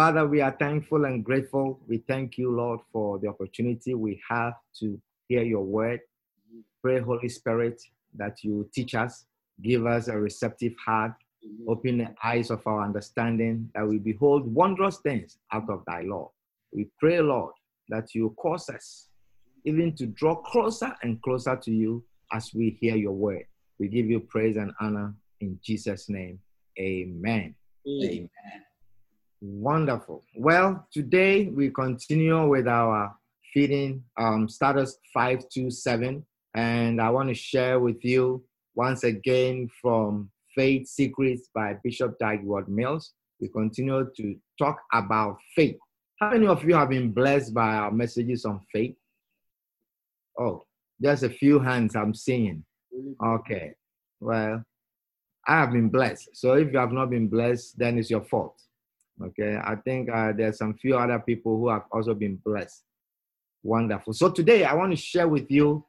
Father, 0.00 0.26
we 0.26 0.40
are 0.40 0.56
thankful 0.58 1.04
and 1.04 1.22
grateful. 1.22 1.78
We 1.86 1.98
thank 1.98 2.38
you, 2.38 2.50
Lord, 2.50 2.80
for 2.90 3.18
the 3.18 3.28
opportunity 3.28 3.92
we 3.92 4.18
have 4.30 4.54
to 4.78 4.98
hear 5.28 5.42
your 5.42 5.62
word. 5.62 6.00
Pray, 6.82 7.00
Holy 7.00 7.28
Spirit, 7.28 7.82
that 8.14 8.42
you 8.42 8.66
teach 8.72 8.94
us, 8.94 9.26
give 9.60 9.84
us 9.84 10.08
a 10.08 10.18
receptive 10.18 10.72
heart, 10.82 11.12
open 11.68 11.98
the 11.98 12.14
eyes 12.24 12.50
of 12.50 12.66
our 12.66 12.82
understanding, 12.82 13.68
that 13.74 13.86
we 13.86 13.98
behold 13.98 14.46
wondrous 14.46 14.96
things 15.00 15.36
out 15.52 15.68
of 15.68 15.84
thy 15.86 16.00
law. 16.00 16.30
We 16.72 16.88
pray, 16.98 17.20
Lord, 17.20 17.52
that 17.90 18.14
you 18.14 18.34
cause 18.38 18.70
us 18.70 19.08
even 19.66 19.94
to 19.96 20.06
draw 20.06 20.34
closer 20.34 20.96
and 21.02 21.20
closer 21.20 21.56
to 21.56 21.70
you 21.70 22.02
as 22.32 22.54
we 22.54 22.78
hear 22.80 22.96
your 22.96 23.12
word. 23.12 23.44
We 23.78 23.88
give 23.88 24.06
you 24.06 24.20
praise 24.20 24.56
and 24.56 24.72
honor 24.80 25.12
in 25.42 25.60
Jesus' 25.62 26.08
name. 26.08 26.38
Amen. 26.78 27.54
Amen. 27.86 28.30
Wonderful. 29.42 30.22
Well, 30.36 30.86
today 30.92 31.46
we 31.46 31.70
continue 31.70 32.46
with 32.46 32.68
our 32.68 33.14
feeding 33.54 34.04
um, 34.18 34.48
status 34.50 34.98
527, 35.14 36.26
and 36.54 37.00
I 37.00 37.08
want 37.08 37.30
to 37.30 37.34
share 37.34 37.80
with 37.80 38.04
you 38.04 38.44
once 38.74 39.02
again 39.04 39.70
from 39.80 40.30
Faith 40.54 40.88
Secrets 40.88 41.48
by 41.54 41.76
Bishop 41.82 42.18
Dag 42.18 42.40
Heward-Mills. 42.40 43.14
We 43.40 43.48
continue 43.48 44.10
to 44.14 44.36
talk 44.58 44.78
about 44.92 45.38
faith. 45.56 45.78
How 46.20 46.32
many 46.32 46.46
of 46.46 46.62
you 46.62 46.74
have 46.74 46.90
been 46.90 47.10
blessed 47.10 47.54
by 47.54 47.76
our 47.76 47.90
messages 47.90 48.44
on 48.44 48.60
faith? 48.70 48.94
Oh, 50.38 50.66
there's 50.98 51.22
a 51.22 51.30
few 51.30 51.58
hands 51.58 51.96
I'm 51.96 52.12
seeing. 52.12 52.62
Okay. 53.24 53.72
Well, 54.20 54.62
I 55.48 55.60
have 55.60 55.72
been 55.72 55.88
blessed. 55.88 56.28
So 56.34 56.52
if 56.52 56.70
you 56.70 56.78
have 56.78 56.92
not 56.92 57.08
been 57.08 57.28
blessed, 57.28 57.78
then 57.78 57.98
it's 57.98 58.10
your 58.10 58.20
fault. 58.20 58.60
Okay, 59.22 59.58
I 59.62 59.76
think 59.76 60.08
uh, 60.10 60.32
there's 60.36 60.58
some 60.58 60.74
few 60.74 60.96
other 60.96 61.18
people 61.18 61.58
who 61.58 61.68
have 61.68 61.84
also 61.92 62.14
been 62.14 62.36
blessed. 62.36 62.84
Wonderful. 63.62 64.14
So 64.14 64.30
today 64.30 64.64
I 64.64 64.74
want 64.74 64.92
to 64.92 64.96
share 64.96 65.28
with 65.28 65.50
you 65.50 65.84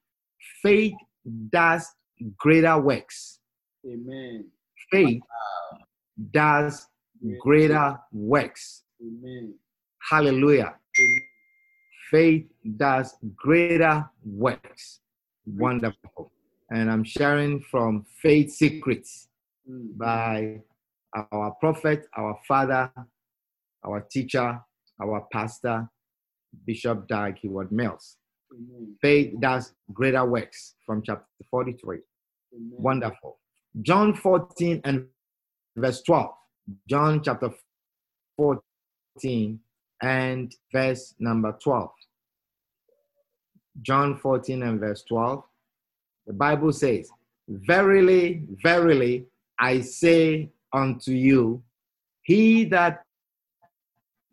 faith 0.61 0.93
does 1.49 1.87
greater 2.37 2.77
works. 2.79 3.39
Amen. 3.85 4.45
Faith 4.91 5.21
does 6.31 6.87
greater 7.39 7.97
works. 8.11 8.83
Amen. 9.01 9.53
Hallelujah. 10.09 10.75
Faith 12.09 12.47
does 12.75 13.15
greater 13.35 14.09
works. 14.25 14.99
Wonderful. 15.45 16.31
And 16.69 16.91
I'm 16.91 17.03
sharing 17.05 17.61
from 17.61 18.05
Faith 18.21 18.51
Secrets 18.51 19.29
Mm. 19.69 19.95
by 19.97 20.61
our 21.13 21.51
prophet, 21.59 22.07
our 22.17 22.39
father, 22.47 22.91
our 23.85 24.01
teacher, 24.11 24.59
our 25.01 25.27
pastor, 25.31 25.89
Bishop 26.65 27.07
Dag 27.07 27.37
Heward-Mills. 27.39 28.17
Amen. 28.53 28.95
Faith 29.01 29.33
does 29.39 29.73
greater 29.93 30.25
works 30.25 30.75
from 30.85 31.01
chapter 31.01 31.25
43. 31.49 31.99
Amen. 32.53 32.71
Wonderful. 32.71 33.39
John 33.81 34.13
14 34.13 34.81
and 34.83 35.05
verse 35.77 36.01
12. 36.01 36.29
John 36.89 37.21
chapter 37.23 37.51
14 38.37 39.59
and 40.01 40.55
verse 40.73 41.15
number 41.19 41.57
12. 41.63 41.89
John 43.81 44.17
14 44.17 44.63
and 44.63 44.79
verse 44.79 45.03
12. 45.07 45.43
The 46.27 46.33
Bible 46.33 46.73
says, 46.73 47.09
Verily, 47.47 48.43
verily, 48.63 49.25
I 49.59 49.81
say 49.81 50.51
unto 50.73 51.11
you, 51.11 51.63
he 52.23 52.65
that 52.65 53.03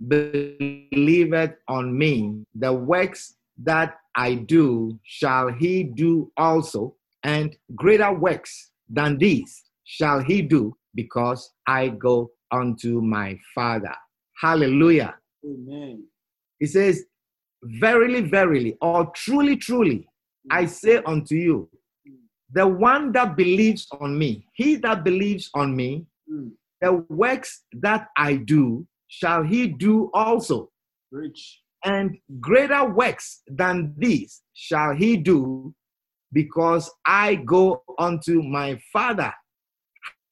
believeth 0.07 1.55
on 1.69 1.97
me, 1.97 2.45
the 2.55 2.73
works 2.73 3.35
that 3.63 3.97
I 4.15 4.35
do 4.35 4.99
shall 5.03 5.49
he 5.49 5.83
do 5.85 6.31
also, 6.37 6.95
and 7.25 7.57
greater 7.75 8.13
works 8.13 8.71
than 8.89 9.19
these 9.19 9.65
shall 9.85 10.21
he 10.21 10.43
do, 10.43 10.77
because 10.95 11.53
I 11.67 11.89
go 11.89 12.31
unto 12.53 13.01
my 13.01 13.39
Father. 13.55 13.95
Hallelujah. 14.41 15.17
Amen. 15.45 16.05
He 16.59 16.67
says, 16.67 17.05
Verily, 17.63 18.21
verily, 18.21 18.77
or 18.81 19.11
truly, 19.17 19.57
truly, 19.57 20.09
I 20.49 20.67
say 20.67 20.99
unto 21.05 21.35
you, 21.35 21.69
the 22.53 22.67
one 22.67 23.11
that 23.13 23.37
believes 23.37 23.87
on 24.01 24.17
me, 24.17 24.47
he 24.55 24.77
that 24.77 25.03
believes 25.05 25.51
on 25.55 25.75
me, 25.75 26.07
Mm. 26.31 26.53
the 26.83 26.93
works 27.09 27.65
that 27.73 28.09
I 28.17 28.37
do 28.37 28.87
shall 29.09 29.43
he 29.43 29.67
do 29.67 30.11
also, 30.15 30.71
Rich. 31.11 31.61
and 31.85 32.17
greater 32.41 32.89
works 32.89 33.43
than 33.47 33.95
these 33.97 34.43
shall 34.55 34.95
he 34.95 35.17
do, 35.17 35.75
because 36.33 36.91
I 37.07 37.37
go 37.37 37.83
unto 37.99 38.43
my 38.43 38.81
Father. 38.93 39.33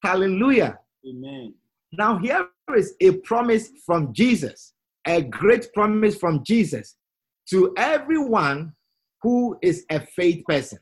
Hallelujah. 0.03 0.79
Amen. 1.09 1.55
Now, 1.93 2.19
here 2.19 2.49
is 2.77 2.95
a 3.01 3.13
promise 3.19 3.71
from 3.85 4.13
Jesus, 4.13 4.75
a 5.07 5.23
great 5.23 5.73
promise 5.73 6.17
from 6.17 6.45
Jesus 6.45 6.97
to 7.51 7.73
everyone 7.77 8.73
who 9.23 9.57
is 9.63 9.85
a 9.91 10.01
faith 10.01 10.45
person, 10.47 10.79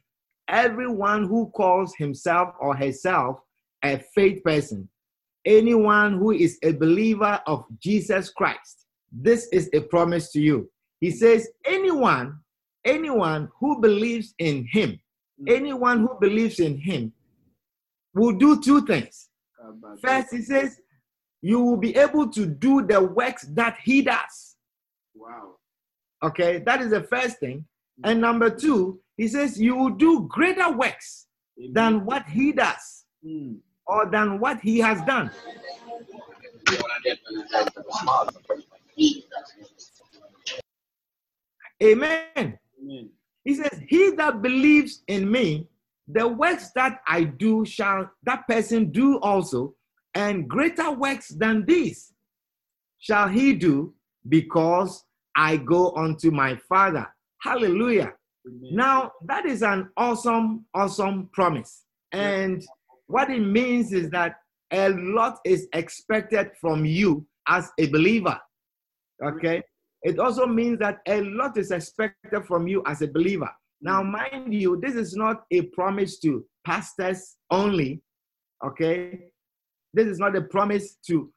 everyone 0.49 1.25
who 1.25 1.50
calls 1.55 1.94
himself 1.97 2.50
or 2.59 2.75
herself 2.75 3.38
a 3.84 4.03
faith 4.15 4.43
person, 4.43 4.88
anyone 5.44 6.19
who 6.19 6.32
is 6.32 6.59
a 6.62 6.72
believer 6.72 7.41
of 7.47 7.65
Jesus 7.78 8.31
Christ. 8.31 8.87
This 9.12 9.49
is 9.53 9.71
a 9.72 9.81
promise 9.81 10.32
to 10.32 10.41
you. 10.41 10.71
He 11.00 11.10
says, 11.10 11.49
anyone, 11.65 12.38
anyone 12.84 13.50
who 13.59 13.81
believes 13.81 14.34
in 14.38 14.66
him, 14.71 14.99
anyone 15.47 16.00
who 16.00 16.16
believes 16.21 16.60
in 16.60 16.78
him 16.78 17.12
will 18.15 18.32
do 18.32 18.60
two 18.60 18.84
things. 18.87 19.28
First, 20.03 20.32
he 20.32 20.43
says, 20.43 20.81
you 21.43 21.61
will 21.61 21.76
be 21.76 21.97
able 21.97 22.28
to 22.31 22.47
do 22.47 22.82
the 22.82 23.03
works 23.03 23.43
that 23.50 23.78
he 23.82 24.03
does. 24.03 24.56
Wow. 25.15 25.56
Okay, 26.22 26.59
that 26.59 26.81
is 26.81 26.91
the 26.91 27.03
first 27.03 27.38
thing. 27.38 27.66
And 28.03 28.21
number 28.21 28.50
two, 28.50 29.00
he 29.16 29.28
says, 29.28 29.61
you 29.61 29.76
will 29.76 29.91
do 29.91 30.26
greater 30.28 30.72
works 30.72 31.26
Amen. 31.59 31.72
than 31.72 32.05
what 32.06 32.26
he 32.26 32.53
does 32.53 33.05
Mm. 33.26 33.56
Or 33.87 34.11
than 34.11 34.39
what 34.41 34.61
he 34.61 34.78
has 34.78 35.03
done. 35.03 35.31
Amen. 41.83 42.27
Amen. 42.34 43.11
He 43.44 43.55
says, 43.55 43.81
He 43.89 44.11
that 44.12 44.41
believes 44.41 45.03
in 45.09 45.31
me, 45.31 45.69
the 46.09 46.27
works 46.27 46.71
that 46.75 47.00
I 47.06 47.25
do 47.25 47.65
shall 47.65 48.11
that 48.25 48.47
person 48.47 48.91
do 48.91 49.19
also, 49.19 49.75
and 50.14 50.49
greater 50.49 50.91
works 50.91 51.29
than 51.29 51.64
these 51.64 52.12
shall 52.99 53.29
he 53.29 53.53
do, 53.53 53.93
because 54.29 55.05
I 55.37 55.56
go 55.58 55.93
unto 55.93 56.31
my 56.31 56.56
Father. 56.69 57.06
Hallelujah. 57.43 58.14
Amen. 58.47 58.76
Now, 58.76 59.12
that 59.26 59.44
is 59.47 59.62
an 59.62 59.91
awesome, 59.97 60.64
awesome 60.73 61.29
promise. 61.32 61.85
And 62.12 62.64
what 63.06 63.31
it 63.31 63.41
means 63.41 63.93
is 63.93 64.11
that 64.11 64.37
a 64.73 64.89
lot 64.91 65.39
is 65.45 65.69
expected 65.73 66.51
from 66.61 66.85
you 66.85 67.27
as 67.49 67.71
a 67.79 67.87
believer. 67.89 68.39
Okay? 69.23 69.62
It 70.03 70.19
also 70.19 70.47
means 70.47 70.79
that 70.81 71.01
a 71.06 71.23
lot 71.23 71.56
is 71.56 71.71
expected 71.71 72.45
from 72.47 72.67
you 72.67 72.83
as 72.87 73.03
a 73.03 73.09
believer. 73.09 73.51
Now, 73.81 74.03
mind 74.03 74.55
you, 74.55 74.81
this 74.81 74.95
is 74.95 75.15
not 75.15 75.45
a 75.51 75.62
promise 75.62 76.19
to 76.21 76.45
pastors 76.65 77.37
only. 77.51 78.03
Okay? 78.65 79.31
This 79.93 80.06
is 80.09 80.19
not 80.19 80.37
a 80.37 80.43
promise 80.43 80.97
to 81.06 81.31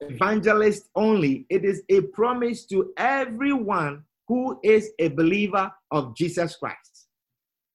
evangelists 0.00 0.88
only. 0.94 1.46
It 1.48 1.64
is 1.64 1.82
a 1.88 2.02
promise 2.02 2.64
to 2.66 2.92
everyone 2.96 4.04
who 4.28 4.58
is 4.62 4.90
a 4.98 5.08
believer 5.08 5.70
of 5.90 6.16
Jesus 6.16 6.56
Christ. 6.56 6.93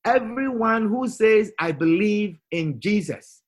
Everyone 0.05 0.87
who 0.87 1.07
says, 1.07 1.51
I 1.59 1.71
believe 1.71 2.37
in 2.51 2.79
Jesus. 2.79 3.41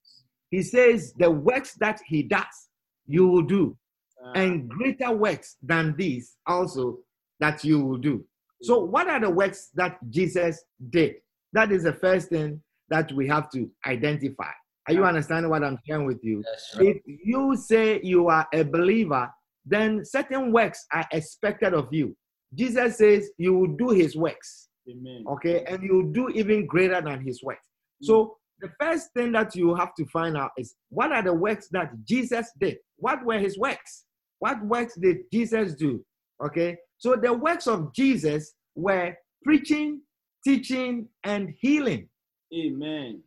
He 0.50 0.62
says, 0.62 1.14
the 1.18 1.32
works 1.32 1.76
that 1.80 2.02
he 2.06 2.24
does, 2.24 2.70
you 3.08 3.28
will 3.28 3.44
do, 3.44 3.78
Ah, 4.24 4.34
and 4.36 4.70
greater 4.70 5.12
works 5.12 5.58
than 5.64 5.96
these 5.98 6.36
also 6.46 7.00
that 7.40 7.64
you 7.64 7.80
will 7.84 7.98
do. 7.98 8.24
So, 8.62 8.84
what 8.84 9.08
are 9.08 9.20
the 9.20 9.30
works 9.30 9.70
that 9.74 9.98
Jesus 10.12 10.64
did? 10.92 11.16
That 11.54 11.72
is 11.72 11.84
the 11.84 11.94
first 11.94 12.30
thing 12.30 12.62
that 12.90 13.12
we 13.14 13.28
have 13.28 13.50
to 13.52 13.70
identify. 13.88 14.52
Are 14.88 14.94
you 14.94 15.06
understanding 15.06 15.50
what 15.50 15.64
I'm 15.64 15.80
sharing 15.88 16.06
with 16.06 16.24
you? 16.24 16.44
Right. 16.78 17.02
If 17.06 17.20
you 17.24 17.56
say 17.56 18.00
you 18.04 18.28
are 18.28 18.48
a 18.54 18.64
believer, 18.64 19.32
then 19.66 20.04
certain 20.06 20.52
works 20.52 20.86
are 20.92 21.08
expected 21.12 21.74
of 21.74 21.88
you. 21.92 22.16
Jesus 22.54 22.98
says 22.98 23.30
you 23.38 23.54
will 23.54 23.76
do 23.78 23.90
his 23.90 24.16
works, 24.16 24.68
Amen. 24.90 25.24
okay, 25.30 25.64
and 25.66 25.84
you 25.84 26.10
do 26.12 26.30
even 26.30 26.66
greater 26.66 27.02
than 27.02 27.22
his 27.22 27.42
works. 27.44 27.68
So, 28.02 28.38
the 28.60 28.70
first 28.80 29.10
thing 29.16 29.32
that 29.34 29.56
you 29.56 29.74
have 29.76 29.94
to 29.96 30.06
find 30.08 30.36
out 30.38 30.52
is 30.58 30.76
what 30.90 31.12
are 31.12 31.24
the 31.24 31.34
works 31.34 31.68
that 31.72 31.92
Jesus 32.06 32.48
did? 32.60 32.78
What 32.98 33.24
were 33.26 33.40
his 33.40 33.58
works? 33.58 34.06
What 34.40 34.64
works 34.66 34.96
did 34.96 35.18
Jesus 35.32 35.76
do? 35.76 36.04
Okay, 36.44 36.78
so 36.98 37.16
the 37.16 37.32
works 37.34 37.68
of 37.68 37.94
Jesus 37.94 38.54
were 38.76 39.16
preaching, 39.44 40.02
teaching, 40.44 41.08
and 41.24 41.54
healing. 41.60 42.10
Amen. 42.54 43.22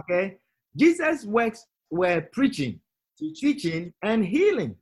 Okay, 0.00 0.36
Jesus' 0.76 1.24
works 1.24 1.66
were 1.90 2.20
preaching, 2.32 2.80
Teach. 3.18 3.40
teaching, 3.40 3.92
and 4.02 4.24
healing. 4.24 4.76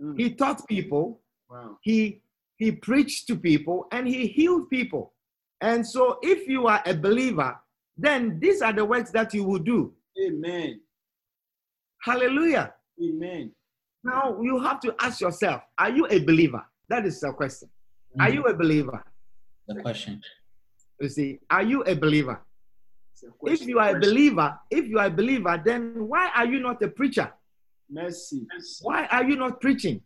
Mm. 0.00 0.18
He 0.18 0.34
taught 0.34 0.66
people, 0.68 1.20
Wow. 1.50 1.78
he 1.82 2.22
he 2.56 2.72
preached 2.72 3.28
to 3.28 3.36
people, 3.36 3.86
and 3.92 4.06
he 4.08 4.26
healed 4.26 4.68
people. 4.68 5.12
And 5.60 5.86
so, 5.86 6.18
if 6.22 6.46
you 6.48 6.66
are 6.66 6.82
a 6.86 6.94
believer, 6.94 7.58
then 7.96 8.38
these 8.38 8.62
are 8.62 8.72
the 8.72 8.84
works 8.84 9.10
that 9.10 9.34
you 9.34 9.44
will 9.44 9.58
do. 9.58 9.92
Amen. 10.24 10.80
Hallelujah. 12.02 12.74
Amen. 13.02 13.52
Now 14.04 14.40
you 14.40 14.60
have 14.60 14.80
to 14.80 14.94
ask 15.00 15.20
yourself, 15.20 15.62
are 15.76 15.90
you 15.90 16.06
a 16.08 16.20
believer? 16.20 16.64
That 16.88 17.04
is 17.04 17.20
the 17.20 17.32
question. 17.32 17.68
Are 18.18 18.30
you 18.30 18.44
a 18.44 18.54
believer? 18.54 19.04
the 19.66 19.82
question? 19.82 20.22
You 21.00 21.08
see, 21.08 21.38
are 21.50 21.62
you 21.62 21.82
a 21.82 21.94
believer? 21.94 22.40
If 23.42 23.62
you 23.66 23.78
are 23.78 23.96
a 23.96 24.00
believer, 24.00 24.58
if 24.70 24.86
you 24.86 24.98
are 24.98 25.06
a 25.06 25.10
believer, 25.10 25.60
then 25.64 26.06
why 26.08 26.30
are 26.34 26.46
you 26.46 26.60
not 26.60 26.82
a 26.82 26.88
preacher? 26.88 27.32
Mercy. 27.90 28.46
Why 28.82 29.06
are 29.06 29.24
you 29.24 29.36
not 29.36 29.60
preaching? 29.60 30.00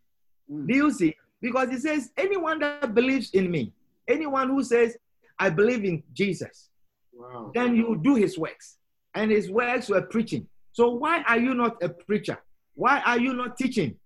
Mm. 0.51 0.67
Do 0.67 0.75
you 0.75 0.91
see? 0.91 1.15
Because 1.41 1.71
he 1.71 1.79
says, 1.79 2.11
anyone 2.17 2.59
that 2.61 2.95
believes 2.95 3.31
in 3.31 3.51
me, 3.51 3.73
anyone 4.09 4.49
who 4.49 4.63
says, 4.63 4.97
I 5.43 5.51
believe 5.51 5.85
in 5.85 6.05
Jesus, 6.13 6.71
Wow. 7.13 7.51
then 7.53 7.75
you 7.75 7.99
do 8.01 8.15
his 8.15 8.39
works. 8.39 8.79
And 9.13 9.31
his 9.31 9.51
works 9.51 9.89
were 9.89 10.03
preaching. 10.03 10.47
So 10.71 10.91
why 10.91 11.23
are 11.23 11.39
you 11.39 11.53
not 11.55 11.83
a 11.83 11.89
preacher? 11.89 12.39
Why 12.75 13.01
are 13.05 13.19
you 13.19 13.33
not 13.35 13.59
teaching? 13.59 13.97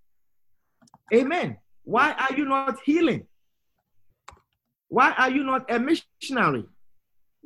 Amen. 1.13 1.57
Why 1.83 2.07
are 2.13 2.35
you 2.35 2.45
not 2.45 2.79
healing? 2.83 3.27
Why 4.89 5.11
are 5.17 5.29
you 5.29 5.43
not 5.43 5.69
a 5.71 5.79
missionary? 5.79 6.65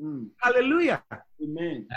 Mm. 0.02 0.30
Hallelujah. 0.42 1.04
Amen. 1.44 1.88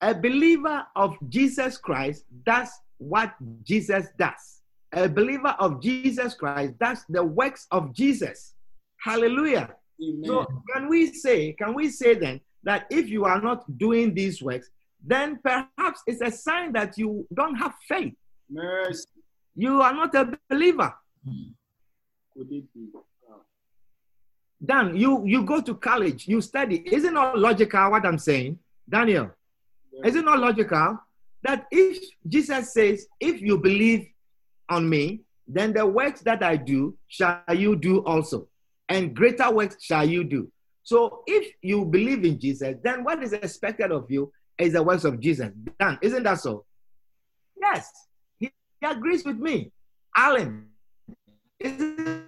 A 0.00 0.14
believer 0.14 0.86
of 0.94 1.16
Jesus 1.28 1.76
Christ 1.76 2.24
does 2.44 2.70
what 2.98 3.34
Jesus 3.64 4.06
does. 4.16 4.62
A 4.92 5.08
believer 5.08 5.56
of 5.58 5.82
Jesus 5.82 6.34
Christ 6.34 6.78
does 6.78 7.04
the 7.08 7.24
works 7.24 7.66
of 7.72 7.92
Jesus. 7.92 8.54
Hallelujah. 8.98 9.74
Amen. 10.02 10.24
So 10.24 10.46
can 10.74 10.88
we 10.88 11.12
say, 11.12 11.52
can 11.52 11.74
we 11.74 11.88
say 11.88 12.14
then 12.14 12.40
that 12.64 12.86
if 12.90 13.08
you 13.08 13.24
are 13.24 13.40
not 13.40 13.78
doing 13.78 14.14
these 14.14 14.42
works, 14.42 14.70
then 15.04 15.38
perhaps 15.42 16.02
it's 16.06 16.20
a 16.20 16.30
sign 16.30 16.72
that 16.72 16.96
you 16.96 17.26
don't 17.34 17.56
have 17.56 17.74
faith. 17.88 18.14
Mercy. 18.50 19.06
You 19.54 19.82
are 19.82 19.92
not 19.92 20.14
a 20.14 20.38
believer. 20.48 20.94
Hmm. 21.24 21.50
Could 22.34 22.52
it 22.52 22.64
be? 22.72 22.86
Wow. 22.92 23.40
Dan, 24.64 24.96
you 24.96 25.24
you 25.26 25.44
go 25.44 25.60
to 25.60 25.74
college, 25.74 26.26
you 26.26 26.40
study. 26.40 26.76
Is 26.76 27.04
it 27.04 27.12
not 27.12 27.38
logical 27.38 27.90
what 27.90 28.06
I'm 28.06 28.18
saying, 28.18 28.58
Daniel? 28.88 29.30
Is 30.04 30.16
it 30.16 30.24
not 30.24 30.38
logical 30.38 30.98
that 31.42 31.66
if 31.70 32.02
Jesus 32.26 32.72
says, 32.72 33.06
if 33.20 33.42
you 33.42 33.58
believe 33.58 34.06
on 34.68 34.88
me, 34.88 35.20
then 35.46 35.72
the 35.72 35.84
works 35.84 36.20
that 36.22 36.42
I 36.42 36.56
do 36.56 36.96
shall 37.08 37.42
you 37.54 37.76
do 37.76 37.98
also, 38.04 38.48
and 38.92 39.16
greater 39.16 39.50
works 39.50 39.82
shall 39.82 40.06
you 40.06 40.22
do. 40.22 40.52
So 40.82 41.22
if 41.26 41.54
you 41.62 41.86
believe 41.86 42.24
in 42.24 42.38
Jesus, 42.38 42.76
then 42.84 43.04
what 43.04 43.22
is 43.22 43.32
expected 43.32 43.90
of 43.90 44.10
you 44.10 44.30
is 44.58 44.74
the 44.74 44.82
works 44.82 45.04
of 45.04 45.18
Jesus. 45.18 45.48
Dan, 45.80 45.98
isn't 46.02 46.22
that 46.24 46.40
so? 46.40 46.66
Yes, 47.60 47.90
he, 48.38 48.52
he 48.80 48.86
agrees 48.86 49.24
with 49.24 49.38
me. 49.38 49.72
Alan, 50.14 50.66
is 51.58 51.80
it 51.80 52.22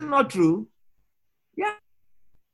not 0.00 0.28
true? 0.28 0.68
Yeah. 1.56 1.74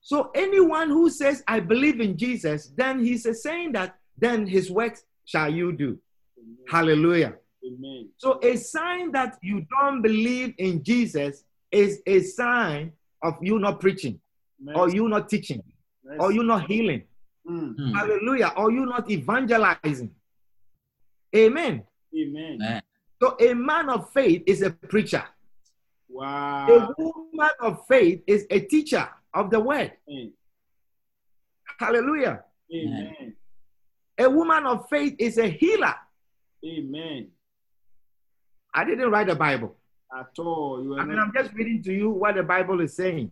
So 0.00 0.30
anyone 0.34 0.90
who 0.90 1.10
says, 1.10 1.42
I 1.48 1.58
believe 1.58 2.00
in 2.00 2.16
Jesus, 2.16 2.72
then 2.76 3.02
he's 3.04 3.26
saying 3.42 3.72
that 3.72 3.96
then 4.16 4.46
his 4.46 4.70
works 4.70 5.02
shall 5.24 5.52
you 5.52 5.72
do. 5.72 5.98
Amen. 6.38 6.56
Hallelujah. 6.68 7.34
Amen. 7.66 8.10
So 8.18 8.38
a 8.42 8.56
sign 8.56 9.10
that 9.12 9.38
you 9.42 9.66
don't 9.80 10.02
believe 10.02 10.54
in 10.58 10.84
Jesus 10.84 11.42
is 11.72 12.00
a 12.06 12.20
sign 12.20 12.92
of 13.24 13.38
you 13.40 13.58
not 13.58 13.80
preaching, 13.80 14.20
or 14.74 14.90
you 14.90 15.08
not 15.08 15.28
teaching, 15.28 15.62
Mercy. 16.04 16.18
or 16.20 16.30
you 16.30 16.42
not 16.44 16.70
healing. 16.70 17.02
Mm. 17.48 17.94
Hallelujah. 17.94 18.52
Or 18.56 18.70
you 18.70 18.86
not 18.86 19.10
evangelizing. 19.10 20.10
Amen. 21.34 21.82
Amen. 22.14 22.58
Amen. 22.62 22.82
So 23.20 23.36
a 23.40 23.54
man 23.54 23.88
of 23.88 24.10
faith 24.10 24.42
is 24.46 24.62
a 24.62 24.70
preacher. 24.70 25.24
Wow. 26.08 26.68
A 26.68 27.02
woman 27.02 27.50
of 27.60 27.86
faith 27.88 28.22
is 28.26 28.46
a 28.50 28.60
teacher 28.60 29.08
of 29.32 29.50
the 29.50 29.58
word. 29.58 29.92
Amen. 30.08 30.32
Hallelujah. 31.78 32.44
Amen. 32.72 33.34
A 34.18 34.30
woman 34.30 34.66
of 34.66 34.88
faith 34.88 35.16
is 35.18 35.38
a 35.38 35.48
healer. 35.48 35.94
Amen. 36.64 37.28
I 38.72 38.84
didn't 38.84 39.10
write 39.10 39.26
the 39.26 39.34
Bible. 39.34 39.76
At 40.16 40.38
all. 40.38 40.82
You 40.82 40.98
I 40.98 41.04
mean, 41.04 41.18
I'm 41.18 41.32
just 41.34 41.52
reading 41.54 41.82
to 41.84 41.92
you 41.92 42.10
what 42.10 42.36
the 42.36 42.42
Bible 42.42 42.80
is 42.80 42.94
saying. 42.94 43.30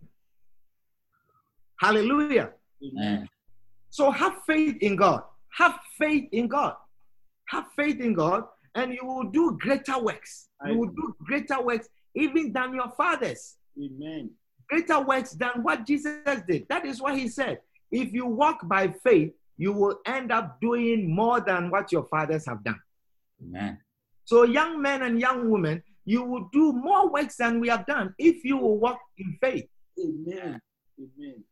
Hallelujah. 1.79 2.51
Amen. 2.83 3.29
So 3.89 4.11
have 4.11 4.41
faith 4.45 4.77
in 4.81 4.95
God. 4.95 5.23
Have 5.57 5.79
faith 5.97 6.29
in 6.31 6.47
God. 6.47 6.75
Have 7.49 7.65
faith 7.75 7.99
in 7.99 8.13
God, 8.13 8.45
and 8.75 8.93
you 8.93 9.05
will 9.05 9.25
do 9.25 9.57
greater 9.61 9.99
works. 9.99 10.49
You 10.65 10.77
will 10.77 10.87
do 10.89 11.15
greater 11.25 11.61
works 11.61 11.87
even 12.15 12.51
than 12.51 12.73
your 12.73 12.89
fathers. 12.97 13.57
Amen. 13.77 14.31
Greater 14.69 15.01
works 15.01 15.31
than 15.31 15.61
what 15.61 15.85
Jesus 15.85 16.41
did. 16.47 16.67
That 16.69 16.85
is 16.85 17.01
what 17.01 17.17
he 17.17 17.27
said. 17.27 17.59
If 17.91 18.13
you 18.13 18.25
walk 18.25 18.67
by 18.67 18.87
faith, 19.03 19.33
you 19.57 19.71
will 19.73 19.99
end 20.05 20.31
up 20.31 20.59
doing 20.59 21.13
more 21.13 21.39
than 21.39 21.69
what 21.69 21.91
your 21.91 22.05
fathers 22.05 22.45
have 22.47 22.63
done. 22.63 22.79
Amen. 23.43 23.77
So, 24.25 24.43
young 24.43 24.81
men 24.81 25.03
and 25.03 25.19
young 25.19 25.49
women, 25.49 25.83
you 26.05 26.23
will 26.23 26.49
do 26.51 26.73
more 26.73 27.09
works 27.11 27.37
than 27.37 27.59
we 27.59 27.69
have 27.69 27.85
done 27.85 28.13
if 28.17 28.43
you 28.43 28.57
will 28.57 28.77
walk 28.77 28.99
in 29.17 29.37
faith. 29.41 29.67
Amen. 29.99 30.59
Amen. 30.99 31.43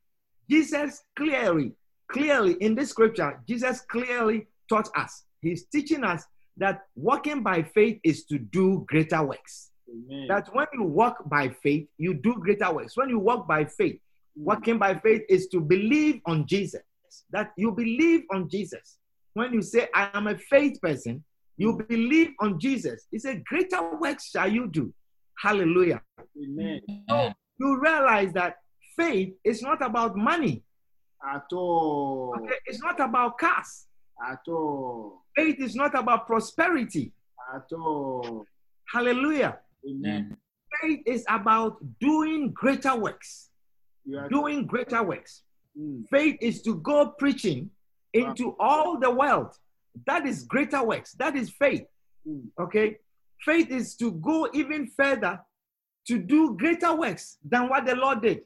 Jesus 0.50 1.03
clearly, 1.15 1.74
clearly 2.10 2.53
in 2.60 2.75
this 2.75 2.89
scripture, 2.89 3.41
Jesus 3.48 3.81
clearly 3.81 4.48
taught 4.67 4.89
us. 4.96 5.24
He's 5.41 5.65
teaching 5.65 6.03
us 6.03 6.25
that 6.58 6.81
walking 6.96 7.41
by 7.43 7.63
faith 7.63 8.00
is 8.03 8.25
to 8.25 8.38
do 8.38 8.86
greater 8.88 9.24
works. 9.24 9.72
Amen. 9.89 10.27
That 10.27 10.53
when 10.53 10.67
you 10.74 10.84
walk 10.84 11.27
by 11.29 11.50
faith, 11.63 11.88
you 11.98 12.13
do 12.13 12.36
greater 12.36 12.72
works. 12.72 12.96
When 12.96 13.10
you 13.10 13.20
walk 13.20 13.48
by 13.48 13.65
faith, 13.65 14.00
mm. 14.38 14.43
walking 14.43 14.77
by 14.77 14.96
faith 14.96 15.24
is 15.29 15.48
to 15.48 15.60
believe 15.60 16.22
on 16.25 16.46
Jesus. 16.46 16.81
That 17.31 17.51
you 17.58 17.72
believe 17.72 18.24
on 18.31 18.50
Jesus. 18.50 18.98
When 19.34 19.53
you 19.53 19.62
say, 19.62 19.88
I 19.96 20.10
am 20.13 20.27
a 20.27 20.38
faith 20.38 20.81
person, 20.81 21.24
you 21.61 21.83
believe 21.87 22.29
on 22.39 22.59
Jesus. 22.59 23.07
It's 23.11 23.25
a 23.25 23.35
greater 23.35 23.95
works 23.97 24.31
shall 24.31 24.51
you 24.51 24.67
do. 24.67 24.93
Hallelujah. 25.37 26.01
Amen. 26.41 26.81
Amen. 27.09 27.35
You 27.59 27.79
realize 27.79 28.33
that 28.33 28.57
faith 28.97 29.33
is 29.43 29.61
not 29.61 29.81
about 29.81 30.15
money. 30.15 30.63
At 31.23 31.45
all. 31.53 32.35
Okay? 32.37 32.55
It's 32.65 32.81
not 32.81 32.99
about 32.99 33.37
cars. 33.37 33.85
At 34.27 34.39
all. 34.47 35.23
Faith 35.35 35.57
is 35.59 35.75
not 35.75 35.93
about 35.93 36.25
prosperity. 36.25 37.11
At 37.53 37.71
all. 37.71 38.45
Hallelujah. 38.91 39.59
Amen. 39.87 40.35
Faith 40.81 41.01
is 41.05 41.23
about 41.29 41.77
doing 41.99 42.51
greater 42.53 42.95
works. 42.95 43.49
You 44.05 44.17
are 44.17 44.29
Doing 44.29 44.65
greater 44.65 45.03
works. 45.03 45.43
Mm. 45.79 46.07
Faith 46.09 46.37
is 46.41 46.63
to 46.63 46.75
go 46.77 47.13
preaching 47.19 47.69
into 48.13 48.55
all 48.59 48.99
the 48.99 49.11
world. 49.11 49.55
That 50.05 50.25
is 50.25 50.43
greater 50.43 50.83
works. 50.83 51.13
That 51.13 51.36
is 51.36 51.50
faith. 51.50 51.86
Mm. 52.27 52.45
Okay? 52.60 52.98
Faith 53.39 53.69
is 53.71 53.95
to 53.95 54.12
go 54.12 54.50
even 54.53 54.88
further 54.88 55.39
to 56.07 56.17
do 56.17 56.55
greater 56.57 56.95
works 56.95 57.38
than 57.43 57.69
what 57.69 57.86
the 57.86 57.95
Lord 57.95 58.21
did. 58.21 58.41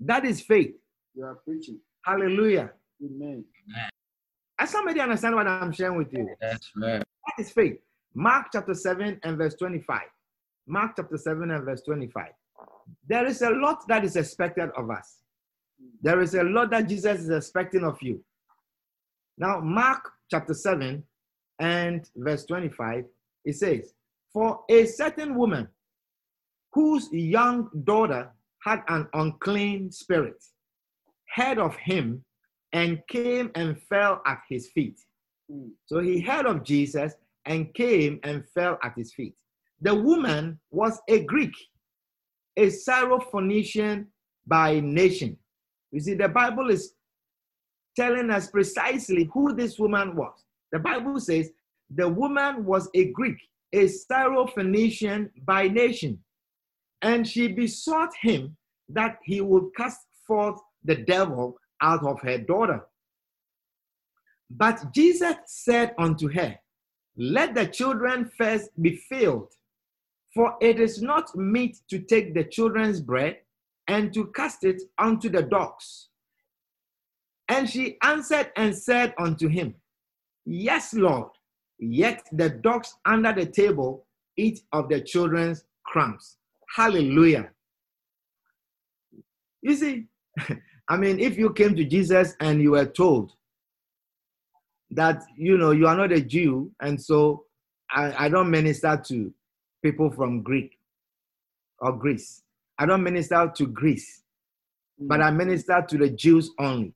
That 0.00 0.24
is 0.24 0.40
faith. 0.40 0.74
You 1.14 1.24
are 1.24 1.36
preaching. 1.44 1.80
Hallelujah. 2.04 2.70
Amen. 3.04 3.44
As 4.58 4.70
somebody 4.70 5.00
understand 5.00 5.34
what 5.34 5.46
I'm 5.46 5.72
sharing 5.72 5.96
with 5.96 6.12
you? 6.12 6.28
That's 6.40 6.70
right. 6.76 6.98
That 6.98 7.42
is 7.42 7.50
faith. 7.50 7.78
Mark 8.14 8.46
chapter 8.52 8.74
7 8.74 9.20
and 9.22 9.38
verse 9.38 9.54
25. 9.54 10.00
Mark 10.66 10.92
chapter 10.96 11.16
7 11.16 11.50
and 11.50 11.64
verse 11.64 11.82
25. 11.82 12.26
there 13.06 13.26
is 13.26 13.42
a 13.42 13.50
lot 13.50 13.86
that 13.88 14.04
is 14.04 14.16
expected 14.16 14.70
of 14.76 14.90
us. 14.90 15.18
There 16.02 16.20
is 16.20 16.34
a 16.34 16.42
lot 16.42 16.70
that 16.70 16.88
Jesus 16.88 17.20
is 17.20 17.30
expecting 17.30 17.84
of 17.84 17.98
you. 18.02 18.24
Now, 19.38 19.60
Mark 19.60 20.10
chapter 20.30 20.52
7 20.52 21.02
and 21.60 22.10
verse 22.16 22.44
25, 22.46 23.04
it 23.44 23.54
says, 23.54 23.94
For 24.32 24.60
a 24.68 24.84
certain 24.84 25.36
woman 25.36 25.68
whose 26.72 27.08
young 27.12 27.70
daughter 27.84 28.30
had 28.64 28.82
an 28.88 29.06
unclean 29.14 29.92
spirit 29.92 30.44
heard 31.34 31.58
of 31.58 31.76
him 31.76 32.24
and 32.72 33.00
came 33.08 33.50
and 33.54 33.80
fell 33.88 34.20
at 34.26 34.40
his 34.48 34.68
feet. 34.70 34.98
Mm. 35.50 35.70
So 35.86 36.00
he 36.00 36.20
heard 36.20 36.46
of 36.46 36.64
Jesus 36.64 37.14
and 37.46 37.72
came 37.74 38.18
and 38.24 38.44
fell 38.54 38.78
at 38.82 38.94
his 38.96 39.14
feet. 39.14 39.34
The 39.80 39.94
woman 39.94 40.58
was 40.70 41.00
a 41.08 41.24
Greek, 41.24 41.54
a 42.56 42.66
Syrophoenician 42.66 44.06
by 44.46 44.80
nation. 44.80 45.36
You 45.92 46.00
see, 46.00 46.14
the 46.14 46.28
Bible 46.28 46.70
is 46.70 46.94
telling 47.98 48.30
us 48.30 48.48
precisely 48.48 49.28
who 49.34 49.52
this 49.54 49.76
woman 49.76 50.14
was. 50.14 50.44
The 50.70 50.78
Bible 50.78 51.18
says 51.18 51.50
the 51.90 52.08
woman 52.08 52.64
was 52.64 52.88
a 52.94 53.06
Greek, 53.06 53.38
a 53.72 53.86
Syrophoenician 53.86 55.30
by 55.44 55.66
nation, 55.66 56.20
and 57.02 57.26
she 57.26 57.48
besought 57.48 58.12
him 58.22 58.56
that 58.88 59.18
he 59.24 59.40
would 59.40 59.74
cast 59.76 60.00
forth 60.26 60.60
the 60.84 60.94
devil 60.94 61.58
out 61.82 62.04
of 62.06 62.20
her 62.20 62.38
daughter. 62.38 62.86
But 64.48 64.94
Jesus 64.94 65.34
said 65.46 65.94
unto 65.98 66.28
her, 66.28 66.56
Let 67.16 67.54
the 67.56 67.66
children 67.66 68.30
first 68.38 68.70
be 68.80 68.94
filled, 69.08 69.52
for 70.32 70.56
it 70.60 70.78
is 70.78 71.02
not 71.02 71.34
meet 71.36 71.78
to 71.90 71.98
take 71.98 72.32
the 72.32 72.44
children's 72.44 73.00
bread 73.00 73.38
and 73.88 74.14
to 74.14 74.30
cast 74.36 74.64
it 74.64 74.82
unto 74.98 75.28
the 75.28 75.42
dogs. 75.42 76.10
And 77.48 77.68
she 77.68 77.96
answered 78.02 78.52
and 78.56 78.76
said 78.76 79.14
unto 79.18 79.48
him, 79.48 79.74
Yes, 80.44 80.94
Lord, 80.94 81.30
yet 81.78 82.22
the 82.32 82.50
dogs 82.50 82.94
under 83.04 83.32
the 83.32 83.46
table 83.46 84.06
eat 84.36 84.60
of 84.72 84.88
the 84.88 85.00
children's 85.00 85.64
crumbs. 85.84 86.36
Hallelujah. 86.74 87.50
You 89.62 89.74
see, 89.74 90.06
I 90.88 90.96
mean, 90.96 91.18
if 91.20 91.36
you 91.36 91.52
came 91.52 91.74
to 91.76 91.84
Jesus 91.84 92.34
and 92.40 92.62
you 92.62 92.72
were 92.72 92.86
told 92.86 93.32
that, 94.90 95.22
you 95.36 95.58
know, 95.58 95.72
you 95.72 95.86
are 95.86 95.96
not 95.96 96.12
a 96.12 96.20
Jew, 96.20 96.72
and 96.80 97.00
so 97.00 97.44
I, 97.90 98.26
I 98.26 98.28
don't 98.28 98.50
minister 98.50 99.00
to 99.08 99.32
people 99.82 100.10
from 100.10 100.42
Greek 100.42 100.78
or 101.80 101.92
Greece. 101.92 102.42
I 102.78 102.86
don't 102.86 103.02
minister 103.02 103.50
to 103.54 103.66
Greece, 103.66 104.22
but 104.98 105.20
mm. 105.20 105.24
I 105.24 105.30
minister 105.30 105.84
to 105.88 105.98
the 105.98 106.10
Jews 106.10 106.50
only. 106.58 106.94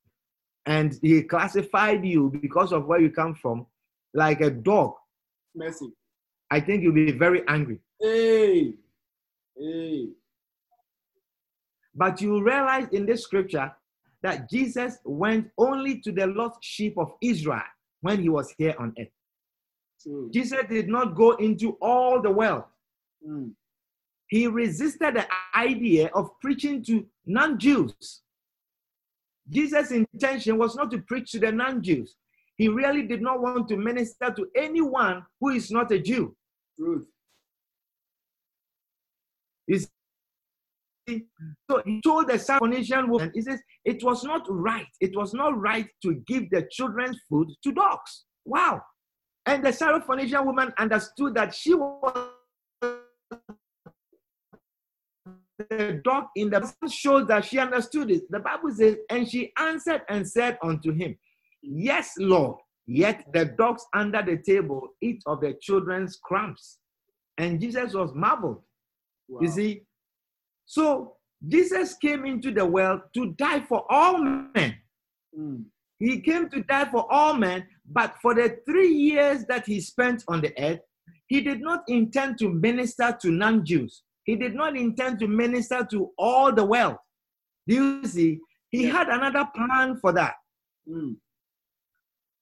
And 0.66 0.98
he 1.02 1.22
classified 1.22 2.04
you 2.04 2.30
because 2.30 2.72
of 2.72 2.86
where 2.86 3.00
you 3.00 3.10
come 3.10 3.34
from 3.34 3.66
like 4.14 4.40
a 4.40 4.50
dog. 4.50 4.94
Mercy. 5.54 5.92
I 6.50 6.60
think 6.60 6.82
you'll 6.82 6.92
be 6.92 7.12
very 7.12 7.42
angry. 7.48 7.78
Hey. 8.00 8.74
Hey. 9.58 10.08
But 11.94 12.20
you 12.20 12.42
realize 12.42 12.88
in 12.92 13.06
this 13.06 13.22
scripture 13.22 13.72
that 14.22 14.48
Jesus 14.48 14.98
went 15.04 15.50
only 15.58 16.00
to 16.00 16.12
the 16.12 16.26
lost 16.26 16.58
sheep 16.62 16.96
of 16.96 17.12
Israel 17.20 17.62
when 18.00 18.20
he 18.22 18.28
was 18.28 18.54
here 18.56 18.74
on 18.78 18.94
earth. 18.98 19.08
True. 20.02 20.30
Jesus 20.32 20.60
did 20.68 20.88
not 20.88 21.14
go 21.14 21.32
into 21.32 21.76
all 21.80 22.20
the 22.20 22.30
world. 22.30 22.64
Mm. 23.26 23.52
He 24.28 24.46
resisted 24.46 25.14
the 25.14 25.26
idea 25.54 26.10
of 26.14 26.30
preaching 26.40 26.82
to 26.84 27.06
non 27.26 27.58
Jews. 27.58 28.22
Jesus' 29.48 29.90
intention 29.90 30.58
was 30.58 30.76
not 30.76 30.90
to 30.90 30.98
preach 30.98 31.32
to 31.32 31.38
the 31.38 31.52
non 31.52 31.82
Jews. 31.82 32.16
He 32.56 32.68
really 32.68 33.06
did 33.06 33.22
not 33.22 33.40
want 33.40 33.68
to 33.68 33.76
minister 33.76 34.32
to 34.36 34.46
anyone 34.56 35.24
who 35.40 35.50
is 35.50 35.70
not 35.70 35.90
a 35.90 35.98
Jew. 35.98 36.36
Truth. 36.78 37.08
So 41.70 41.82
he 41.84 42.00
told 42.02 42.28
the 42.28 42.34
Syrophoenician 42.34 43.08
woman, 43.08 43.32
he 43.34 43.42
says, 43.42 43.60
it 43.84 44.02
was 44.04 44.22
not 44.22 44.46
right. 44.48 44.86
It 45.00 45.16
was 45.16 45.34
not 45.34 45.58
right 45.58 45.86
to 46.02 46.14
give 46.26 46.50
the 46.50 46.68
children's 46.70 47.18
food 47.28 47.48
to 47.64 47.72
dogs. 47.72 48.24
Wow. 48.44 48.80
And 49.46 49.64
the 49.64 49.70
Syrophoenician 49.70 50.44
woman 50.44 50.72
understood 50.78 51.34
that 51.34 51.54
she 51.54 51.74
was 51.74 52.28
the 55.70 56.00
dog 56.04 56.24
in 56.36 56.50
the 56.50 56.60
Bible 56.60 56.92
shows 56.92 57.26
that 57.28 57.44
she 57.44 57.58
understood 57.58 58.10
it. 58.10 58.30
The 58.30 58.40
Bible 58.40 58.70
says, 58.72 58.96
and 59.10 59.28
she 59.28 59.52
answered 59.58 60.02
and 60.08 60.28
said 60.28 60.58
unto 60.62 60.92
him, 60.92 61.16
Yes, 61.62 62.14
Lord, 62.18 62.56
yet 62.86 63.24
the 63.32 63.44
dogs 63.44 63.84
under 63.94 64.22
the 64.22 64.38
table 64.38 64.88
eat 65.00 65.22
of 65.26 65.40
the 65.40 65.54
children's 65.60 66.18
crumbs. 66.22 66.78
And 67.38 67.60
Jesus 67.60 67.94
was 67.94 68.12
marveled. 68.14 68.62
Wow. 69.28 69.40
You 69.42 69.48
see? 69.48 69.82
So 70.66 71.16
Jesus 71.46 71.94
came 71.94 72.24
into 72.24 72.52
the 72.52 72.64
world 72.64 73.00
to 73.14 73.32
die 73.32 73.60
for 73.60 73.84
all 73.90 74.18
men. 74.18 74.76
Mm. 75.38 75.64
He 75.98 76.20
came 76.20 76.48
to 76.50 76.62
die 76.62 76.90
for 76.90 77.10
all 77.12 77.34
men, 77.34 77.66
but 77.86 78.16
for 78.20 78.34
the 78.34 78.58
three 78.66 78.92
years 78.92 79.44
that 79.46 79.66
he 79.66 79.80
spent 79.80 80.24
on 80.28 80.40
the 80.40 80.52
earth, 80.60 80.80
he 81.26 81.40
did 81.40 81.60
not 81.60 81.84
intend 81.88 82.38
to 82.38 82.50
minister 82.50 83.16
to 83.22 83.30
non 83.30 83.64
Jews. 83.64 84.02
He 84.24 84.36
did 84.36 84.54
not 84.54 84.76
intend 84.76 85.18
to 85.20 85.26
minister 85.28 85.86
to 85.90 86.10
all 86.16 86.52
the 86.52 86.64
world. 86.64 86.96
Do 87.66 87.74
you 87.74 88.04
see? 88.04 88.40
He 88.70 88.86
Yeah. 88.86 88.92
had 88.98 89.08
another 89.08 89.48
plan 89.54 89.96
for 89.96 90.12
that. 90.12 90.34
Mm. 90.88 91.16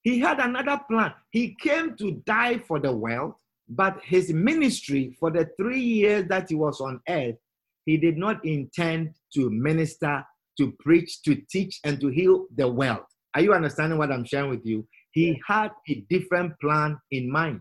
He 0.02 0.18
had 0.18 0.40
another 0.40 0.80
plan. 0.88 1.12
He 1.30 1.54
came 1.60 1.96
to 1.96 2.12
die 2.25 2.58
for 2.58 2.78
the 2.80 2.94
world, 2.94 3.34
but 3.68 4.02
his 4.02 4.32
ministry 4.32 5.16
for 5.18 5.30
the 5.30 5.50
three 5.58 5.80
years 5.80 6.26
that 6.28 6.49
he 6.49 6.54
was 6.54 6.80
on 6.80 7.00
earth, 7.08 7.37
he 7.84 7.96
did 7.96 8.16
not 8.16 8.44
intend 8.44 9.14
to 9.34 9.50
minister, 9.50 10.25
to 10.58 10.72
preach, 10.80 11.22
to 11.22 11.34
teach, 11.50 11.80
and 11.84 12.00
to 12.00 12.08
heal 12.08 12.46
the 12.56 12.68
world. 12.70 13.04
Are 13.34 13.42
you 13.42 13.52
understanding 13.52 13.99
what 13.99 14.10
I'm 14.10 14.25
sharing 14.25 14.50
with 14.50 14.64
you? 14.64 14.87
He 15.12 15.40
had 15.46 15.70
a 15.88 15.94
different 16.08 16.58
plan 16.60 16.99
in 17.10 17.30
mind 17.30 17.60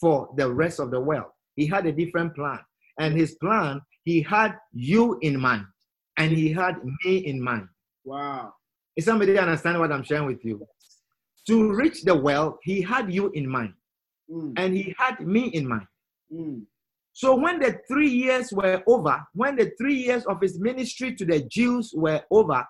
for 0.00 0.28
the 0.36 0.52
rest 0.52 0.80
of 0.80 0.90
the 0.90 1.00
world. 1.00 1.30
He 1.56 1.66
had 1.66 1.86
a 1.86 1.92
different 1.92 2.34
plan. 2.34 2.60
And 2.98 3.16
his 3.16 3.34
plan, 3.36 3.80
he 4.04 4.22
had 4.22 4.54
you 4.72 5.18
in 5.22 5.38
mind, 5.38 5.64
and 6.16 6.32
he 6.32 6.52
had 6.52 6.76
me 7.04 7.18
in 7.18 7.40
mind. 7.42 7.68
Wow. 8.04 8.52
Is 8.96 9.04
somebody 9.04 9.38
understand 9.38 9.78
what 9.78 9.92
I'm 9.92 10.02
sharing 10.02 10.26
with 10.26 10.44
you? 10.44 10.66
To 11.46 11.72
reach 11.74 12.02
the 12.02 12.16
world, 12.16 12.56
he 12.62 12.82
had 12.82 13.12
you 13.12 13.30
in 13.34 13.48
mind, 13.48 13.74
Mm. 14.30 14.52
and 14.58 14.76
he 14.76 14.94
had 14.98 15.20
me 15.20 15.46
in 15.48 15.66
mind. 15.66 15.86
Mm. 16.32 16.66
So 17.12 17.34
when 17.34 17.58
the 17.58 17.80
three 17.88 18.10
years 18.10 18.52
were 18.52 18.82
over, 18.86 19.24
when 19.32 19.56
the 19.56 19.72
three 19.78 19.94
years 19.94 20.24
of 20.26 20.40
his 20.40 20.60
ministry 20.60 21.14
to 21.16 21.24
the 21.24 21.40
Jews 21.48 21.92
were 21.96 22.22
over, 22.30 22.64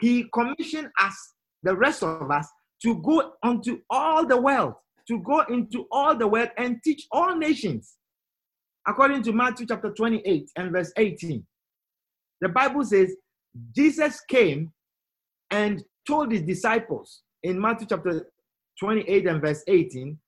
he 0.00 0.24
commissioned 0.34 0.90
us, 1.00 1.34
the 1.62 1.76
rest 1.76 2.02
of 2.02 2.30
us, 2.30 2.48
to 2.82 3.00
go 3.02 3.32
onto 3.42 3.80
all 3.88 4.26
the 4.26 4.40
world, 4.40 4.74
to 5.08 5.20
go 5.20 5.40
into 5.42 5.86
all 5.92 6.16
the 6.16 6.26
world 6.26 6.48
and 6.58 6.82
teach 6.82 7.06
all 7.12 7.36
nations. 7.36 7.96
According 8.86 9.22
to 9.24 9.32
Matthew 9.32 9.66
chapter 9.66 9.90
28 9.90 10.50
and 10.56 10.72
verse 10.72 10.92
18, 10.96 11.44
the 12.40 12.48
Bible 12.48 12.84
says 12.84 13.14
Jesus 13.74 14.20
came 14.28 14.72
and 15.50 15.82
told 16.06 16.32
his 16.32 16.42
disciples 16.42 17.22
in 17.42 17.60
Matthew 17.60 17.86
chapter 17.88 18.30
28 18.80 19.26
and 19.26 19.40
verse 19.40 19.62
18, 19.68 20.18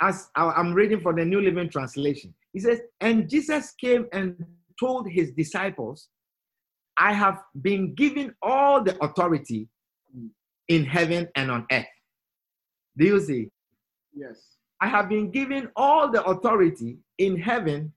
as 0.00 0.30
I'm 0.34 0.72
reading 0.72 1.00
from 1.00 1.16
the 1.16 1.24
New 1.24 1.40
Living 1.40 1.68
Translation. 1.68 2.34
He 2.52 2.60
says, 2.60 2.80
And 3.00 3.28
Jesus 3.28 3.74
came 3.78 4.06
and 4.12 4.42
told 4.78 5.10
his 5.10 5.32
disciples, 5.32 6.08
I 6.96 7.12
have 7.12 7.38
been 7.60 7.94
given 7.94 8.34
all 8.40 8.82
the 8.82 9.02
authority 9.04 9.68
in 10.68 10.84
heaven 10.84 11.28
and 11.34 11.50
on 11.50 11.66
earth. 11.70 11.86
Do 12.96 13.04
you 13.04 13.20
see? 13.20 13.50
Yes. 14.14 14.59
I 14.80 14.88
have 14.88 15.08
been 15.08 15.30
given 15.30 15.68
all 15.76 16.10
the 16.10 16.24
authority 16.24 16.98
in 17.18 17.38
heaven 17.38 17.92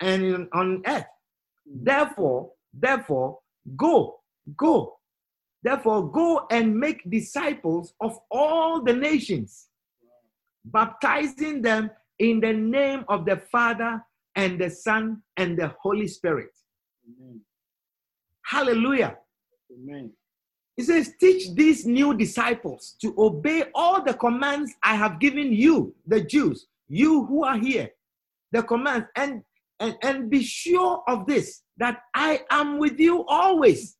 and 0.00 0.22
in, 0.22 0.48
on 0.52 0.82
earth. 0.86 1.06
Mm. 1.68 1.84
Therefore, 1.84 2.52
therefore, 2.72 3.38
go, 3.76 4.20
go. 4.56 4.98
Therefore, 5.62 6.10
go 6.10 6.46
and 6.50 6.78
make 6.78 7.10
disciples 7.10 7.94
of 8.00 8.18
all 8.30 8.82
the 8.82 8.92
nations, 8.92 9.68
baptizing 10.64 11.62
them 11.62 11.90
in 12.18 12.40
the 12.40 12.52
name 12.52 13.04
of 13.08 13.24
the 13.24 13.36
Father 13.50 14.04
and 14.36 14.60
the 14.60 14.70
Son 14.70 15.22
and 15.36 15.58
the 15.58 15.74
Holy 15.80 16.06
Spirit. 16.06 16.50
Amen. 17.06 17.40
Hallelujah. 18.44 19.16
Amen. 19.72 20.12
He 20.78 20.84
says, 20.84 21.12
Teach 21.18 21.54
these 21.56 21.84
new 21.84 22.16
disciples 22.16 22.94
to 23.00 23.12
obey 23.18 23.64
all 23.74 24.00
the 24.00 24.14
commands 24.14 24.72
I 24.80 24.94
have 24.94 25.18
given 25.18 25.52
you, 25.52 25.92
the 26.06 26.20
Jews, 26.20 26.68
you 26.86 27.26
who 27.26 27.42
are 27.42 27.58
here, 27.58 27.90
the 28.52 28.62
commands, 28.62 29.08
and, 29.16 29.42
and, 29.80 29.98
and 30.02 30.30
be 30.30 30.40
sure 30.40 31.02
of 31.08 31.26
this 31.26 31.62
that 31.78 32.02
I 32.14 32.42
am 32.48 32.78
with 32.78 33.00
you 33.00 33.26
always, 33.26 33.96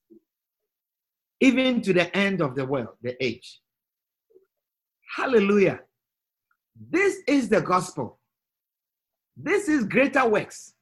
even 1.41 1.83
to 1.83 1.93
the 1.93 2.17
end 2.17 2.41
of 2.41 2.55
the 2.55 2.65
world, 2.65 2.95
the 3.03 3.17
age. 3.23 3.61
Hallelujah. 5.17 5.81
This 6.91 7.17
is 7.27 7.49
the 7.49 7.61
gospel. 7.61 8.21
This 9.37 9.69
is 9.69 9.83
greater 9.83 10.29
works. 10.29 10.75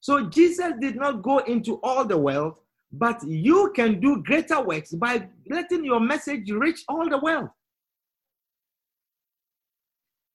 So 0.00 0.28
Jesus 0.28 0.74
did 0.82 0.96
not 0.96 1.22
go 1.22 1.38
into 1.38 1.80
all 1.82 2.04
the 2.04 2.18
world, 2.18 2.58
but 2.92 3.22
you 3.26 3.72
can 3.74 4.00
do 4.00 4.22
greater 4.22 4.60
works 4.62 4.92
by 4.92 5.28
letting 5.48 5.84
your 5.84 6.00
message 6.00 6.50
reach 6.50 6.82
all 6.88 7.08
the 7.08 7.18
world. 7.18 7.48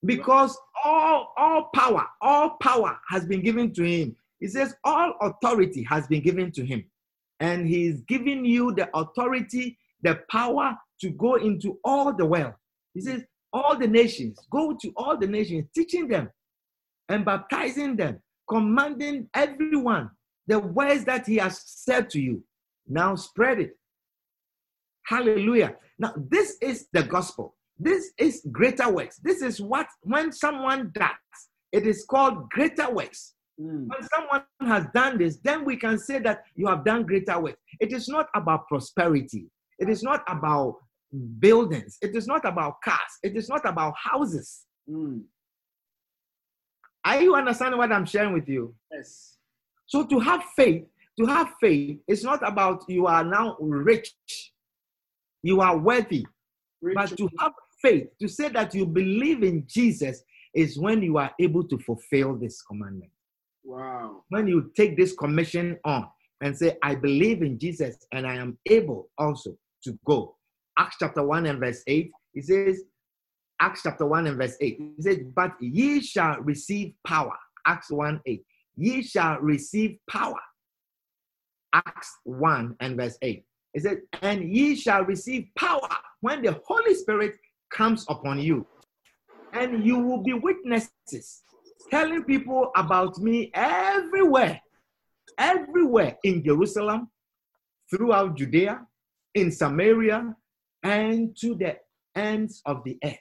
Because 0.04 0.58
all, 0.84 1.34
all 1.38 1.70
power, 1.76 2.06
all 2.22 2.58
power 2.62 2.98
has 3.10 3.26
been 3.26 3.42
given 3.42 3.72
to 3.74 3.84
him. 3.84 4.16
He 4.40 4.48
says, 4.48 4.74
all 4.84 5.14
authority 5.22 5.84
has 5.84 6.08
been 6.08 6.22
given 6.22 6.52
to 6.54 6.66
him. 6.66 6.84
And 7.40 7.68
he's 7.68 8.02
giving 8.02 8.44
you 8.44 8.74
the 8.74 8.90
authority, 8.96 9.78
the 10.02 10.20
power 10.30 10.76
to 11.02 11.10
go 11.12 11.36
into 11.36 11.80
all 11.84 12.14
the 12.14 12.26
world. 12.26 12.54
He 12.94 13.02
says, 13.02 13.24
all 13.54 13.78
the 13.78 13.88
nations, 13.88 14.40
go 14.50 14.76
to 14.82 14.92
all 14.96 15.18
the 15.18 15.28
nations, 15.28 15.66
teaching 15.76 16.08
them 16.08 16.30
and 17.10 17.26
baptizing 17.26 17.96
them, 17.96 18.22
commanding 18.50 19.28
everyone 19.36 20.10
the 20.48 20.60
words 20.60 21.06
that 21.06 21.28
he 21.28 21.38
has 21.38 21.62
said 21.66 22.10
to 22.12 22.22
you. 22.22 22.44
Now 22.88 23.16
spread 23.16 23.60
it. 23.60 23.78
Hallelujah. 25.06 25.76
Now, 26.00 26.14
this 26.18 26.58
is 26.62 26.88
the 26.94 27.04
gospel. 27.04 27.56
This 27.78 28.12
is 28.18 28.46
greater 28.52 28.90
works. 28.92 29.18
This 29.18 29.42
is 29.42 29.60
what, 29.60 29.88
when 30.02 30.32
someone 30.32 30.92
does, 30.94 31.10
it 31.72 31.88
is 31.88 32.06
called 32.10 32.50
greater 32.50 32.90
works. 32.92 33.34
Mm. 33.60 33.88
When 33.88 34.10
someone 34.16 34.44
has 34.62 34.86
done 34.94 35.18
this, 35.18 35.38
then 35.44 35.66
we 35.66 35.76
can 35.78 35.98
say 35.98 36.20
that 36.20 36.44
you 36.56 36.68
have 36.68 36.86
done 36.86 37.06
greater 37.06 37.40
works. 37.40 37.60
It 37.80 37.92
is 37.92 38.08
not 38.08 38.28
about 38.36 38.68
prosperity. 38.68 39.48
It 39.80 39.90
is 39.90 40.04
not 40.04 40.24
about 40.28 40.76
buildings. 41.40 41.98
It 42.02 42.16
is 42.16 42.28
not 42.28 42.46
about 42.46 42.76
cars. 42.84 43.00
It 43.24 43.36
is 43.36 43.50
not 43.50 43.68
about 43.68 43.94
houses. 44.02 44.66
Mm. 44.90 45.24
Are 47.04 47.22
you 47.22 47.36
understanding 47.36 47.78
what 47.78 47.92
I'm 47.92 48.06
sharing 48.06 48.34
with 48.34 48.48
you? 48.48 48.76
Yes. 48.92 49.38
So 49.92 50.06
to 50.06 50.20
have 50.20 50.42
faith, 50.56 50.86
to 51.20 51.26
have 51.26 51.50
faith, 51.60 52.00
it's 52.08 52.24
not 52.24 52.48
about 52.48 52.86
you 52.88 53.08
are 53.08 53.26
now 53.26 53.58
rich, 53.60 54.16
you 55.44 55.60
are 55.60 55.78
worthy, 55.78 56.26
but 56.96 57.18
to 57.18 57.30
have 57.40 57.52
faith, 57.82 58.08
to 58.22 58.30
say 58.30 58.48
that 58.48 58.74
you 58.74 58.86
believe 58.86 59.44
in 59.44 59.66
Jesus, 59.68 60.24
is 60.54 60.80
when 60.80 61.02
you 61.02 61.18
are 61.18 61.32
able 61.42 61.66
to 61.66 61.78
fulfill 61.80 62.38
this 62.38 62.62
commandment. 62.62 63.12
wow. 63.66 64.24
When 64.30 64.48
you 64.48 64.72
take 64.78 64.96
this 64.96 65.14
commission 65.14 65.78
on 65.84 66.08
and 66.40 66.58
say, 66.58 66.78
I 66.82 66.96
believe 66.96 67.42
in 67.42 67.60
Jesus 67.60 67.98
and 68.14 68.26
I 68.26 68.36
am 68.36 68.58
able 68.68 69.10
also 69.18 69.58
to 69.84 70.00
go. 70.06 70.38
Acts 70.80 70.96
chapter 71.02 71.22
1 71.22 71.48
and 71.48 71.60
verse 71.60 71.84
8, 71.86 72.10
it 72.36 72.46
says, 72.46 72.84
Acts 73.60 73.82
chapter 73.84 74.06
1 74.06 74.28
and 74.28 74.38
verse 74.38 74.56
8, 74.62 74.78
it 74.80 75.04
says, 75.04 75.18
But 75.36 75.52
ye 75.60 76.00
shall 76.00 76.40
receive 76.40 76.94
power. 77.06 77.36
Acts 77.68 77.92
1 77.92 78.22
8. 78.26 78.42
Ye 78.76 79.02
shall 79.02 79.40
receive 79.40 79.98
power. 80.10 80.40
Acts 81.74 82.18
1 82.24 82.76
and 82.80 82.98
verse 82.98 83.18
8. 83.22 83.44
It 83.74 83.84
says, 83.84 83.98
And 84.22 84.44
ye 84.44 84.76
shall 84.76 85.04
receive 85.04 85.48
power 85.58 85.90
when 86.20 86.42
the 86.42 86.60
Holy 86.66 86.94
Spirit 86.96 87.36
comes 87.72 88.06
upon 88.10 88.40
you. 88.40 88.68
And 89.54 89.86
you 89.86 90.00
will 90.00 90.24
be 90.24 90.34
witnesses, 90.34 91.44
telling 91.90 92.24
people 92.24 92.72
about 92.76 93.18
me 93.20 93.52
everywhere, 93.54 94.62
everywhere 95.38 96.18
in 96.24 96.44
Jerusalem, 96.44 97.10
throughout 97.90 98.38
Judea, 98.38 98.86
in 99.36 99.52
Samaria, 99.52 100.36
and 100.84 101.36
to 101.38 101.56
the 101.56 101.78
ends 102.16 102.62
of 102.66 102.84
the 102.84 102.98
earth. 103.04 103.18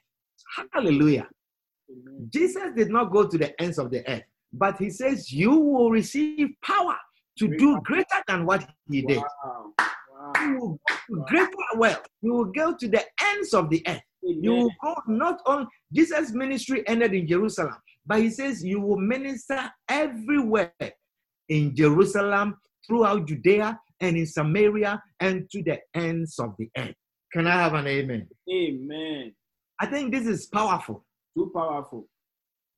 Hallelujah. 0.73 1.29
Amen. 1.91 2.29
Jesus 2.33 2.73
did 2.77 2.91
not 2.91 3.13
go 3.13 3.27
to 3.27 3.39
the 3.39 3.61
ends 3.61 3.79
of 3.79 3.91
the 3.91 4.09
earth, 4.09 4.23
but 4.53 4.79
he 4.79 4.91
says, 4.91 5.33
You 5.33 5.55
will 5.57 5.91
receive 5.91 6.49
power 6.65 6.97
to 7.39 7.49
do 7.57 7.81
greater 7.85 8.23
than 8.29 8.45
what 8.45 8.69
he 8.91 9.03
did. 9.03 9.19
Wow. 9.19 9.73
Wow. 9.79 10.33
You 10.41 10.59
will 10.59 10.81
go 10.89 10.97
to 11.09 11.25
greater 11.27 11.51
wealth. 11.77 12.07
You 12.23 12.33
will 12.35 12.53
go 12.53 12.75
to 12.75 12.89
the 12.89 13.05
ends 13.25 13.55
of 13.55 13.71
the 13.71 13.83
earth. 13.87 14.03
You 14.23 14.53
will 14.53 14.71
go 14.83 14.95
not 15.07 15.41
on 15.47 15.67
Jesus' 15.93 16.33
ministry 16.33 16.87
ended 16.87 17.15
in 17.15 17.27
Jerusalem, 17.27 17.77
but 18.07 18.21
he 18.21 18.31
says 18.31 18.63
you 18.63 18.81
will 18.81 18.99
minister 18.99 19.71
everywhere 19.89 20.73
in 21.49 21.75
Jerusalem, 21.75 22.57
throughout 22.87 23.27
Judea, 23.27 23.79
and 24.01 24.17
in 24.17 24.27
Samaria, 24.27 25.03
and 25.21 25.49
to 25.51 25.63
the 25.63 25.79
ends 25.95 26.39
of 26.39 26.55
the 26.59 26.69
earth. 26.77 26.95
Can 27.33 27.47
I 27.47 27.53
have 27.53 27.75
an 27.75 27.87
amen? 27.87 28.29
Amen. 28.53 29.33
I 29.81 29.87
think 29.87 30.13
this 30.13 30.27
is 30.27 30.47
powerful. 30.47 31.05
Too 31.37 31.51
powerful. 31.55 32.07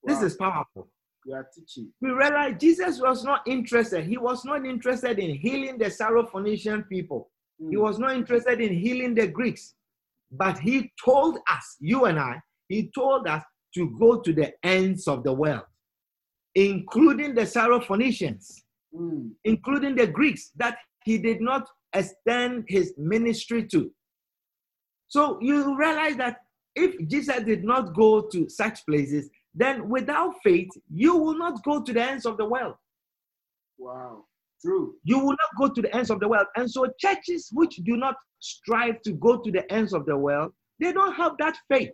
This 0.04 0.22
is 0.22 0.36
powerful. 0.36 0.88
You 1.24 1.34
are 1.34 1.46
teaching. 1.54 1.92
We 2.00 2.10
realize 2.10 2.56
Jesus 2.58 3.00
was 3.00 3.24
not 3.24 3.42
interested. 3.46 4.04
He 4.04 4.18
was 4.18 4.44
not 4.44 4.66
interested 4.66 5.18
in 5.18 5.36
healing 5.36 5.78
the 5.78 5.84
Syrophoenician 5.86 6.88
people. 6.88 7.30
He 7.58 7.76
Mm. 7.76 7.80
was 7.82 7.98
not 7.98 8.14
interested 8.16 8.60
in 8.60 8.72
healing 8.74 9.14
the 9.14 9.28
Greeks. 9.28 9.74
But 10.32 10.58
he 10.58 10.92
told 11.04 11.38
us, 11.48 11.76
you 11.78 12.06
and 12.06 12.18
I, 12.18 12.40
he 12.68 12.90
told 12.90 13.28
us 13.28 13.42
to 13.74 13.90
go 13.98 14.20
to 14.20 14.32
the 14.32 14.52
ends 14.64 15.06
of 15.06 15.22
the 15.22 15.32
world, 15.32 15.62
including 16.54 17.34
the 17.34 17.42
Syrophoenicians, 17.42 18.62
Mm. 18.94 19.34
including 19.44 19.94
the 19.94 20.06
Greeks 20.06 20.50
that 20.56 20.78
he 21.04 21.18
did 21.18 21.40
not 21.40 21.68
extend 21.94 22.64
his 22.68 22.94
ministry 22.98 23.66
to. 23.68 23.92
So 25.08 25.38
you 25.40 25.76
realize 25.78 26.16
that 26.16 26.38
if 26.74 26.96
Jesus 27.08 27.42
did 27.44 27.64
not 27.64 27.94
go 27.94 28.22
to 28.22 28.48
such 28.48 28.84
places, 28.86 29.30
then 29.54 29.88
without 29.88 30.34
faith, 30.42 30.70
you 30.90 31.16
will 31.16 31.36
not 31.36 31.62
go 31.62 31.82
to 31.82 31.92
the 31.92 32.02
ends 32.02 32.26
of 32.26 32.36
the 32.36 32.44
world. 32.44 32.74
Wow. 33.78 34.24
True. 34.64 34.94
you 35.02 35.18
will 35.18 35.32
not 35.32 35.38
go 35.58 35.74
to 35.74 35.82
the 35.82 35.94
ends 35.94 36.08
of 36.08 36.20
the 36.20 36.28
world. 36.28 36.46
And 36.54 36.70
so, 36.70 36.86
churches 36.98 37.50
which 37.52 37.76
do 37.84 37.96
not 37.96 38.14
strive 38.38 39.02
to 39.02 39.12
go 39.14 39.38
to 39.40 39.50
the 39.50 39.70
ends 39.72 39.92
of 39.92 40.06
the 40.06 40.16
world, 40.16 40.52
they 40.78 40.92
don't 40.92 41.14
have 41.14 41.32
that 41.40 41.56
faith. 41.68 41.90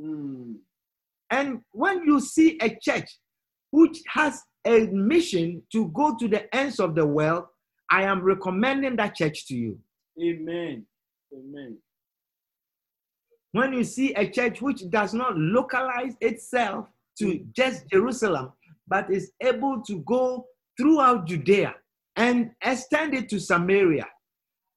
Mm. 0.00 0.56
And 1.30 1.60
when 1.72 2.04
you 2.06 2.20
see 2.20 2.58
a 2.62 2.70
church 2.80 3.10
which 3.70 3.98
has 4.08 4.42
a 4.66 4.86
mission 4.86 5.62
to 5.72 5.88
go 5.88 6.16
to 6.16 6.28
the 6.28 6.54
ends 6.54 6.80
of 6.80 6.94
the 6.94 7.06
world, 7.06 7.44
I 7.90 8.04
am 8.04 8.22
recommending 8.22 8.96
that 8.96 9.14
church 9.14 9.46
to 9.48 9.54
you. 9.54 9.78
Amen. 10.22 10.86
Amen. 11.34 11.78
When 13.52 13.74
you 13.74 13.84
see 13.84 14.14
a 14.14 14.28
church 14.28 14.62
which 14.62 14.88
does 14.90 15.12
not 15.14 15.36
localize 15.36 16.16
itself 16.20 16.86
to 17.18 17.26
mm. 17.26 17.52
just 17.52 17.88
Jerusalem, 17.90 18.52
but 18.88 19.12
is 19.12 19.32
able 19.42 19.82
to 19.82 20.00
go 20.00 20.46
throughout 20.78 21.26
Judea 21.26 21.74
and 22.16 22.50
extend 22.64 23.14
it 23.14 23.28
to 23.28 23.38
Samaria 23.38 24.06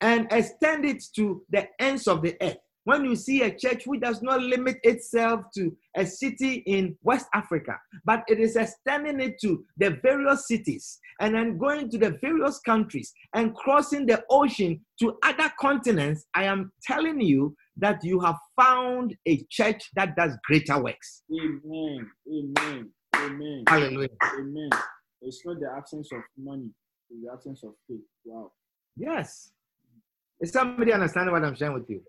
and 0.02 0.28
extend 0.32 0.86
it 0.86 1.04
to 1.16 1.44
the 1.50 1.68
ends 1.80 2.08
of 2.08 2.22
the 2.22 2.36
earth. 2.42 2.58
When 2.84 3.04
you 3.04 3.16
see 3.16 3.42
a 3.42 3.56
church 3.56 3.88
which 3.88 4.02
does 4.02 4.22
not 4.22 4.44
limit 4.44 4.78
itself 4.84 5.46
to 5.56 5.76
a 5.98 6.06
city 6.06 6.58
in 6.68 6.96
West 7.02 7.26
Africa, 7.34 7.80
but 8.06 8.24
it 8.28 8.40
is 8.40 8.56
extending 8.56 9.20
it 9.20 9.40
to 9.42 9.66
the 9.78 9.98
various 10.04 10.48
cities 10.48 11.00
and 11.20 11.34
then 11.34 11.58
going 11.58 11.90
to 11.90 11.98
the 11.98 12.12
various 12.22 12.60
countries 12.60 13.12
and 13.34 13.56
crossing 13.56 14.06
the 14.06 14.24
ocean 14.30 14.80
to 15.00 15.18
other 15.24 15.52
continents, 15.60 16.26
I 16.36 16.44
am 16.44 16.72
telling 16.84 17.22
you 17.22 17.56
that 17.78 18.04
you 18.04 18.20
have 18.20 18.38
found 18.60 19.16
a 19.28 19.44
church 19.50 19.90
that 19.96 20.16
does 20.16 20.38
greater 20.46 20.82
works. 20.82 21.24
Amen. 21.32 22.10
Amen. 22.28 22.90
Amen. 23.16 23.64
Hallelujah. 23.68 24.10
Amen. 24.40 24.70
It's 25.22 25.42
not 25.46 25.60
the 25.60 25.70
absence 25.76 26.10
of 26.14 26.22
money, 26.38 26.70
it's 27.10 27.24
the 27.26 27.32
absence 27.32 27.64
of 27.64 27.72
faith. 27.88 28.00
Wow. 28.24 28.52
Yes. 28.96 29.52
Is 30.40 30.52
somebody 30.52 30.94
understanding 30.94 31.34
what 31.34 31.44
I'm 31.44 31.56
sharing 31.56 31.74
with 31.74 31.90
you? 31.90 32.02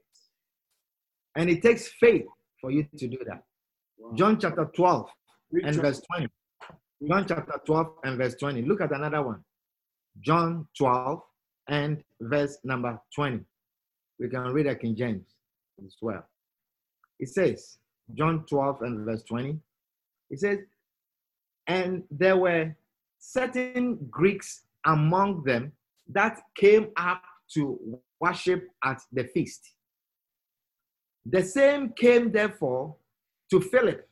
And 1.37 1.51
it 1.51 1.63
takes 1.63 1.89
faith 2.01 2.25
for 2.61 2.71
you 2.71 2.87
to 2.99 3.09
do 3.09 3.19
that. 3.27 3.43
wow. 3.99 4.13
John 4.15 4.39
chapter 4.39 4.71
12 4.75 5.09
Read 5.53 5.65
and 5.65 5.75
John- 5.75 5.85
verse 5.85 6.01
20. 6.13 6.29
John 7.09 7.27
chapter 7.29 7.61
12 7.67 7.87
and 8.05 8.19
verse 8.19 8.35
20. 8.37 8.63
Look 8.63 8.81
at 8.81 8.93
another 8.93 9.23
one. 9.23 9.45
John 10.21 10.67
12 10.79 11.21
and 11.69 12.03
verse 12.21 12.59
number 12.65 12.99
20. 13.15 13.41
We 14.19 14.29
can 14.31 14.53
read 14.53 14.67
it 14.67 14.81
King 14.81 14.97
James 14.97 15.36
as 15.85 15.97
well. 16.01 16.25
It 17.19 17.29
says, 17.29 17.79
John 18.15 18.45
12 18.49 18.83
and 18.83 19.05
verse 19.05 19.23
20. 19.25 19.59
It 20.31 20.41
says, 20.41 20.59
And 21.67 22.05
there 22.11 22.37
were 22.37 22.77
certain 23.19 23.99
Greeks 24.11 24.63
among 24.85 25.43
them 25.45 25.73
that 26.13 26.41
came 26.57 26.89
up 26.97 27.23
to 27.55 28.01
worship 28.21 28.69
at 28.85 29.01
the 29.13 29.25
feast. 29.25 29.73
The 31.25 31.43
same 31.43 31.93
came 31.97 32.31
therefore 32.31 32.97
to 33.51 33.61
Philip, 33.61 34.09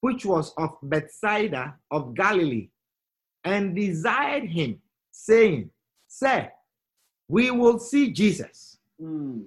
which 0.00 0.26
was 0.26 0.52
of 0.58 0.70
Bethsaida 0.82 1.76
of 1.90 2.14
Galilee, 2.14 2.70
and 3.44 3.76
desired 3.76 4.48
him, 4.48 4.80
saying, 5.12 5.70
Sir, 6.08 6.50
we 7.28 7.50
will 7.50 7.78
see 7.78 8.12
Jesus. 8.12 8.78
Mm. 9.00 9.44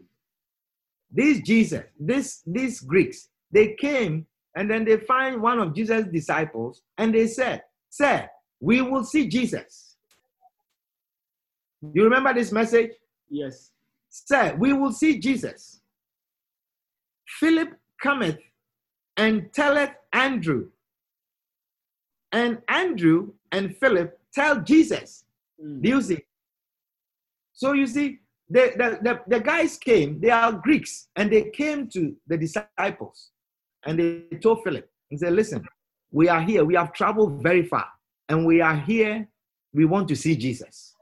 This 1.12 1.42
Jesus, 1.42 1.84
this 2.00 2.42
these 2.46 2.82
Greeks, 2.82 3.30
they 3.52 3.76
came 3.80 4.26
and 4.56 4.70
then 4.70 4.86
they 4.86 4.98
find 4.98 5.42
one 5.42 5.60
of 5.60 5.74
Jesus' 5.74 6.06
disciples 6.12 6.82
and 6.98 7.14
they 7.14 7.28
said, 7.28 7.64
Sir, 7.90 8.30
we 8.60 8.82
will 8.82 9.04
see 9.04 9.28
Jesus. 9.28 9.96
You 11.94 12.04
remember 12.04 12.34
this 12.34 12.52
message? 12.52 12.92
Yes. 13.30 13.72
Sir, 14.10 14.56
we 14.60 14.74
will 14.74 14.92
see 14.92 15.20
Jesus. 15.20 15.82
Philip 17.40 17.70
cometh 18.02 18.40
and 19.18 19.54
telleth 19.54 19.92
Andrew. 20.14 20.70
And 22.32 22.60
Andrew 22.68 23.34
and 23.52 23.76
Philip 23.78 24.20
tell 24.34 24.62
Jesus. 24.62 25.24
Mm. 25.64 25.82
Do 25.82 25.90
you 25.90 26.02
see? 26.02 26.26
So 27.54 27.74
you 27.74 27.88
see, 27.88 28.20
the, 28.50 29.00
the, 29.04 29.20
the, 29.28 29.40
guys 29.40 29.78
came, 29.78 30.20
they 30.20 30.32
are 30.32 30.52
Greeks, 30.52 31.08
and 31.16 31.32
they 31.32 31.50
came 31.52 31.88
to 31.90 32.16
the 32.28 32.38
disciples 32.38 33.30
and 33.86 34.00
they 34.00 34.38
told 34.42 34.64
Philip 34.64 34.90
and 35.12 35.20
said, 35.20 35.34
Listen, 35.34 35.64
we 36.12 36.30
are 36.30 36.42
here, 36.42 36.66
we 36.66 36.76
have 36.76 36.92
traveled 36.94 37.44
very 37.44 37.64
far, 37.64 37.86
and 38.28 38.46
we 38.46 38.62
are 38.62 38.76
here, 38.76 39.28
we 39.74 39.86
want 39.86 40.08
to 40.08 40.16
see 40.16 40.36
Jesus. 40.36 40.96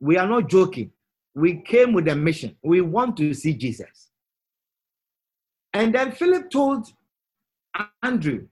We 0.00 0.16
are 0.16 0.28
not 0.28 0.48
joking. 0.48 0.92
We 1.34 1.56
came 1.56 1.92
with 1.92 2.06
a 2.08 2.14
mission. 2.14 2.56
We 2.62 2.80
want 2.80 3.16
to 3.18 3.34
see 3.34 3.54
Jesus. 3.54 4.10
And 5.74 5.94
then 5.94 6.12
Philip 6.12 6.50
told 6.50 6.86
Andrew, 8.02 8.46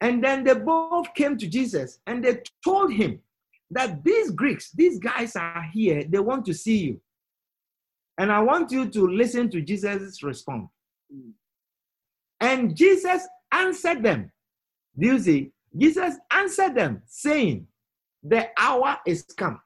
and 0.00 0.22
then 0.22 0.44
they 0.44 0.54
both 0.54 1.14
came 1.14 1.38
to 1.38 1.46
Jesus 1.46 2.00
and 2.06 2.22
they 2.22 2.42
told 2.62 2.92
him 2.92 3.20
that 3.70 4.04
these 4.04 4.30
Greeks, 4.30 4.70
these 4.72 4.98
guys 4.98 5.36
are 5.36 5.68
here, 5.72 6.04
they 6.08 6.18
want 6.18 6.44
to 6.46 6.54
see 6.54 6.78
you. 6.78 7.00
And 8.18 8.32
I 8.32 8.40
want 8.40 8.70
you 8.70 8.88
to 8.88 9.06
listen 9.06 9.50
to 9.50 9.60
Jesus' 9.60 10.22
response. 10.22 10.68
And 12.40 12.76
Jesus 12.76 13.26
answered 13.52 14.02
them. 14.02 14.30
Do 14.98 15.06
you 15.06 15.18
see? 15.18 15.52
Jesus 15.76 16.14
answered 16.32 16.74
them, 16.74 17.02
saying, 17.06 17.66
The 18.22 18.48
hour 18.58 18.98
is 19.06 19.24
come 19.36 19.60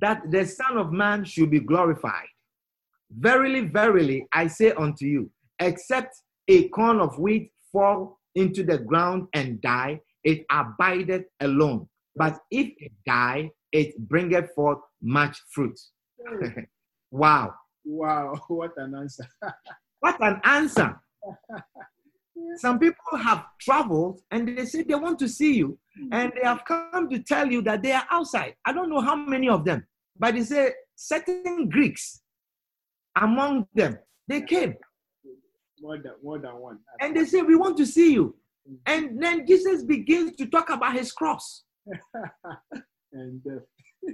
that 0.00 0.30
the 0.30 0.44
Son 0.44 0.76
of 0.76 0.92
Man 0.92 1.24
should 1.24 1.50
be 1.50 1.60
glorified. 1.60 2.26
Verily, 3.10 3.60
verily, 3.60 4.26
I 4.32 4.48
say 4.48 4.72
unto 4.72 5.06
you, 5.06 5.30
except 5.60 6.16
a 6.48 6.68
corn 6.68 7.00
of 7.00 7.18
wheat 7.18 7.50
fall 7.72 8.18
into 8.34 8.62
the 8.62 8.78
ground 8.78 9.28
and 9.32 9.60
die, 9.60 10.00
it 10.24 10.44
abideth 10.50 11.24
alone. 11.40 11.88
But 12.16 12.38
if 12.50 12.72
it 12.78 12.92
die, 13.06 13.50
it 13.72 13.98
bringeth 14.08 14.54
forth 14.54 14.80
much 15.02 15.38
fruit. 15.50 15.78
Wow. 17.12 17.54
wow, 17.84 18.34
what 18.48 18.72
an 18.76 18.94
answer. 18.94 19.26
What 20.00 20.20
an 20.20 20.40
answer. 20.44 21.00
Some 22.56 22.78
people 22.78 23.16
have 23.16 23.46
traveled 23.60 24.20
and 24.30 24.46
they 24.46 24.66
say 24.66 24.82
they 24.82 24.96
want 24.96 25.18
to 25.20 25.28
see 25.28 25.54
you, 25.54 25.78
hmm. 25.96 26.08
and 26.12 26.32
they 26.34 26.46
have 26.46 26.64
come 26.64 27.08
to 27.08 27.20
tell 27.20 27.50
you 27.50 27.62
that 27.62 27.82
they 27.82 27.92
are 27.92 28.06
outside. 28.10 28.56
I 28.64 28.72
don't 28.72 28.90
know 28.90 29.00
how 29.00 29.14
many 29.16 29.48
of 29.48 29.64
them, 29.64 29.86
but 30.18 30.34
they 30.34 30.42
say 30.42 30.74
certain 30.96 31.68
Greeks 31.70 32.20
among 33.16 33.66
them, 33.74 33.98
they 34.28 34.42
came 34.42 34.74
more 35.80 35.98
than 35.98 36.12
more 36.22 36.38
than 36.38 36.56
one. 36.56 36.78
and 37.00 37.16
they 37.16 37.24
say, 37.24 37.42
We 37.42 37.56
want 37.56 37.76
to 37.78 37.86
see 37.86 38.12
you. 38.12 38.34
Hmm. 38.66 38.74
And 38.86 39.22
then 39.22 39.46
Jesus 39.46 39.82
begins 39.82 40.36
to 40.36 40.46
talk 40.46 40.70
about 40.70 40.94
his 40.94 41.12
cross, 41.12 41.64
and 43.12 43.42
uh, 43.46 43.60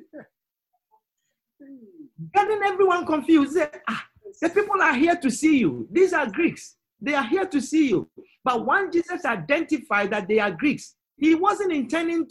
getting 2.34 2.62
everyone 2.64 3.06
confused. 3.06 3.58
Ah, 3.88 4.06
the 4.40 4.48
people 4.48 4.80
are 4.80 4.94
here 4.94 5.16
to 5.16 5.30
see 5.30 5.58
you. 5.58 5.88
These 5.90 6.12
are 6.12 6.30
Greeks. 6.30 6.76
They 7.00 7.14
are 7.14 7.24
here 7.24 7.46
to 7.46 7.60
see 7.60 7.88
you. 7.88 8.08
But 8.44 8.64
when 8.64 8.90
Jesus 8.92 9.24
identified 9.24 10.10
that 10.10 10.28
they 10.28 10.38
are 10.38 10.50
Greeks, 10.50 10.94
he 11.16 11.34
wasn't 11.34 11.72
intending 11.72 12.28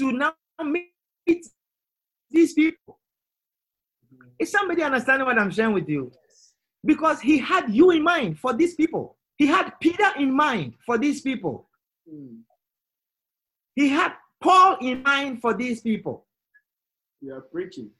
to 0.00 0.12
now 0.12 0.34
meet 0.62 0.92
these 2.30 2.52
people. 2.54 2.98
Is 4.38 4.50
somebody 4.50 4.82
understanding 4.82 5.26
what 5.26 5.38
I'm 5.38 5.50
sharing 5.50 5.72
with 5.74 5.88
you? 5.88 6.12
Because 6.84 7.20
he 7.20 7.38
had 7.38 7.72
you 7.74 7.90
in 7.90 8.02
mind 8.02 8.38
for 8.38 8.52
these 8.52 8.74
people. 8.74 9.16
He 9.36 9.46
had 9.46 9.72
Peter 9.80 10.08
in 10.18 10.34
mind 10.34 10.74
for 10.84 10.98
these 10.98 11.20
people. 11.20 11.68
mm, 12.10 12.38
He 13.76 13.88
had 13.90 14.12
Paul 14.42 14.78
in 14.80 15.02
mind 15.02 15.40
for 15.40 15.54
these 15.54 15.80
people. 15.80 16.26
you 17.20 17.34
are 17.34 17.42
preaching. 17.42 17.90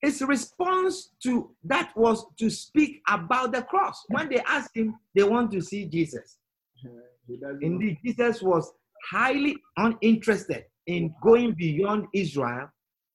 His 0.00 0.22
response 0.22 1.10
to 1.24 1.50
that 1.64 1.90
was 1.96 2.24
to 2.38 2.48
speak 2.50 3.00
about 3.08 3.52
the 3.52 3.62
cross. 3.62 4.04
When 4.08 4.28
they 4.28 4.38
asked 4.46 4.76
him, 4.76 4.94
they 5.14 5.24
want 5.24 5.50
to 5.52 5.60
see 5.60 5.86
Jesus. 5.86 6.38
Indeed, 7.60 7.98
Jesus 8.04 8.40
was 8.40 8.70
highly 9.10 9.56
uninterested 9.76 10.64
in 10.86 11.14
going 11.22 11.54
beyond 11.54 12.06
Israel 12.14 12.68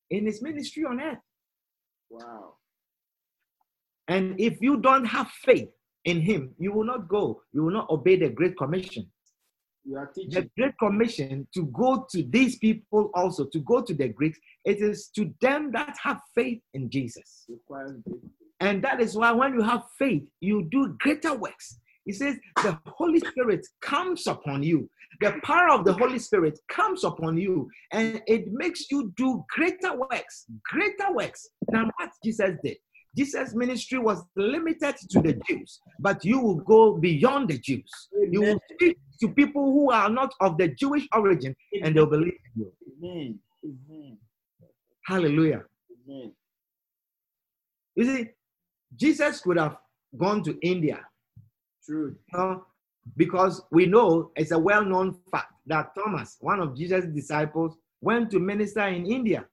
in 0.10 0.26
his 0.26 0.42
ministry 0.42 0.84
on 0.84 1.00
earth. 1.00 1.20
Wow. 2.10 2.56
And 4.08 4.40
if 4.40 4.62
you 4.62 4.78
don't 4.78 5.06
have 5.06 5.30
faith 5.30 5.70
in 6.06 6.22
him, 6.22 6.54
you 6.60 6.74
will 6.74 6.84
not 6.84 7.08
go. 7.08 7.42
You 7.54 7.64
will 7.64 7.72
not 7.72 7.90
obey 7.90 8.18
the 8.18 8.30
Great 8.30 8.58
Commission. 8.58 9.10
You 9.86 9.98
are 9.98 10.12
The. 10.16 10.50
Great 10.58 10.78
Commission 10.80 11.48
to 11.54 11.66
go 11.68 12.06
to 12.12 12.24
these 12.24 12.58
people 12.58 13.12
also, 13.14 13.46
to 13.46 13.60
go 13.60 13.82
to 13.82 13.94
the 13.94 14.08
Greeks, 14.08 14.40
it 14.64 14.80
is 14.80 15.10
to 15.16 15.34
them 15.42 15.72
that 15.74 15.96
have 16.02 16.22
faith 16.34 16.62
in 16.74 16.90
Jesus. 16.90 17.46
And 18.60 18.82
that 18.84 19.02
is 19.02 19.16
why 19.16 19.32
when 19.32 19.54
you 19.54 19.62
have 19.62 19.84
faith, 20.00 20.24
you 20.40 20.68
do 20.72 20.96
greater 21.00 21.34
works. 21.36 21.80
He 22.06 22.14
says 22.14 22.38
the 22.58 22.78
Holy 22.88 23.20
Spirit 23.20 23.66
comes 23.82 24.28
upon 24.28 24.64
you. 24.64 24.90
The 25.22 25.36
power 25.44 25.70
of 25.70 25.86
the 25.86 25.94
Holy 25.94 26.20
Spirit 26.20 26.60
comes 26.70 27.04
upon 27.04 27.38
you 27.38 27.70
and 27.92 28.22
it 28.28 28.52
makes 28.52 28.90
you 28.90 29.14
do 29.16 29.46
greater 29.50 29.96
works, 29.96 30.46
greater 30.66 31.14
works 31.14 31.48
than 31.70 31.92
what 31.98 32.10
Jesus 32.24 32.52
did. 32.64 32.78
Jesus' 33.16 33.54
ministry 33.54 34.00
was 34.00 34.24
limited 34.36 34.96
to 35.12 35.22
the 35.22 35.34
Jews, 35.48 35.82
but 36.00 36.26
you 36.26 36.40
will 36.40 36.56
go 36.56 36.98
beyond 36.98 37.50
the 37.50 37.60
Jews. 37.60 38.10
You 38.32 38.42
will 38.42 38.60
speak 38.72 38.98
to 39.22 39.30
people 39.30 39.72
who 39.72 39.92
are 39.92 40.10
not 40.10 40.34
of 40.40 40.58
the 40.58 40.70
Jewish 40.70 41.08
origin 41.14 41.56
and 41.84 41.96
they'll 41.96 42.08
believe 42.08 42.38
in 42.56 42.62
you. 42.62 42.74
Amen. 42.98 43.40
Amen. 43.64 44.18
Hallelujah. 45.06 45.64
Amen. 46.08 46.32
You 47.96 48.04
see, 48.06 48.30
Jesus 48.96 49.42
could 49.42 49.58
have 49.58 49.78
gone 50.18 50.44
to 50.44 50.58
India 50.62 51.06
True. 51.86 52.16
know, 52.34 52.66
because 53.18 53.62
we 53.72 53.86
know 53.86 54.32
it's 54.36 54.52
a 54.52 54.60
well-known 54.60 55.18
fact 55.32 55.54
that 55.68 55.94
Thomas, 55.96 56.38
one 56.40 56.60
of 56.60 56.76
Jesus' 56.76 57.06
disciples, 57.06 57.76
went 58.02 58.32
to 58.32 58.40
minister 58.40 58.88
in 58.88 59.06
India. 59.06 59.46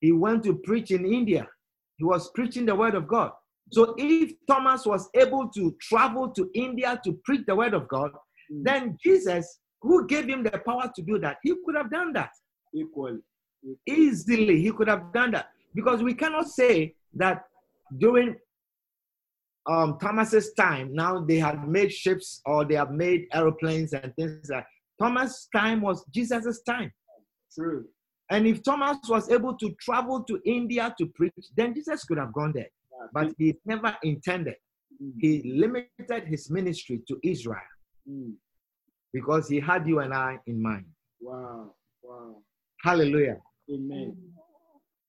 He 0.00 0.12
went 0.12 0.44
to 0.44 0.54
preach 0.54 0.90
in 0.90 1.06
India. 1.06 1.48
He 1.96 2.04
was 2.04 2.30
preaching 2.34 2.66
the 2.66 2.74
word 2.74 2.94
of 2.94 3.06
God. 3.08 3.32
So 3.72 3.94
if 3.98 4.32
Thomas 4.46 4.86
was 4.86 5.08
able 5.14 5.48
to 5.48 5.76
travel 5.80 6.28
to 6.30 6.50
India 6.54 7.00
to 7.04 7.12
preach 7.24 7.42
the 7.46 7.54
word 7.56 7.74
of 7.74 7.88
God, 7.88 8.10
Mm, 8.52 8.62
then 8.64 8.98
Jesus, 9.02 9.58
who 9.82 10.06
gave 10.06 10.28
him 10.28 10.42
the 10.42 10.50
power 10.64 10.90
to 10.94 11.02
do 11.02 11.18
that, 11.18 11.38
he 11.42 11.54
could 11.64 11.76
have 11.76 11.90
done 11.90 12.12
that 12.12 12.30
equally. 12.74 13.18
Easily. 13.86 14.62
He 14.62 14.70
could 14.72 14.88
have 14.88 15.12
done 15.12 15.32
that 15.32 15.48
because 15.74 16.02
we 16.02 16.14
cannot 16.14 16.46
say 16.48 16.94
that 17.14 17.42
during 17.98 18.36
um, 19.68 19.98
Thomas's 20.00 20.52
time, 20.54 20.94
now 20.94 21.20
they 21.24 21.38
have 21.38 21.66
made 21.66 21.92
ships 21.92 22.40
or 22.46 22.64
they 22.64 22.76
have 22.76 22.92
made 22.92 23.26
aeroplanes 23.32 23.92
and 23.92 24.14
things 24.14 24.48
like. 24.48 24.64
that. 24.64 24.66
Thomas' 25.04 25.48
time 25.54 25.82
was 25.82 26.04
Jesus's 26.14 26.62
time, 26.62 26.90
True. 27.52 27.84
And 28.30 28.46
if 28.46 28.62
Thomas 28.62 28.98
was 29.08 29.30
able 29.30 29.54
to 29.54 29.70
travel 29.80 30.22
to 30.24 30.40
India 30.44 30.94
to 30.98 31.06
preach, 31.06 31.32
then 31.56 31.74
Jesus 31.74 32.04
could 32.04 32.18
have 32.18 32.32
gone 32.32 32.52
there. 32.52 32.68
But 33.12 33.32
he 33.38 33.56
never 33.64 33.96
intended. 34.02 34.56
mm, 35.02 35.12
He 35.20 35.42
limited 35.54 36.26
his 36.26 36.50
ministry 36.50 37.02
to 37.06 37.18
Israel 37.22 37.60
mm. 38.10 38.32
because 39.12 39.48
he 39.48 39.60
had 39.60 39.86
you 39.86 40.00
and 40.00 40.12
I 40.12 40.38
in 40.46 40.60
mind. 40.60 40.86
Wow. 41.20 41.74
Wow. 42.02 42.36
Hallelujah. 42.82 43.38
Amen. 43.72 44.16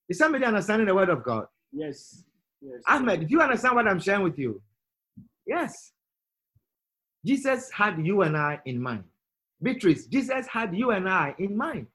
Is 0.10 0.20
somebody 0.20 0.46
understanding 0.46 0.88
the 0.88 0.96
word 0.96 1.10
of 1.10 1.24
God? 1.24 1.48
Yes. 1.72 2.24
Yes. 2.62 2.82
Ahmed, 2.88 3.22
do 3.22 3.28
you 3.30 3.42
understand 3.42 3.76
what 3.76 3.88
I'm 3.88 4.00
sharing 4.00 4.24
with 4.24 4.38
you? 4.38 4.62
Yes. 5.46 5.92
Jesus 7.26 7.72
had 7.72 8.06
you 8.06 8.22
and 8.22 8.38
I 8.38 8.60
in 8.66 8.82
mind. 8.82 9.04
Beatrice, 9.62 10.06
Jesus 10.06 10.46
had 10.48 10.76
you 10.76 10.92
and 10.92 11.10
I 11.10 11.34
in 11.40 11.58
mind 11.58 11.88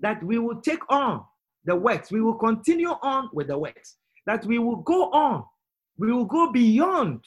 that 0.00 0.22
we 0.22 0.38
will 0.38 0.60
take 0.60 0.80
on 0.90 1.24
the 1.64 1.74
works, 1.74 2.10
we 2.10 2.20
will 2.20 2.34
continue 2.34 2.94
on 3.02 3.28
with 3.32 3.48
the 3.48 3.58
works, 3.58 3.96
that 4.26 4.44
we 4.44 4.58
will 4.58 4.76
go 4.76 5.10
on, 5.10 5.44
we 5.98 6.12
will 6.12 6.24
go 6.24 6.52
beyond 6.52 7.20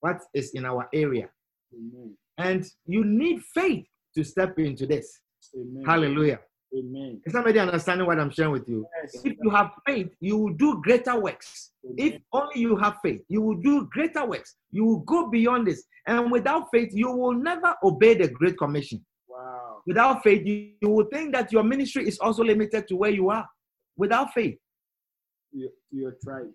what 0.00 0.22
is 0.34 0.52
in 0.52 0.64
our 0.64 0.88
area. 0.92 1.28
Amen. 1.74 2.16
And 2.38 2.64
you 2.86 3.04
need 3.04 3.42
faith 3.54 3.86
to 4.14 4.24
step 4.24 4.58
into 4.58 4.86
this. 4.86 5.20
Amen. 5.54 5.84
Hallelujah. 5.84 6.40
Amen. 6.76 7.20
Is 7.24 7.32
somebody 7.32 7.58
understanding 7.58 8.06
what 8.06 8.18
I'm 8.18 8.30
sharing 8.30 8.52
with 8.52 8.68
you? 8.68 8.86
Yes. 9.02 9.24
If 9.24 9.36
you 9.42 9.50
have 9.50 9.70
faith, 9.86 10.08
you 10.20 10.36
will 10.36 10.52
do 10.54 10.80
greater 10.82 11.18
works. 11.18 11.72
If 11.96 12.20
only 12.32 12.60
you 12.60 12.76
have 12.76 12.96
faith, 13.02 13.22
you 13.28 13.40
will 13.40 13.56
do 13.56 13.88
greater 13.90 14.26
works. 14.26 14.56
You 14.70 14.84
will 14.84 15.00
go 15.00 15.30
beyond 15.30 15.66
this. 15.66 15.84
And 16.06 16.30
without 16.30 16.68
faith, 16.72 16.90
you 16.92 17.10
will 17.10 17.32
never 17.32 17.74
obey 17.82 18.14
the 18.14 18.28
Great 18.28 18.58
Commission. 18.58 19.04
Wow. 19.38 19.82
Without 19.86 20.22
faith, 20.22 20.44
you, 20.44 20.72
you 20.82 20.88
will 20.88 21.06
think 21.12 21.32
that 21.34 21.52
your 21.52 21.62
ministry 21.62 22.06
is 22.08 22.18
also 22.18 22.42
limited 22.42 22.88
to 22.88 22.96
where 22.96 23.10
you 23.10 23.30
are. 23.30 23.46
Without 23.96 24.32
faith, 24.32 24.56
To 25.52 25.60
to 25.60 25.96
your 25.96 26.14
tribe. 26.22 26.50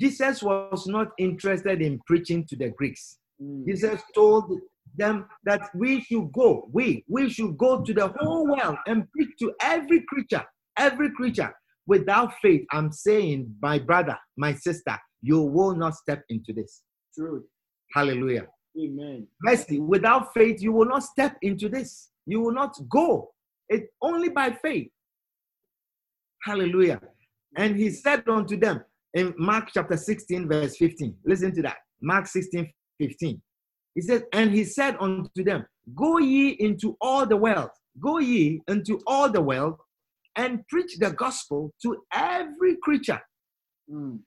Jesus 0.00 0.42
was 0.42 0.86
not 0.86 1.08
interested 1.18 1.82
in 1.82 2.00
preaching 2.06 2.46
to 2.46 2.56
the 2.56 2.70
Greeks. 2.70 3.18
Mm. 3.42 3.66
Jesus 3.66 4.00
told 4.14 4.50
them 4.96 5.26
that 5.44 5.68
we 5.74 6.00
should 6.00 6.32
go, 6.32 6.68
we, 6.72 7.04
we 7.08 7.28
should 7.28 7.56
go 7.58 7.82
to 7.82 7.94
the 7.94 8.08
whole 8.18 8.46
world 8.46 8.76
and 8.86 9.10
preach 9.12 9.30
to 9.40 9.52
every 9.62 10.02
creature, 10.08 10.44
every 10.78 11.10
creature. 11.12 11.52
Without 11.86 12.32
faith, 12.40 12.64
I'm 12.72 12.92
saying, 12.92 13.54
my 13.60 13.78
brother, 13.78 14.16
my 14.36 14.54
sister, 14.54 14.96
you 15.20 15.40
will 15.40 15.74
not 15.74 15.94
step 15.94 16.22
into 16.28 16.52
this. 16.52 16.82
Truth. 17.14 17.44
Hallelujah. 17.94 18.46
Amen. 18.78 19.26
Mercy, 19.42 19.78
without 19.78 20.32
faith, 20.32 20.62
you 20.62 20.72
will 20.72 20.86
not 20.86 21.02
step 21.02 21.36
into 21.42 21.68
this. 21.68 22.11
You 22.26 22.40
will 22.40 22.52
not 22.52 22.76
go. 22.88 23.30
It 23.68 23.88
only 24.00 24.28
by 24.28 24.50
faith. 24.50 24.88
Hallelujah. 26.42 27.00
And 27.56 27.76
he 27.76 27.90
said 27.90 28.28
unto 28.28 28.56
them 28.56 28.82
in 29.14 29.34
Mark 29.38 29.70
chapter 29.72 29.96
16, 29.96 30.48
verse 30.48 30.76
15. 30.76 31.14
Listen 31.24 31.54
to 31.54 31.62
that. 31.62 31.76
Mark 32.00 32.26
16, 32.26 32.70
15. 33.00 33.40
He 33.94 34.00
said, 34.00 34.24
And 34.32 34.50
he 34.52 34.64
said 34.64 34.96
unto 35.00 35.44
them, 35.44 35.66
Go 35.94 36.18
ye 36.18 36.50
into 36.50 36.96
all 37.00 37.26
the 37.26 37.36
world, 37.36 37.70
go 38.00 38.18
ye 38.18 38.62
into 38.68 39.00
all 39.06 39.30
the 39.30 39.42
world, 39.42 39.76
and 40.36 40.66
preach 40.68 40.96
the 40.98 41.10
gospel 41.10 41.72
to 41.82 41.96
every 42.12 42.76
creature. 42.82 43.20
Mm. 43.90 44.20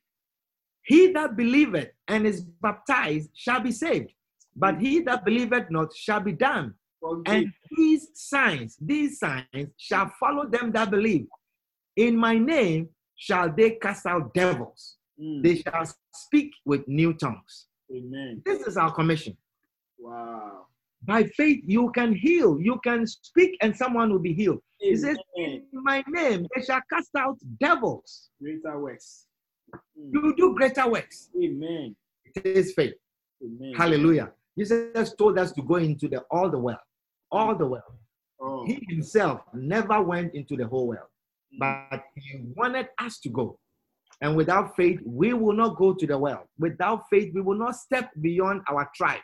He 0.84 1.12
that 1.14 1.36
believeth 1.36 1.90
and 2.08 2.28
is 2.28 2.42
baptized 2.42 3.32
shall 3.34 3.60
be 3.60 3.72
saved, 3.72 4.12
but 4.56 4.80
he 4.80 5.00
that 5.02 5.26
believeth 5.26 5.72
not 5.72 5.96
shall 5.96 6.20
be 6.20 6.32
damned. 6.32 6.74
And 7.26 7.54
these 7.76 8.08
signs, 8.14 8.78
these 8.80 9.20
signs 9.20 9.70
shall 9.78 10.12
follow 10.20 10.48
them 10.48 10.72
that 10.74 10.92
believe. 10.92 11.28
In 11.96 12.18
my 12.18 12.38
name 12.38 12.90
shall 13.16 13.52
they 13.52 13.72
cast 13.72 14.06
out 14.06 14.34
devils. 14.34 14.98
Mm. 15.22 15.44
They 15.44 15.56
shall 15.58 15.86
speak 16.14 16.52
with 16.66 16.88
new 16.88 17.14
tongues. 17.14 17.68
Amen. 17.96 18.42
This 18.46 18.62
is 18.68 18.78
our 18.78 18.92
commission. 18.92 19.38
Wow. 19.98 20.66
By 21.04 21.24
faith, 21.24 21.62
you 21.66 21.92
can 21.92 22.14
heal. 22.14 22.60
You 22.60 22.80
can 22.84 23.06
speak, 23.06 23.58
and 23.62 23.76
someone 23.76 24.12
will 24.12 24.20
be 24.20 24.34
healed. 24.34 24.62
He 24.80 24.96
says, 24.98 25.18
In 25.36 25.64
my 25.72 26.04
name, 26.08 26.48
they 26.56 26.64
shall 26.64 26.82
cast 26.92 27.12
out 27.18 27.38
devils. 27.60 28.30
Greater 28.42 28.80
works. 28.80 29.28
Mm. 29.74 30.14
You 30.14 30.36
do 30.36 30.56
greater 30.56 30.90
works. 30.90 31.30
Amen. 31.42 31.96
It 32.36 32.46
is 32.46 32.74
faith. 32.74 32.94
Amen. 33.44 33.74
Hallelujah. 33.76 34.32
Jesus 34.58 34.90
has 34.96 35.14
told 35.16 35.38
us 35.38 35.52
to 35.54 35.62
go 35.62 35.76
into 35.76 36.08
the 36.08 36.22
all 36.32 36.50
the 36.50 36.58
world. 36.58 36.78
All 37.36 37.56
the 37.56 37.66
world. 37.68 37.84
Oh. 38.42 38.66
He 38.66 38.80
himself 38.90 39.42
never 39.54 40.02
went 40.02 40.34
into 40.36 40.56
the 40.56 40.68
whole 40.68 40.88
world, 40.88 41.10
Mm. 41.54 41.60
but 41.92 42.04
he 42.16 42.40
wanted 42.56 42.90
us 43.00 43.20
to 43.22 43.30
go. 43.30 43.60
And 44.22 44.36
without 44.36 44.76
faith, 44.76 45.00
we 45.06 45.34
will 45.34 45.54
not 45.54 45.78
go 45.78 45.94
to 45.94 46.08
the 46.08 46.18
world. 46.18 46.48
Without 46.58 47.04
faith, 47.10 47.34
we 47.34 47.42
will 47.42 47.58
not 47.58 47.76
step 47.76 48.12
beyond 48.22 48.62
our 48.70 48.90
tribe. 48.96 49.22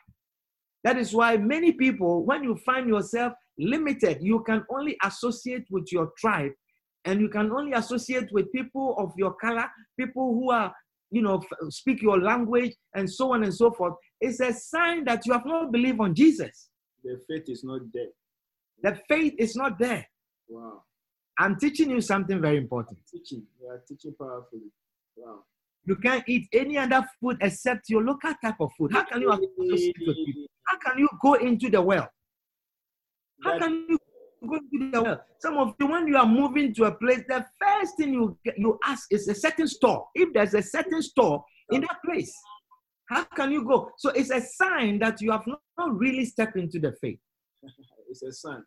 That 0.84 0.98
is 0.98 1.14
why 1.14 1.38
many 1.38 1.72
people, 1.74 2.26
when 2.26 2.44
you 2.44 2.56
find 2.58 2.88
yourself 2.88 3.34
limited, 3.58 4.18
you 4.22 4.44
can 4.44 4.66
only 4.70 4.98
associate 5.04 5.66
with 5.70 5.92
your 5.92 6.12
tribe 6.18 6.52
and 7.06 7.22
you 7.22 7.30
can 7.30 7.52
only 7.52 7.74
associate 7.74 8.30
with 8.32 8.52
people 8.52 8.96
of 8.98 9.14
your 9.18 9.34
color, 9.36 9.68
people 10.00 10.34
who 10.34 10.52
are, 10.52 10.74
you 11.12 11.22
know, 11.22 11.42
speak 11.70 12.02
your 12.02 12.20
language 12.20 12.74
and 12.96 13.10
so 13.10 13.34
on 13.34 13.44
and 13.44 13.54
so 13.54 13.72
forth. 13.72 13.94
It's 14.20 14.40
a 14.40 14.52
sign 14.54 15.06
that 15.06 15.26
you 15.26 15.34
have 15.34 15.46
not 15.46 15.72
believed 15.72 16.00
on 16.00 16.16
Jesus. 16.16 16.71
The 17.04 17.20
faith 17.28 17.50
is 17.50 17.64
not 17.64 17.82
there. 17.94 18.12
The 18.84 19.00
faith 19.08 19.34
is 19.38 19.56
not 19.56 19.80
there. 19.80 20.08
Wow. 20.50 20.84
I'm 21.40 21.58
teaching 21.58 21.90
you 21.90 22.02
something 22.02 22.42
very 22.42 22.58
important. 22.58 23.00
Teaching. 23.12 23.44
You 23.60 23.68
are 23.68 23.82
teaching 23.88 24.14
powerfully. 24.20 24.72
Wow. 25.16 25.44
You 25.86 25.96
can't 25.96 26.24
eat 26.28 26.48
any 26.54 26.78
other 26.78 27.04
food 27.20 27.38
except 27.42 27.90
your 27.90 28.04
local 28.04 28.34
type 28.44 28.60
of 28.60 28.72
food. 28.78 28.94
How 28.94 29.04
can 29.04 29.22
you 29.22 29.32
associate 29.32 29.96
with 30.06 30.16
people? 30.26 30.46
How 30.68 30.78
can 30.78 31.00
you 31.00 31.10
go 31.22 31.34
into 31.36 31.70
the 31.70 31.82
well? 31.82 32.08
How 33.44 33.58
can 33.58 33.86
you 33.90 33.98
go 34.48 34.56
into 34.56 34.92
the 34.92 35.02
well? 35.02 35.22
Some 35.40 35.58
of 35.58 35.74
you, 35.80 35.88
when 35.88 36.08
you 36.08 36.18
are 36.18 36.26
moving 36.26 36.74
to 36.76 36.84
a 36.84 36.92
place, 36.92 37.24
the 37.28 37.44
first 37.60 37.98
thing 37.98 38.14
you 38.14 38.38
you 38.56 38.78
ask 38.86 39.12
is 39.12 39.28
a 39.28 39.34
certain 39.34 39.68
store. 39.68 40.06
If 40.14 40.34
there's 40.34 40.54
a 40.54 40.62
certain 40.62 41.02
store 41.02 41.44
in 41.72 41.82
that 41.82 41.98
place, 42.06 42.32
how 43.12 43.26
can 43.26 43.52
you 43.52 43.66
go? 43.66 43.92
So 43.98 44.10
it's 44.12 44.32
a 44.32 44.40
sign 44.40 45.00
that 45.00 45.22
you 45.22 45.32
have 45.32 45.46
not, 45.46 45.60
really 45.78 46.26
stepped 46.26 46.56
into 46.56 46.80
the 46.80 46.94
faith. 47.02 47.20
it's 48.10 48.22
a 48.24 48.32
sign. 48.32 48.64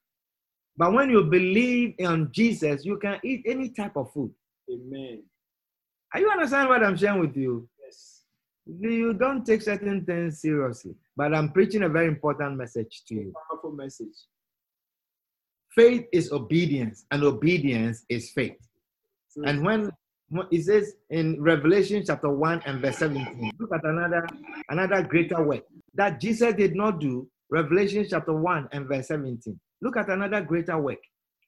But 0.76 0.92
when 0.92 1.08
you 1.08 1.24
believe 1.24 1.94
in 1.98 2.28
Jesus, 2.32 2.84
you 2.84 2.98
can 2.98 3.20
eat 3.24 3.44
any 3.46 3.70
type 3.70 3.96
of 3.96 4.12
food. 4.12 4.32
Amen. 4.70 5.22
Are 6.12 6.20
you 6.20 6.28
understand 6.28 6.68
what 6.68 6.82
I'm 6.82 6.96
sharing 6.96 7.20
with 7.20 7.36
you? 7.36 7.68
Yes. 7.82 8.22
You 8.66 9.14
don't 9.14 9.46
take 9.46 9.62
certain 9.62 10.04
things 10.04 10.40
seriously. 10.40 10.94
But 11.16 11.34
I'm 11.34 11.52
preaching 11.52 11.84
a 11.84 11.88
very 11.88 12.08
important 12.08 12.56
message 12.56 13.02
to 13.08 13.14
you. 13.14 13.32
Powerful 13.48 13.72
message. 13.72 14.14
Faith 15.70 16.06
is 16.12 16.32
obedience, 16.32 17.04
and 17.10 17.22
obedience 17.24 18.04
is 18.08 18.30
faith. 18.30 18.58
And 19.44 19.64
when 19.64 19.90
it 20.50 20.64
says 20.64 20.94
in 21.10 21.40
Revelation 21.40 22.02
chapter 22.06 22.30
1 22.30 22.62
and 22.66 22.80
verse 22.80 22.98
17, 22.98 23.52
look 23.58 23.70
at 23.72 23.84
another 23.84 24.26
another 24.68 25.02
greater 25.02 25.42
work 25.42 25.62
that 25.94 26.20
Jesus 26.20 26.54
did 26.54 26.74
not 26.74 27.00
do. 27.00 27.28
Revelation 27.50 28.06
chapter 28.08 28.32
1 28.32 28.68
and 28.72 28.88
verse 28.88 29.08
17. 29.08 29.58
Look 29.82 29.96
at 29.96 30.08
another 30.08 30.40
greater 30.40 30.78
work 30.78 30.98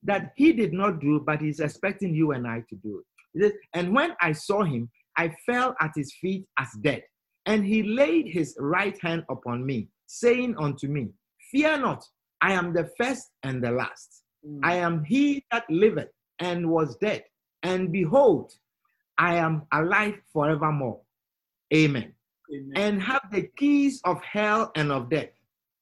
that 0.03 0.33
he 0.37 0.53
did 0.53 0.73
not 0.73 1.01
do, 1.01 1.23
but 1.27 1.41
he's 1.41 1.61
expecting 1.61 2.15
you 2.15 2.33
and 2.33 2.47
I 2.47 2.63
to 2.69 2.77
do 2.77 2.99
it. 3.01 3.39
It 3.39 3.43
says, 3.43 3.53
and 3.75 3.95
when 3.95 4.13
I 4.21 4.33
saw 4.33 4.63
him, 4.63 4.91
I 5.17 5.35
fell 5.45 5.75
at 5.81 5.93
his 5.97 6.13
feet 6.21 6.45
as 6.59 6.69
dead. 6.83 7.03
And 7.47 7.65
he 7.65 7.83
laid 7.83 8.29
his 8.29 8.57
right 8.59 9.01
hand 9.01 9.25
upon 9.31 9.65
me, 9.65 9.89
saying 10.07 10.57
unto 10.59 10.89
me, 10.89 11.09
Fear 11.51 11.79
not, 11.79 12.05
I 12.41 12.53
am 12.53 12.73
the 12.73 12.91
first 12.99 13.31
and 13.43 13.63
the 13.63 13.71
last. 13.71 14.23
Mm. 14.47 14.61
I 14.63 14.77
am 14.77 15.05
he 15.05 15.45
that 15.51 15.65
liveth 15.71 16.11
and 16.41 16.69
was 16.69 16.97
dead, 16.97 17.25
and 17.63 17.91
behold, 17.93 18.53
I 19.19 19.37
am 19.37 19.63
alive 19.73 20.15
forevermore. 20.33 21.01
Amen. 21.75 22.13
Amen. 22.55 22.73
And 22.77 23.03
have 23.03 23.23
the 23.33 23.49
keys 23.57 24.01
of 24.05 24.23
hell 24.23 24.71
and 24.77 24.93
of 24.93 25.11
death. 25.11 25.31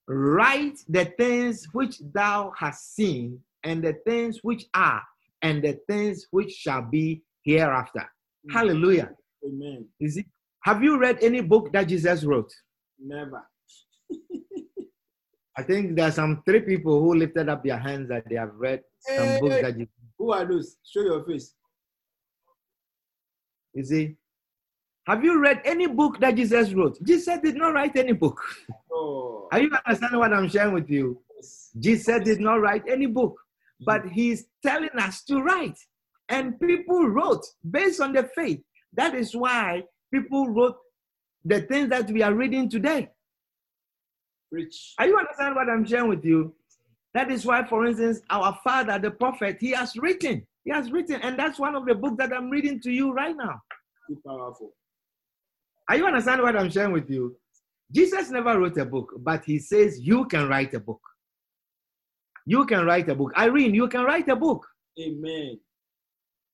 Write 0.09 0.79
the 0.89 1.07
things 1.19 1.67
which 1.73 1.99
thou 2.13 2.53
hast 2.59 2.95
seen, 2.95 3.41
and 3.65 3.83
the 3.83 3.95
things 4.07 4.41
which 4.43 4.65
are, 4.75 5.03
and 5.43 5.63
the 5.63 5.79
things 5.89 6.27
which 6.31 6.53
shall 6.53 6.83
be 6.83 7.23
hereafter. 7.43 8.07
Mm. 8.49 8.53
Hallelujah. 8.53 9.11
Amen. 9.47 9.87
Is 10.01 10.17
it? 10.19 10.27
Have 10.63 10.83
you 10.83 10.99
read 10.99 11.19
any 11.23 11.41
book 11.43 11.73
that 11.73 11.89
Jesus 11.89 12.25
wrote? 12.25 12.53
Never. 12.99 13.43
I 15.57 15.63
think 15.63 15.97
there 15.97 16.09
are 16.09 16.13
some 16.13 16.43
three 16.47 16.61
people 16.61 17.01
who 17.01 17.15
lifted 17.15 17.49
up 17.49 17.63
their 17.63 17.79
hands 17.79 18.09
that 18.09 18.25
they 18.29 18.37
have 18.37 18.55
read 18.55 18.83
some 19.01 19.27
Hey, 19.29 19.41
books 19.41 19.55
hey. 19.57 19.63
that 19.63 19.79
you, 19.79 19.87
Who 20.19 20.33
are 20.33 20.45
those? 20.45 20.77
Show 20.85 21.03
your 21.03 21.25
face. 21.25 21.55
You 23.75 23.85
see. 23.85 24.17
Have 25.07 25.23
you 25.23 25.41
read 25.41 25.61
any 25.65 25.87
book 25.87 26.19
that 26.21 26.35
Jesus 26.37 26.73
wrote? 26.73 26.99
Jesus 27.05 27.39
did 27.43 27.57
not 27.57 27.75
write 27.75 27.97
any 27.97 28.13
book. 28.13 28.41
Oh. 28.91 29.49
Are 29.53 29.61
you 29.61 29.71
understanding 29.87 30.19
what 30.19 30.33
I'm 30.33 30.49
sharing 30.49 30.73
with 30.73 30.89
you? 30.89 31.21
yes. 31.37 31.71
Jesus 31.79 32.21
did 32.25 32.41
not 32.41 32.61
write 32.61 32.85
any 32.89 33.07
book, 33.07 33.39
but 33.85 34.03
mm. 34.03 34.13
he's 34.13 34.47
telling 34.63 34.91
us 34.99 35.23
to 35.25 35.41
write. 35.41 35.79
And 36.29 36.59
people 36.59 37.09
wrote 37.09 37.45
based 37.71 38.01
on 38.01 38.13
the 38.13 38.25
faith. 38.35 38.61
That 38.95 39.15
is 39.15 39.35
why 39.35 39.83
people 40.13 40.49
wrote 40.49 40.77
the 41.45 41.61
things 41.63 41.91
that 41.91 42.11
we 42.11 42.23
are 42.23 42.33
reading 42.33 42.71
today. 42.71 43.11
Preach. 44.51 44.95
Are 44.99 45.07
you 45.07 45.19
understand 45.19 45.57
what 45.57 45.69
I'm 45.69 45.85
sharing 45.85 46.09
with 46.09 46.25
you? 46.25 46.55
That 47.13 47.31
is 47.31 47.45
why, 47.45 47.67
for 47.67 47.87
instance, 47.87 48.21
our 48.31 48.59
father, 48.65 48.99
the 48.99 49.11
prophet, 49.11 49.59
he 49.61 49.71
has 49.73 49.97
written. 49.97 50.47
He 50.65 50.73
has 50.73 50.91
written, 50.91 51.21
and 51.21 51.39
that's 51.39 51.59
one 51.59 51.75
of 51.75 51.85
the 51.85 51.95
books 51.95 52.17
that 52.19 52.33
I'm 52.33 52.49
reading 52.51 52.81
to 52.81 52.91
you 52.91 53.13
right 53.13 53.37
now. 53.37 53.61
Too 54.09 54.19
powerful. 54.27 54.73
Are 55.89 55.97
you 55.97 56.07
understand 56.07 56.43
what 56.43 56.57
I'm 56.57 56.71
sharing 56.71 56.93
with 56.93 57.11
you? 57.11 57.37
Jesus 57.93 58.31
never 58.31 58.59
wrote 58.59 58.79
a 58.79 58.85
book, 58.87 59.13
but 59.19 59.45
he 59.45 59.59
says 59.59 60.01
you 60.01 60.25
can 60.27 60.49
write 60.49 60.73
a 60.75 60.81
book. 60.81 61.01
You 62.47 62.65
can 62.67 62.85
write 62.87 63.09
a 63.09 63.15
book. 63.15 63.33
Irene, 63.37 63.75
you 63.75 63.89
can 63.89 64.05
write 64.05 64.29
a 64.29 64.37
book. 64.37 64.67
Amen. 64.99 65.59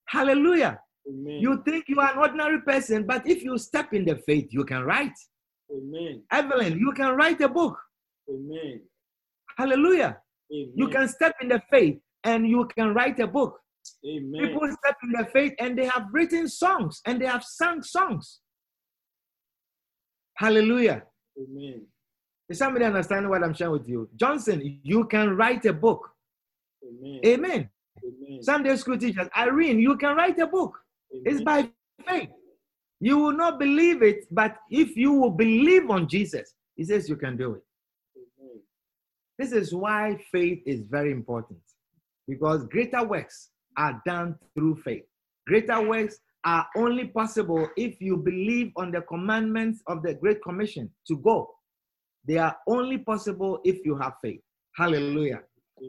Hallelujah. 0.06 0.80
Amen. 1.08 1.38
You 1.40 1.62
think 1.64 1.84
you 1.88 2.00
are 2.00 2.12
an 2.12 2.18
ordinary 2.18 2.60
person, 2.62 3.06
but 3.06 3.26
if 3.26 3.42
you 3.42 3.56
step 3.58 3.92
in 3.92 4.04
the 4.04 4.16
faith, 4.26 4.48
you 4.50 4.64
can 4.64 4.82
write. 4.82 5.14
Amen. 5.72 6.22
Evelyn, 6.32 6.78
you 6.78 6.92
can 6.92 7.14
write 7.14 7.40
a 7.40 7.48
book. 7.48 7.78
Amen. 8.28 8.80
Hallelujah. 9.56 10.18
Amen. 10.52 10.72
You 10.74 10.88
can 10.88 11.08
step 11.08 11.36
in 11.40 11.48
the 11.48 11.62
faith 11.70 11.98
and 12.24 12.48
you 12.48 12.68
can 12.76 12.92
write 12.92 13.18
a 13.20 13.26
book. 13.26 13.58
Amen. 14.06 14.40
People 14.40 14.68
step 14.82 14.96
in 15.02 15.12
the 15.12 15.26
faith 15.32 15.52
and 15.58 15.76
they 15.76 15.84
have 15.86 16.06
written 16.12 16.48
songs 16.48 17.00
and 17.06 17.20
they 17.20 17.26
have 17.26 17.44
sung 17.44 17.82
songs. 17.82 18.40
Hallelujah. 20.34 21.02
Amen. 21.38 21.82
Is 22.48 22.58
somebody 22.58 22.84
understand 22.84 23.28
what 23.28 23.44
I'm 23.44 23.54
sharing 23.54 23.72
with 23.74 23.88
you? 23.88 24.08
Johnson, 24.16 24.80
you 24.82 25.04
can 25.04 25.36
write 25.36 25.64
a 25.66 25.72
book. 25.72 26.10
Amen. 26.82 27.20
Amen. 27.24 27.70
Amen. 28.02 28.42
Sunday 28.42 28.74
school 28.76 28.96
teachers, 28.96 29.28
Irene, 29.36 29.78
you 29.78 29.96
can 29.96 30.16
write 30.16 30.38
a 30.38 30.46
book. 30.46 30.78
It's 31.10 31.42
by 31.42 31.68
faith. 32.08 32.30
You 33.00 33.18
will 33.18 33.32
not 33.32 33.58
believe 33.58 34.02
it, 34.02 34.26
but 34.30 34.56
if 34.70 34.96
you 34.96 35.12
will 35.12 35.30
believe 35.30 35.90
on 35.90 36.08
Jesus, 36.08 36.54
he 36.76 36.84
says 36.84 37.08
you 37.08 37.16
can 37.16 37.36
do 37.36 37.54
it. 37.54 37.62
Amen. 38.16 38.60
This 39.38 39.52
is 39.52 39.74
why 39.74 40.18
faith 40.32 40.62
is 40.66 40.80
very 40.80 41.12
important 41.12 41.60
because 42.26 42.66
greater 42.66 43.04
works 43.04 43.50
are 43.80 44.00
done 44.04 44.36
through 44.54 44.76
faith. 44.76 45.04
Greater 45.46 45.80
works 45.80 46.18
are 46.44 46.66
only 46.76 47.06
possible 47.06 47.66
if 47.76 48.00
you 48.00 48.16
believe 48.16 48.72
on 48.76 48.92
the 48.92 49.00
commandments 49.02 49.82
of 49.86 50.02
the 50.02 50.14
Great 50.14 50.42
Commission 50.42 50.90
to 51.08 51.16
go. 51.16 51.48
They 52.26 52.36
are 52.36 52.56
only 52.66 52.98
possible 52.98 53.60
if 53.64 53.84
you 53.84 53.96
have 53.96 54.12
faith. 54.22 54.40
Hallelujah. 54.76 55.40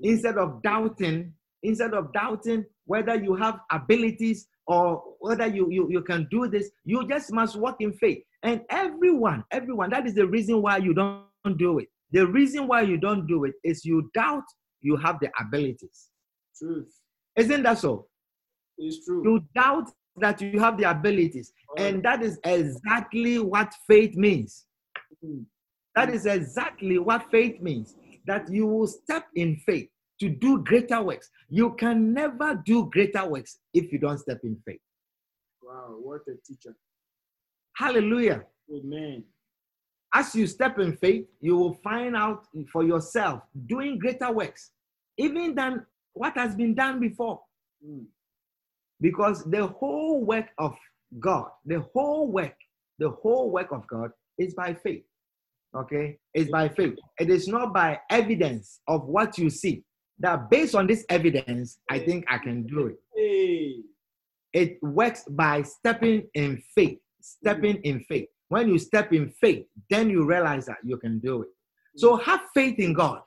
Instead 0.04 0.38
of 0.38 0.64
doubting, 0.64 1.34
instead 1.64 1.94
of 1.94 2.14
doubting 2.14 2.66
whether 2.86 3.16
you 3.16 3.36
have 3.36 3.60
abilities 3.72 4.48
or 4.68 5.04
whether 5.20 5.48
you, 5.48 5.70
you, 5.70 5.90
you 5.90 6.02
can 6.02 6.28
do 6.32 6.48
this, 6.48 6.72
you 6.86 7.06
just 7.10 7.34
must 7.34 7.58
walk 7.58 7.76
in 7.82 7.92
faith. 7.94 8.24
And 8.44 8.62
everyone, 8.70 9.44
everyone, 9.52 9.90
that 9.90 10.08
is 10.08 10.16
the 10.16 10.26
reason 10.26 10.62
why 10.62 10.78
you 10.78 10.94
don't 10.94 11.26
do 11.58 11.80
it. 11.80 11.90
The 12.12 12.26
reason 12.26 12.68
why 12.68 12.82
you 12.82 12.98
don't 12.98 13.28
do 13.28 13.44
it 13.44 13.54
is 13.64 13.84
you 13.84 14.10
doubt 14.14 14.44
you 14.80 14.96
have 14.96 15.20
the 15.20 15.30
abilities. 15.40 16.08
Truth. 16.58 17.01
Isn't 17.36 17.64
that 17.64 17.78
so? 17.80 18.08
It's 18.78 19.06
true. 19.06 19.24
You 19.24 19.44
doubt 19.56 19.90
that 20.18 20.42
you 20.42 20.60
have 20.60 20.78
the 20.78 20.90
abilities. 20.90 21.54
And 21.78 22.04
that 22.04 22.22
is 22.22 22.40
exactly 22.44 23.40
what 23.40 23.74
faith 23.88 24.16
means. 24.16 24.66
Mm. 25.24 25.46
That 25.96 26.10
is 26.10 26.26
exactly 26.26 26.98
what 26.98 27.30
faith 27.32 27.62
means. 27.62 27.96
That 28.28 28.52
you 28.52 28.68
will 28.68 28.88
step 28.88 29.26
in 29.36 29.58
faith 29.66 29.90
to 30.20 30.30
do 30.30 30.64
greater 30.64 31.02
works. 31.02 31.30
You 31.50 31.74
can 31.74 32.14
never 32.14 32.62
do 32.66 32.90
greater 32.92 33.26
works 33.28 33.60
if 33.74 33.92
you 33.92 34.00
don't 34.00 34.20
step 34.20 34.40
in 34.44 34.58
faith. 34.66 34.80
Wow, 35.64 35.96
what 36.02 36.22
a 36.28 36.36
teacher. 36.46 36.76
Hallelujah. 37.76 38.44
Amen. 38.74 39.24
As 40.14 40.36
you 40.36 40.46
step 40.46 40.78
in 40.80 40.98
faith, 40.98 41.26
you 41.40 41.56
will 41.58 41.74
find 41.76 42.16
out 42.16 42.46
for 42.72 42.84
yourself 42.84 43.42
doing 43.66 43.98
greater 43.98 44.32
works, 44.32 44.72
even 45.18 45.56
than 45.56 45.86
what 46.14 46.38
has 46.38 46.56
been 46.56 46.74
done 46.74 47.00
before. 47.00 47.42
Mm. 47.86 48.06
Because 49.00 49.44
the 49.46 49.68
whole 49.68 50.24
work 50.24 50.50
of 50.58 50.76
God, 51.20 51.50
the 51.66 51.82
whole 51.94 52.32
work, 52.32 52.56
the 53.00 53.10
whole 53.10 53.50
work 53.52 53.72
of 53.72 53.88
God 53.88 54.12
is 54.38 54.54
by 54.54 54.74
faith. 54.74 55.04
Okay? 55.76 56.18
It's 56.34 56.52
by 56.52 56.70
faith. 56.70 56.96
It 57.20 57.30
is 57.30 57.48
not 57.48 57.74
by 57.74 58.00
evidence 58.10 58.82
of 58.88 59.08
what 59.08 59.38
you 59.38 59.50
see. 59.50 59.84
That 60.20 60.50
based 60.52 60.76
on 60.76 60.86
this 60.86 61.04
evidence, 61.10 61.80
I 61.90 61.98
think 61.98 62.26
I 62.30 62.38
can 62.38 62.68
do 62.68 62.88
it. 62.88 62.98
Hey. 63.16 63.78
It 64.54 64.78
works 64.84 65.24
by 65.28 65.64
stepping 65.64 66.28
in 66.36 66.62
faith. 66.76 67.00
Stepping 67.22 67.78
in 67.78 68.02
faith. 68.02 68.28
When 68.50 68.68
you 68.68 68.78
step 68.78 69.14
in 69.14 69.30
faith, 69.30 69.66
then 69.90 70.10
you 70.10 70.26
realize 70.26 70.66
that 70.66 70.78
you 70.84 70.98
can 70.98 71.20
do 71.20 71.44
it. 71.44 71.48
So 71.96 72.18
have 72.18 72.42
faith 72.54 72.78
in 72.80 72.94
God. 72.94 73.22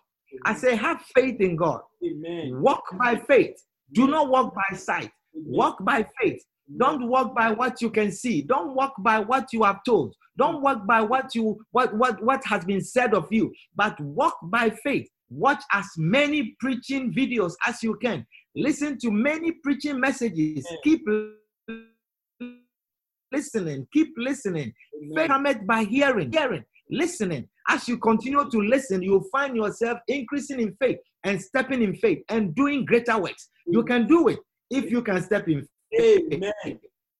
I 0.44 0.54
say, 0.54 0.76
have 0.76 1.00
faith 1.14 1.40
in 1.40 1.56
God. 1.56 1.80
Amen. 2.04 2.60
Walk 2.60 2.84
by 2.98 3.16
faith. 3.16 3.56
Do 3.92 4.06
not 4.06 4.28
walk 4.28 4.54
by 4.54 4.76
sight. 4.76 5.10
Walk 5.34 5.84
by 5.84 6.06
faith. 6.20 6.42
Don't 6.78 7.08
walk 7.08 7.34
by 7.34 7.50
what 7.52 7.82
you 7.82 7.90
can 7.90 8.10
see. 8.10 8.42
Don't 8.42 8.74
walk 8.74 8.94
by 8.98 9.18
what 9.18 9.52
you 9.52 9.62
have 9.64 9.84
told. 9.84 10.14
Don't 10.36 10.62
walk 10.62 10.86
by 10.86 11.00
what 11.00 11.34
you 11.34 11.58
what 11.72 11.94
what 11.96 12.22
what 12.24 12.44
has 12.46 12.64
been 12.64 12.80
said 12.80 13.14
of 13.14 13.28
you, 13.30 13.52
but 13.76 13.98
walk 14.00 14.36
by 14.44 14.70
faith. 14.82 15.08
Watch 15.30 15.62
as 15.72 15.86
many 15.96 16.56
preaching 16.60 17.12
videos 17.12 17.54
as 17.66 17.82
you 17.82 17.96
can. 18.02 18.26
Listen 18.56 18.98
to 18.98 19.10
many 19.10 19.52
preaching 19.62 20.00
messages. 20.00 20.66
Keep 20.82 21.02
listening. 23.32 23.86
Keep 23.92 24.14
listening. 24.16 24.72
Faith 25.14 25.28
cometh 25.28 25.66
by 25.66 25.84
hearing. 25.84 26.32
Hearing. 26.32 26.64
Listening. 26.90 27.48
As 27.68 27.88
you 27.88 27.98
continue 27.98 28.48
to 28.48 28.58
listen, 28.58 29.02
you'll 29.02 29.24
find 29.32 29.56
yourself 29.56 29.98
increasing 30.08 30.60
in 30.60 30.76
faith 30.80 30.98
and 31.24 31.40
stepping 31.40 31.82
in 31.82 31.96
faith 31.96 32.22
and 32.28 32.54
doing 32.54 32.84
greater 32.84 33.18
works. 33.18 33.48
You 33.66 33.82
can 33.84 34.06
do 34.06 34.28
it 34.28 34.38
if 34.70 34.90
you 34.90 35.02
can 35.02 35.22
step 35.22 35.48
in 35.48 35.66
faith. 35.96 36.22
Amen. 36.32 36.78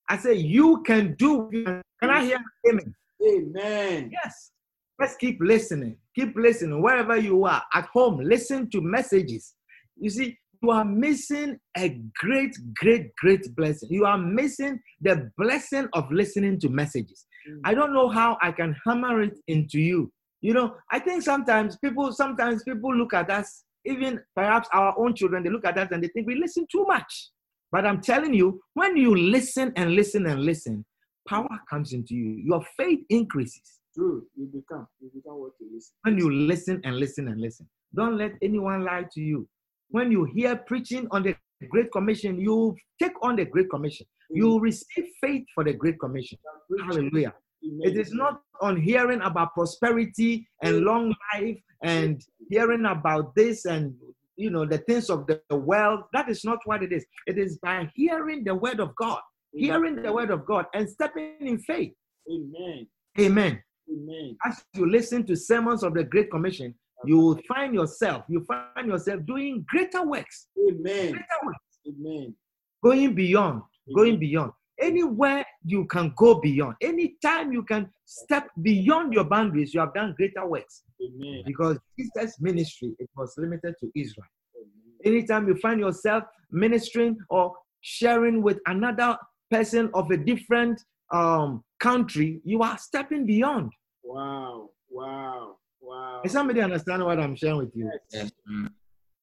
I 0.09 0.19
say 0.19 0.35
you 0.35 0.83
can 0.87 1.15
do. 1.15 1.49
Can 1.51 2.11
I 2.11 2.25
hear 2.25 2.39
amen? 2.69 2.95
Amen. 3.27 4.11
Yes. 4.13 4.51
Let's 4.99 5.17
keep 5.17 5.39
listening. 5.41 5.97
Keep 6.15 6.37
listening 6.37 6.81
wherever 6.83 7.17
you 7.17 7.45
are 7.47 7.63
at 7.73 7.87
home. 7.87 8.21
Listen 8.23 8.71
to 8.71 8.81
messages. 8.81 9.55
You 9.97 10.11
see, 10.11 10.39
you 10.63 10.71
are 10.71 10.85
missing 10.85 11.59
a 11.77 12.01
great, 12.17 12.57
great, 12.77 13.15
great 13.17 13.55
blessing. 13.57 13.89
You 13.91 14.07
are 14.07 14.19
missing 14.19 14.81
the 15.01 15.31
blessing 15.37 15.89
of 15.93 16.11
listening 16.11 16.61
to 16.61 16.69
messages. 16.69 17.27
Mm. 17.49 17.61
I 17.65 17.75
don't 17.75 17.93
know 17.93 18.09
how 18.09 18.39
I 18.41 18.53
can 18.53 18.77
hammer 18.87 19.23
it 19.23 19.39
into 19.49 19.81
you. 19.81 20.13
You 20.45 20.53
know, 20.53 20.77
I 20.93 20.99
think 20.99 21.23
sometimes 21.23 21.79
people, 21.79 22.13
sometimes 22.13 22.63
people 22.65 22.95
look 22.95 23.15
at 23.15 23.31
us, 23.31 23.65
even 23.87 24.21
perhaps 24.37 24.69
our 24.75 24.95
own 24.99 25.15
children, 25.15 25.43
they 25.43 25.49
look 25.49 25.65
at 25.65 25.79
us 25.79 25.89
and 25.91 26.05
they 26.05 26.09
think 26.09 26.27
we 26.27 26.35
listen 26.35 26.67
too 26.71 26.85
much. 26.85 27.31
But 27.73 27.87
I'm 27.87 28.03
telling 28.03 28.35
you, 28.35 28.61
when 28.75 28.95
you 28.95 29.17
listen 29.17 29.73
and 29.75 29.95
listen 29.95 30.27
and 30.27 30.45
listen, 30.45 30.85
power 31.27 31.49
comes 31.71 31.95
into 31.95 32.15
you. 32.15 32.43
Your 32.45 32.63
faith 32.77 33.01
increases 33.09 33.81
True. 33.95 34.27
You 34.37 34.47
become. 34.47 34.87
You 35.01 35.11
become 35.15 35.41
what 35.41 35.53
you 35.61 35.69
listen. 35.73 35.93
when 36.03 36.19
you 36.19 36.31
listen 36.31 36.81
and 36.85 36.97
listen 36.99 37.29
and 37.29 37.41
listen. 37.41 37.67
Don't 37.95 38.19
let 38.19 38.33
anyone 38.43 38.85
lie 38.85 39.07
to 39.13 39.21
you. 39.21 39.49
When 39.89 40.13
you 40.13 40.25
hear 40.25 40.57
preaching 40.57 41.07
on 41.11 41.23
the 41.23 41.37
Great 41.71 41.91
Commission, 41.91 42.39
you 42.39 42.77
take 43.01 43.13
on 43.23 43.37
the 43.37 43.47
Great 43.47 43.71
Commission. 43.71 44.07
You 44.31 44.59
mm. 44.59 44.61
receive 44.61 45.07
faith 45.23 45.45
for 45.55 45.65
the 45.65 45.73
Great 45.73 45.99
Commission. 46.01 46.39
Hallelujah. 46.87 47.33
Amen. 47.65 47.81
It 47.83 47.99
is 47.99 48.13
not 48.13 48.43
on 48.61 48.81
hearing 48.81 49.21
about 49.23 49.55
prosperity 49.55 50.47
and 50.63 50.77
mm. 50.77 50.85
long 50.85 51.15
life 51.35 51.59
and 51.83 52.21
hearing 52.49 52.87
about 52.87 53.35
this 53.35 53.65
and 53.65 53.95
you 54.37 54.51
know 54.51 54.67
the 54.67 54.79
things 54.79 55.11
of 55.11 55.27
the 55.27 55.41
world. 55.57 56.03
That 56.13 56.29
is 56.29 56.45
not 56.45 56.59
what 56.65 56.83
it 56.83 56.93
is. 56.93 57.05
It 57.27 57.39
is 57.39 57.59
by 57.59 57.91
hearing 57.95 58.45
the 58.45 58.55
word 58.55 58.81
of 58.81 58.95
God, 58.97 59.21
mm. 59.55 59.61
hearing 59.61 59.97
the 59.97 60.13
word 60.13 60.31
of 60.31 60.45
God 60.47 60.67
and 60.75 60.89
stepping 60.89 61.37
in 61.41 61.59
faith. 61.59 61.93
Amen. 62.31 62.87
Amen. 63.19 63.63
Amen. 63.91 64.37
As 64.45 64.65
you 64.75 64.91
listen 64.91 65.25
to 65.27 65.37
sermons 65.37 65.83
of 65.83 65.95
the 65.95 66.05
Great 66.05 66.31
Commission, 66.31 66.75
you 67.05 67.19
will 67.19 67.41
find 67.47 67.75
yourself, 67.75 68.25
you 68.29 68.45
find 68.45 68.89
yourself 68.89 69.21
doing 69.27 69.65
greater 69.69 70.05
works, 70.07 70.49
Amen. 70.59 71.13
greater 71.13 71.41
works, 71.45 71.79
Amen. 71.87 72.35
going 72.83 73.15
beyond, 73.15 73.63
going 73.95 74.19
beyond. 74.19 74.53
Anywhere 74.81 75.45
you 75.65 75.87
can 75.87 76.13
go 76.17 76.41
beyond, 76.41 76.75
anytime 76.81 77.53
you 77.53 77.63
can 77.63 77.89
step 78.05 78.49
beyond 78.63 79.13
your 79.13 79.25
boundaries, 79.25 79.73
you 79.73 79.81
have 79.81 79.95
done 79.95 80.15
greater 80.17 80.47
works. 80.47 80.83
Amen. 81.03 81.43
Because 81.47 81.79
Jesus' 81.99 82.41
ministry, 82.41 82.95
it 82.99 83.09
was 83.17 83.35
limited 83.39 83.75
to 83.81 83.91
Israel. 83.95 84.27
Amen. 84.57 85.15
Anytime 85.17 85.47
you 85.49 85.57
find 85.57 85.81
yourself 85.81 86.25
ministering 86.51 87.17
or 87.31 87.55
sharing 87.83 88.43
with 88.43 88.59
another 88.67 89.17
person 89.51 89.91
of 89.95 90.11
a 90.11 90.17
different 90.17 90.81
um, 91.13 91.63
country, 91.79 92.41
you 92.45 92.63
are 92.63 92.79
stepping 92.79 93.27
beyond. 93.27 93.71
Wow. 94.03 94.71
Wow. 94.91 95.57
Wow. 95.81 96.23
Is 96.25 96.33
somebody 96.33 96.61
understand 96.61 97.05
what 97.05 97.21
I'm 97.21 97.37
sharing 97.37 97.59
with 97.59 97.77
you? 97.77 97.91
Yes. 98.11 98.33
Mm. 98.51 98.71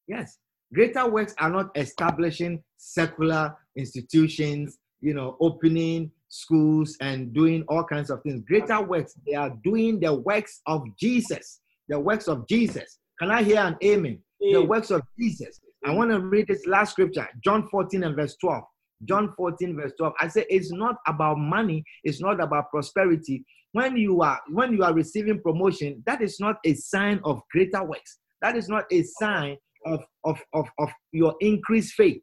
Yes. 0.08 0.38
Greater 0.74 1.10
works 1.10 1.36
are 1.40 1.50
not 1.50 1.72
establishing 1.76 2.64
secular 2.78 3.56
institutions, 3.76 4.78
you 5.02 5.14
know, 5.14 5.38
opening 5.40 6.12
schools 6.30 6.96
and 7.02 7.34
doing 7.34 7.64
all 7.68 7.84
kinds 7.84 8.10
of 8.10 8.22
things. 8.24 8.42
Greater 8.48 8.82
works, 8.82 9.14
they 9.28 9.34
are 9.34 9.52
doing 9.64 10.00
the 10.00 10.14
works 10.14 10.62
of 10.68 10.84
Jesus. 10.98 11.60
The 11.90 12.00
works 12.00 12.28
of 12.28 12.48
Jesus. 12.48 13.00
Can 13.20 13.32
I 13.32 13.44
hear 13.44 13.60
an 13.60 13.78
amen? 13.84 14.20
The 14.40 14.62
works 14.62 14.92
of 14.92 15.02
Jesus. 15.20 15.60
I 15.86 15.92
want 15.92 16.12
to 16.12 16.20
read 16.20 16.48
this 16.48 16.66
last 16.66 16.92
scripture, 16.92 17.28
John 17.44 17.68
14 17.70 18.04
and 18.04 18.16
verse 18.16 18.36
12. 18.40 18.64
John 19.06 19.34
14, 19.36 19.76
verse 19.76 19.94
12. 19.98 20.14
I 20.20 20.28
say 20.28 20.46
it's 20.50 20.72
not 20.72 20.96
about 21.08 21.38
money, 21.38 21.84
it's 22.04 22.22
not 22.22 22.40
about 22.40 22.70
prosperity. 22.70 23.44
When 23.74 23.98
you 23.98 24.22
are 24.22 24.40
when 24.50 24.74
you 24.74 24.84
are 24.84 24.94
receiving 24.94 25.42
promotion, 25.42 26.04
that 26.06 26.22
is 26.22 26.40
not 26.40 26.58
a 26.66 26.74
sign 26.74 27.20
of 27.24 27.42
greater 27.52 27.84
works. 27.84 28.20
That 28.42 28.58
is 28.58 28.68
not 28.68 28.86
a 28.92 29.04
sign 29.04 29.58
of, 29.86 30.04
of, 30.24 30.40
of, 30.54 30.68
of 30.80 30.90
your 31.12 31.36
increased 31.40 31.94
faith. 31.94 32.22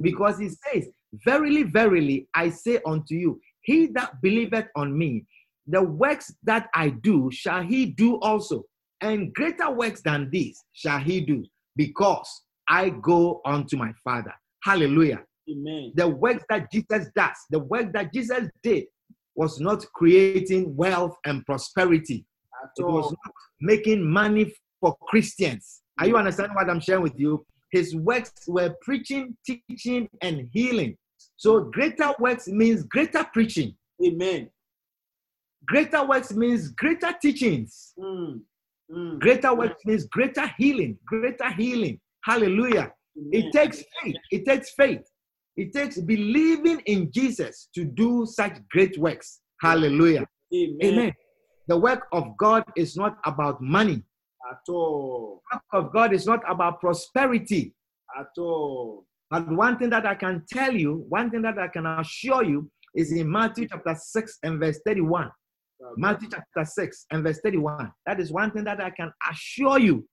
Because 0.00 0.40
it 0.40 0.52
says, 0.52 0.88
Verily, 1.24 1.62
verily, 1.62 2.28
I 2.34 2.50
say 2.50 2.80
unto 2.86 3.14
you, 3.14 3.40
he 3.62 3.86
that 3.88 4.20
believeth 4.22 4.68
on 4.76 4.96
me, 4.96 5.26
the 5.66 5.82
works 5.82 6.34
that 6.42 6.68
I 6.74 6.90
do 6.90 7.30
shall 7.30 7.62
he 7.62 7.86
do 7.86 8.18
also, 8.20 8.64
and 9.00 9.32
greater 9.34 9.70
works 9.70 10.02
than 10.02 10.30
these 10.30 10.58
shall 10.72 10.98
he 10.98 11.20
do, 11.20 11.44
because 11.76 12.42
I 12.68 12.90
go 12.90 13.40
unto 13.44 13.76
my 13.76 13.92
Father. 14.02 14.32
Hallelujah. 14.62 15.22
Amen. 15.50 15.92
The 15.94 16.08
works 16.08 16.44
that 16.48 16.70
Jesus 16.72 17.08
does, 17.14 17.36
the 17.50 17.58
work 17.58 17.92
that 17.92 18.12
Jesus 18.12 18.48
did, 18.62 18.84
was 19.34 19.60
not 19.60 19.84
creating 19.94 20.74
wealth 20.76 21.16
and 21.24 21.44
prosperity. 21.44 22.24
At 22.62 22.70
It 22.78 22.86
was 22.86 23.10
not 23.10 23.34
making 23.60 24.04
money 24.04 24.52
for 24.80 24.96
Christians. 25.08 25.82
Are 25.98 26.06
you 26.06 26.16
understanding 26.16 26.54
what 26.54 26.70
I'm 26.70 26.80
sharing 26.80 27.02
with 27.02 27.18
you? 27.18 27.44
His 27.70 27.94
works 27.96 28.32
were 28.46 28.74
preaching, 28.82 29.36
teaching, 29.46 30.08
and 30.20 30.48
healing. 30.52 30.96
So 31.42 31.60
greater 31.60 32.14
works 32.20 32.46
means 32.46 32.84
greater 32.84 33.24
preaching. 33.32 33.74
Amen. 34.06 34.48
Greater 35.66 36.06
works 36.06 36.32
means 36.32 36.68
greater 36.68 37.12
teachings. 37.20 37.94
Mm. 37.98 38.42
Mm. 38.88 39.18
Greater 39.18 39.52
works 39.52 39.84
means 39.84 40.04
greater 40.06 40.48
healing. 40.56 40.96
Greater 41.04 41.50
healing. 41.50 41.98
Hallelujah. 42.22 42.92
Amen. 43.18 43.30
It 43.32 43.52
takes 43.52 43.82
faith. 44.00 44.14
It 44.30 44.44
takes 44.44 44.70
faith. 44.74 45.02
It 45.56 45.72
takes 45.72 45.98
believing 45.98 46.78
in 46.86 47.10
Jesus 47.10 47.68
to 47.74 47.86
do 47.86 48.24
such 48.24 48.58
great 48.70 48.96
works. 48.96 49.40
Hallelujah. 49.60 50.24
Amen. 50.54 50.78
Amen. 50.84 51.12
The 51.66 51.76
work 51.76 52.06
of 52.12 52.36
God 52.36 52.62
is 52.76 52.96
not 52.96 53.16
about 53.24 53.60
money. 53.60 54.04
At 54.48 54.60
all. 54.72 55.42
The 55.50 55.56
work 55.56 55.86
of 55.86 55.92
God 55.92 56.14
is 56.14 56.24
not 56.24 56.40
about 56.48 56.80
prosperity. 56.80 57.74
At 58.16 58.30
all. 58.38 59.06
But 59.32 59.50
one 59.50 59.78
thing 59.78 59.88
that 59.88 60.04
I 60.04 60.14
can 60.14 60.44
tell 60.46 60.74
you, 60.74 61.06
one 61.08 61.30
thing 61.30 61.40
that 61.40 61.58
I 61.58 61.68
can 61.68 61.86
assure 61.86 62.44
you 62.44 62.70
is 62.94 63.12
in 63.12 63.32
Matthew 63.32 63.66
chapter 63.66 63.96
6 63.98 64.38
and 64.42 64.60
verse 64.60 64.78
31. 64.86 65.30
Matthew 65.96 66.28
chapter 66.30 66.70
6 66.70 67.06
and 67.10 67.24
verse 67.24 67.40
31. 67.42 67.90
That 68.04 68.20
is 68.20 68.30
one 68.30 68.50
thing 68.50 68.64
that 68.64 68.82
I 68.82 68.90
can 68.90 69.10
assure 69.30 69.78
you 69.78 70.06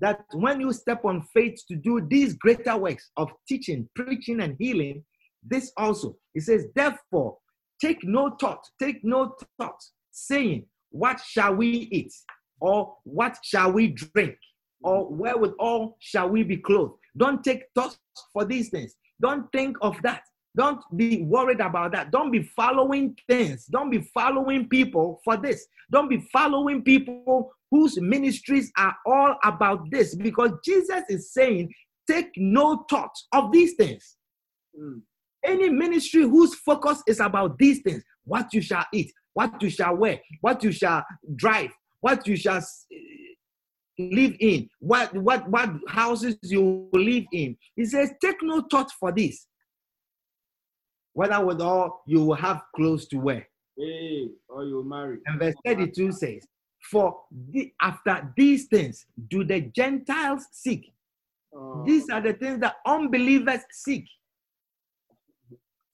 that 0.00 0.20
when 0.32 0.60
you 0.60 0.72
step 0.72 1.04
on 1.04 1.26
faith 1.34 1.60
to 1.66 1.74
do 1.74 2.06
these 2.08 2.34
greater 2.34 2.76
works 2.76 3.10
of 3.16 3.32
teaching, 3.48 3.88
preaching, 3.96 4.40
and 4.40 4.54
healing, 4.60 5.04
this 5.42 5.72
also, 5.76 6.16
it 6.32 6.42
says, 6.44 6.66
therefore, 6.76 7.38
take 7.80 8.04
no 8.04 8.36
thought, 8.40 8.64
take 8.80 9.00
no 9.02 9.34
thought, 9.58 9.82
saying, 10.12 10.66
What 10.90 11.20
shall 11.20 11.56
we 11.56 11.88
eat? 11.90 12.12
Or 12.60 12.94
what 13.02 13.38
shall 13.42 13.72
we 13.72 13.88
drink? 13.88 14.36
Or 14.84 15.08
wherewithal 15.08 15.96
shall 15.98 16.28
we 16.28 16.44
be 16.44 16.58
clothed? 16.58 17.00
Don't 17.16 17.42
take 17.42 17.64
thoughts 17.74 17.98
for 18.32 18.44
these 18.44 18.68
things. 18.68 18.94
Don't 19.20 19.50
think 19.52 19.76
of 19.80 19.96
that. 20.02 20.22
Don't 20.56 20.80
be 20.96 21.22
worried 21.22 21.60
about 21.60 21.92
that. 21.92 22.10
Don't 22.10 22.30
be 22.30 22.42
following 22.42 23.16
things. 23.28 23.66
Don't 23.66 23.90
be 23.90 24.00
following 24.14 24.68
people 24.68 25.20
for 25.24 25.36
this. 25.36 25.66
Don't 25.90 26.08
be 26.08 26.26
following 26.32 26.82
people 26.82 27.52
whose 27.70 28.00
ministries 28.00 28.72
are 28.78 28.96
all 29.04 29.36
about 29.44 29.90
this 29.90 30.14
because 30.14 30.52
Jesus 30.64 31.02
is 31.08 31.32
saying, 31.32 31.72
take 32.10 32.30
no 32.36 32.86
thought 32.88 33.14
of 33.32 33.52
these 33.52 33.74
things. 33.74 34.16
Mm. 34.80 35.02
Any 35.44 35.68
ministry 35.68 36.22
whose 36.22 36.54
focus 36.54 37.02
is 37.06 37.20
about 37.20 37.58
these 37.58 37.80
things 37.82 38.02
what 38.24 38.52
you 38.52 38.60
shall 38.60 38.84
eat, 38.92 39.12
what 39.34 39.62
you 39.62 39.70
shall 39.70 39.94
wear, 39.96 40.20
what 40.40 40.62
you 40.64 40.72
shall 40.72 41.04
drive, 41.36 41.70
what 42.00 42.26
you 42.26 42.36
shall 42.36 42.60
live 43.98 44.36
in, 44.40 44.68
what, 44.78 45.14
what, 45.14 45.48
what 45.48 45.70
houses 45.88 46.36
you 46.42 46.88
live 46.92 47.24
in. 47.32 47.56
He 47.74 47.84
says, 47.84 48.12
take 48.20 48.42
no 48.42 48.62
thought 48.70 48.90
for 48.98 49.12
this. 49.12 49.46
Whether 51.12 51.44
with 51.44 51.60
all 51.60 52.02
you 52.06 52.24
will 52.24 52.34
have 52.34 52.62
clothes 52.74 53.06
to 53.08 53.16
wear. 53.16 53.48
Hey, 53.78 54.28
or 54.48 54.64
you 54.64 54.84
marry. 54.84 55.18
And 55.26 55.38
verse 55.38 55.54
32 55.64 56.12
says, 56.12 56.46
For 56.90 57.18
the, 57.50 57.72
after 57.80 58.32
these 58.36 58.66
things 58.66 59.06
do 59.28 59.44
the 59.44 59.60
Gentiles 59.60 60.46
seek. 60.52 60.92
Oh, 61.54 61.82
These 61.86 62.10
are 62.10 62.20
the 62.20 62.34
things 62.34 62.60
that 62.60 62.76
unbelievers 62.86 63.60
seek. 63.70 64.06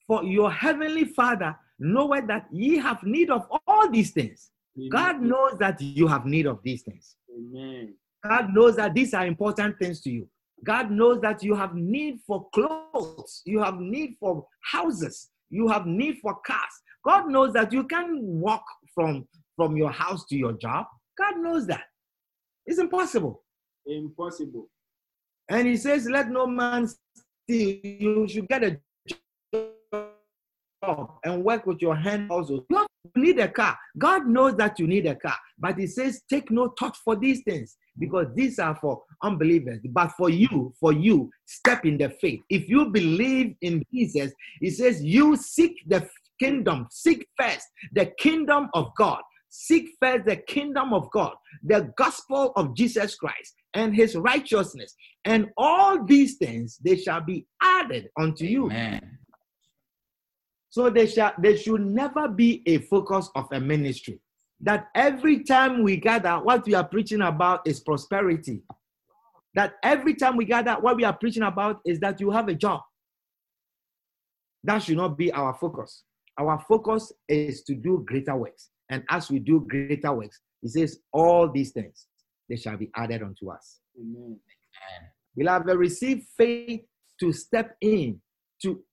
For 0.07 0.23
your 0.23 0.51
heavenly 0.51 1.05
Father 1.05 1.55
knoweth 1.79 2.27
that 2.27 2.47
ye 2.51 2.77
have 2.77 3.01
need 3.03 3.29
of 3.29 3.47
all 3.65 3.89
these 3.89 4.11
things. 4.11 4.51
Amen. 4.77 4.89
God 4.89 5.21
knows 5.21 5.57
that 5.59 5.79
you 5.81 6.07
have 6.07 6.25
need 6.25 6.45
of 6.45 6.59
these 6.63 6.83
things. 6.83 7.15
Amen. 7.31 7.95
God 8.23 8.53
knows 8.53 8.75
that 8.77 8.93
these 8.93 9.13
are 9.13 9.25
important 9.25 9.77
things 9.79 10.01
to 10.01 10.09
you. 10.09 10.27
God 10.63 10.91
knows 10.91 11.19
that 11.21 11.43
you 11.43 11.55
have 11.55 11.75
need 11.75 12.19
for 12.25 12.47
clothes, 12.53 13.41
you 13.45 13.59
have 13.61 13.79
need 13.79 14.15
for 14.19 14.45
houses, 14.61 15.29
you 15.49 15.67
have 15.67 15.85
need 15.85 16.19
for 16.21 16.37
cars. 16.45 16.73
God 17.05 17.27
knows 17.29 17.51
that 17.53 17.73
you 17.73 17.83
can 17.83 18.17
walk 18.21 18.63
from, 18.95 19.27
from 19.57 19.75
your 19.75 19.91
house 19.91 20.25
to 20.27 20.37
your 20.37 20.53
job. 20.53 20.85
God 21.17 21.37
knows 21.37 21.67
that. 21.67 21.83
It's 22.65 22.79
impossible. 22.79 23.43
Impossible. 23.85 24.69
And 25.49 25.67
he 25.67 25.75
says, 25.75 26.07
Let 26.09 26.29
no 26.29 26.47
man 26.47 26.87
steal. 26.87 27.79
You 27.83 28.25
should 28.29 28.47
get 28.47 28.63
a 28.63 28.79
job 30.81 31.11
and 31.25 31.43
work 31.43 31.65
with 31.65 31.81
your 31.81 31.95
hand 31.95 32.31
also. 32.31 32.65
You 32.69 32.77
have- 32.77 32.87
you 33.03 33.21
need 33.21 33.39
a 33.39 33.47
car. 33.47 33.77
God 33.97 34.27
knows 34.27 34.55
that 34.55 34.79
you 34.79 34.87
need 34.87 35.05
a 35.05 35.15
car, 35.15 35.35
but 35.59 35.77
he 35.77 35.87
says, 35.87 36.21
Take 36.29 36.49
no 36.51 36.73
thought 36.79 36.95
for 36.97 37.15
these 37.15 37.41
things 37.43 37.77
because 37.99 38.27
these 38.33 38.59
are 38.59 38.75
for 38.75 39.01
unbelievers. 39.21 39.79
But 39.89 40.13
for 40.13 40.29
you, 40.29 40.73
for 40.79 40.93
you, 40.93 41.29
step 41.45 41.85
in 41.85 41.97
the 41.97 42.09
faith. 42.09 42.41
If 42.49 42.69
you 42.69 42.89
believe 42.89 43.55
in 43.61 43.83
Jesus, 43.93 44.31
he 44.59 44.69
says, 44.69 45.03
You 45.03 45.35
seek 45.35 45.75
the 45.87 46.07
kingdom, 46.39 46.87
seek 46.91 47.27
first 47.39 47.67
the 47.91 48.11
kingdom 48.17 48.69
of 48.73 48.91
God. 48.97 49.21
Seek 49.55 49.89
first 50.01 50.25
the 50.25 50.37
kingdom 50.37 50.93
of 50.93 51.11
God, 51.11 51.35
the 51.63 51.93
gospel 51.95 52.53
of 52.55 52.75
Jesus 52.75 53.13
Christ, 53.13 53.53
and 53.75 53.95
his 53.95 54.15
righteousness. 54.15 54.95
And 55.25 55.49
all 55.57 56.03
these 56.03 56.37
things 56.37 56.79
they 56.83 56.95
shall 56.95 57.21
be 57.21 57.45
added 57.61 58.09
unto 58.17 58.45
you. 58.45 58.71
So 60.73 60.89
they 60.89 61.05
shall 61.05 61.33
they 61.37 61.55
should 61.55 61.85
never 61.85 62.27
be 62.27 62.63
a 62.65 62.79
focus 62.79 63.29
of 63.35 63.45
a 63.51 63.59
ministry. 63.59 64.19
That 64.59 64.87
every 64.95 65.43
time 65.43 65.83
we 65.83 65.97
gather, 65.97 66.33
what 66.43 66.65
we 66.65 66.73
are 66.73 66.83
preaching 66.83 67.21
about 67.21 67.67
is 67.67 67.79
prosperity. 67.79 68.63
That 69.53 69.75
every 69.83 70.15
time 70.15 70.35
we 70.35 70.45
gather, 70.45 70.73
what 70.73 70.95
we 70.95 71.03
are 71.03 71.15
preaching 71.15 71.43
about 71.43 71.79
is 71.85 71.99
that 71.99 72.19
you 72.19 72.31
have 72.31 72.47
a 72.47 72.55
job. 72.55 72.81
That 74.63 74.79
should 74.79 74.97
not 74.97 75.15
be 75.15 75.31
our 75.31 75.53
focus. 75.53 76.05
Our 76.39 76.59
focus 76.67 77.11
is 77.27 77.61
to 77.65 77.75
do 77.75 78.03
greater 78.07 78.35
works. 78.35 78.71
And 78.89 79.03
as 79.11 79.29
we 79.29 79.37
do 79.37 79.67
greater 79.69 80.11
works, 80.11 80.39
he 80.63 80.69
says, 80.69 80.97
all 81.11 81.51
these 81.51 81.71
things 81.71 82.07
they 82.49 82.55
shall 82.55 82.77
be 82.77 82.89
added 82.95 83.21
unto 83.21 83.51
us. 83.51 83.79
Amen. 83.95 84.39
Beloved, 85.37 85.77
receive 85.77 86.25
faith 86.35 86.81
to 87.19 87.31
step 87.31 87.75
in, 87.79 88.19
to 88.63 88.83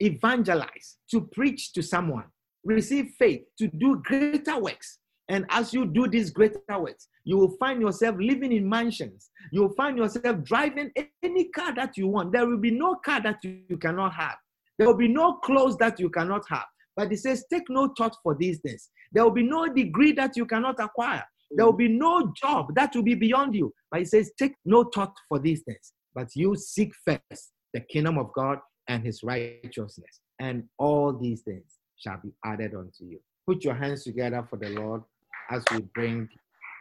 evangelize, 0.00 0.98
to 1.10 1.22
preach 1.32 1.72
to 1.72 1.82
someone. 1.82 2.24
Receive 2.64 3.10
faith 3.18 3.42
to 3.58 3.68
do 3.68 4.02
greater 4.04 4.58
works. 4.58 4.98
And 5.28 5.46
as 5.48 5.72
you 5.72 5.86
do 5.86 6.08
these 6.08 6.30
greater 6.30 6.60
works, 6.76 7.08
you 7.24 7.36
will 7.36 7.56
find 7.58 7.80
yourself 7.80 8.16
living 8.18 8.52
in 8.52 8.68
mansions. 8.68 9.30
You 9.52 9.62
will 9.62 9.74
find 9.74 9.96
yourself 9.96 10.42
driving 10.42 10.90
any 11.22 11.48
car 11.50 11.74
that 11.76 11.96
you 11.96 12.08
want. 12.08 12.32
There 12.32 12.46
will 12.46 12.58
be 12.58 12.72
no 12.72 12.96
car 12.96 13.22
that 13.22 13.38
you, 13.44 13.76
cannot 13.76 14.12
have. 14.14 14.36
There 14.76 14.88
will 14.88 14.96
be 14.96 15.08
no 15.08 15.34
clothes 15.34 15.76
that 15.78 16.00
you 16.00 16.10
cannot 16.10 16.42
have. 16.48 16.64
But 16.96 17.12
it 17.12 17.18
says, 17.18 17.44
take 17.50 17.62
no 17.70 17.94
thought 17.96 18.16
for 18.22 18.34
these 18.34 18.58
things. 18.58 18.90
There 19.12 19.22
will 19.22 19.30
be 19.30 19.44
no 19.44 19.72
degree 19.72 20.12
that 20.12 20.36
you 20.36 20.46
cannot 20.46 20.80
acquire. 20.80 21.24
There 21.52 21.64
will 21.64 21.72
be 21.72 21.88
no 21.88 22.32
job 22.40 22.74
that 22.74 22.94
will 22.94 23.02
be 23.02 23.14
beyond 23.14 23.54
you. 23.54 23.72
But 23.90 24.02
it 24.02 24.08
says, 24.08 24.32
take 24.36 24.54
no 24.64 24.90
thought 24.92 25.14
for 25.28 25.38
these 25.38 25.62
things. 25.62 25.92
But 26.14 26.28
you 26.34 26.56
seek 26.56 26.92
first 27.04 27.52
the 27.72 27.80
kingdom 27.80 28.18
of 28.18 28.32
God 28.32 28.58
and 28.88 29.04
his 29.04 29.22
righteousness. 29.22 30.20
And 30.38 30.64
all 30.78 31.12
these 31.12 31.42
things 31.42 31.78
shall 31.96 32.18
be 32.22 32.32
added 32.44 32.74
unto 32.74 33.04
you. 33.04 33.20
Put 33.46 33.64
your 33.64 33.74
hands 33.74 34.04
together 34.04 34.46
for 34.48 34.56
the 34.56 34.70
Lord 34.70 35.02
as 35.50 35.64
we 35.72 35.80
bring 35.94 36.28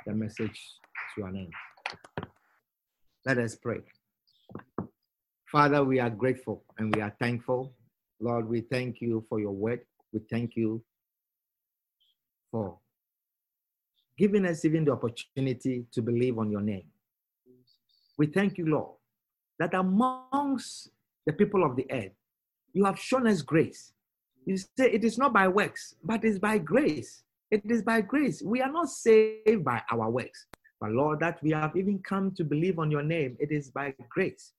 the 0.06 0.14
message 0.14 0.60
to 1.18 1.26
an 1.26 1.36
end. 1.36 1.54
Let 3.26 3.38
us 3.38 3.56
pray. 3.56 3.80
Father, 5.52 5.84
we 5.84 6.00
are 6.00 6.10
grateful 6.10 6.64
and 6.78 6.96
we 6.96 7.02
are 7.02 7.16
thankful. 7.20 7.74
Lord, 8.20 8.48
we 8.48 8.62
thank 8.62 9.02
you 9.02 9.26
for 9.30 9.40
your 9.40 9.52
word. 9.52 9.82
We 10.14 10.22
thank 10.30 10.56
you 10.56 10.84
for 12.52 12.78
giving 14.18 14.46
us 14.46 14.66
even 14.66 14.86
the 14.86 14.92
opportunity 14.92 15.86
to 15.92 16.02
believe 16.02 16.38
on 16.38 16.52
your 16.52 16.62
name. 16.62 16.84
We 18.18 18.28
thank 18.28 18.58
you, 18.58 18.68
Lord, 18.68 18.96
that 19.60 19.74
amongst 19.74 20.90
the 21.30 21.34
people 21.34 21.64
of 21.64 21.76
the 21.76 21.86
earth, 21.92 22.12
you 22.74 22.84
have 22.86 22.98
shown 22.98 23.28
us 23.28 23.44
grace. 23.44 23.94
You 24.48 24.58
say 24.58 24.90
it 24.92 25.04
is 25.04 25.20
not 25.20 25.32
by 25.32 25.48
works, 25.48 25.94
but 26.04 26.24
it's 26.24 26.40
by 26.40 26.58
grace. 26.58 27.22
It 27.52 27.62
is 27.70 27.84
by 27.84 28.02
grace. 28.02 28.42
We 28.42 28.64
are 28.64 28.72
not 28.72 28.90
saved 28.90 29.64
by 29.64 29.80
our 29.92 30.10
works, 30.10 30.48
but 30.82 30.90
Lord, 30.90 31.20
that 31.20 31.38
we 31.44 31.52
have 31.52 31.76
even 31.76 32.00
come 32.00 32.32
to 32.32 32.44
believe 32.44 32.80
on 32.80 32.90
your 32.90 33.04
name, 33.04 33.38
it 33.40 33.52
is 33.52 33.70
by 33.70 33.94
grace. 34.10 34.54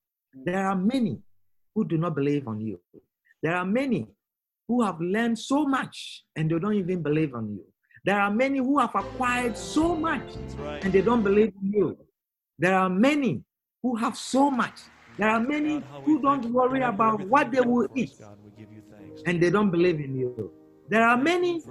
There 0.45 0.65
are 0.65 0.77
many 0.77 1.19
who 1.75 1.85
do 1.85 1.99
not 1.99 2.15
believe 2.15 2.47
on 2.47 2.61
you. 2.61 2.79
There 3.43 3.57
are 3.57 3.67
many 3.67 4.07
who 4.69 4.83
have 4.83 5.01
learned 5.01 5.41
so 5.41 5.67
much 5.67 6.23
and 6.37 6.49
they 6.49 6.59
don't 6.61 6.75
even 6.75 7.03
believe 7.03 7.35
on 7.35 7.51
you. 7.51 7.65
There 8.05 8.21
are 8.21 8.31
many 8.31 8.59
who 8.59 8.79
have 8.79 8.95
acquired 8.95 9.57
so 9.57 9.97
much 9.97 10.29
and 10.83 10.93
they 10.93 11.03
don't 11.03 11.25
believe 11.25 11.53
in 11.63 11.73
you. 11.73 11.99
There 12.61 12.77
are 12.77 12.89
many 12.89 13.43
who 13.83 13.97
have 13.97 14.17
so 14.17 14.53
much. 14.53 14.79
There 15.19 15.29
are 15.29 15.41
many 15.41 15.83
who 16.05 16.21
don't 16.23 16.51
worry 16.53 16.83
about 16.83 17.21
what 17.21 17.51
they 17.51 17.61
will 17.61 17.89
eat 17.95 18.13
and 19.27 19.43
they 19.43 19.51
don't 19.51 19.71
believe 19.71 20.01
in 20.01 20.17
you. 20.17 20.53
There 20.89 21.03
are 21.07 21.17
many 21.17 21.63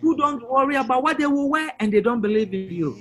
who 0.00 0.16
don't 0.16 0.42
worry 0.50 0.76
about 0.76 1.02
what 1.02 1.18
they 1.18 1.26
will 1.26 1.48
wear 1.48 1.70
and 1.80 1.92
they 1.92 2.00
don't 2.00 2.20
believe 2.20 2.52
in 2.52 2.70
you. 2.70 2.96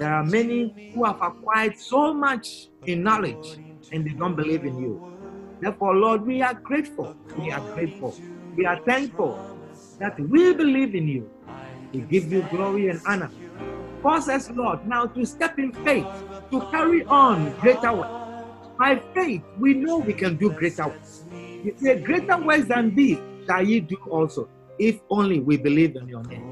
There 0.00 0.12
are 0.12 0.24
many 0.24 0.74
who 0.94 1.04
have 1.04 1.20
acquired 1.22 1.78
so 1.78 2.12
much 2.14 2.68
in 2.86 3.02
knowledge 3.02 3.58
and 3.92 4.04
they 4.04 4.14
don't 4.14 4.34
believe 4.34 4.64
in 4.64 4.80
you. 4.80 5.58
Therefore, 5.60 5.94
Lord, 5.94 6.26
we 6.26 6.42
are 6.42 6.54
grateful. 6.54 7.14
We 7.36 7.52
are 7.52 7.60
grateful. 7.74 8.16
We 8.56 8.66
are 8.66 8.80
thankful 8.84 9.38
that 10.00 10.18
we 10.18 10.52
believe 10.54 10.94
in 10.94 11.06
you. 11.06 11.30
We 11.92 12.00
give 12.00 12.32
you 12.32 12.42
glory 12.50 12.88
and 12.88 13.00
honor. 13.06 13.30
Cause 14.02 14.28
us, 14.28 14.50
Lord, 14.50 14.86
now 14.86 15.06
to 15.06 15.24
step 15.24 15.58
in 15.58 15.72
faith, 15.72 16.06
to 16.50 16.60
carry 16.72 17.04
on 17.04 17.54
greater 17.60 17.92
work. 17.92 18.21
By 18.82 19.00
faith, 19.14 19.42
we 19.60 19.74
know 19.74 19.98
we 19.98 20.12
can 20.12 20.36
do 20.36 20.50
greater 20.50 20.88
works. 20.88 21.24
You 21.62 21.72
say, 21.76 22.00
greater 22.00 22.36
works 22.44 22.66
than 22.66 22.92
these 22.96 23.16
shall 23.48 23.64
ye 23.64 23.78
do 23.78 23.96
also, 24.10 24.48
if 24.76 24.98
only 25.08 25.38
we 25.38 25.56
believe 25.56 25.94
in 25.94 26.08
your 26.08 26.24
name. 26.24 26.42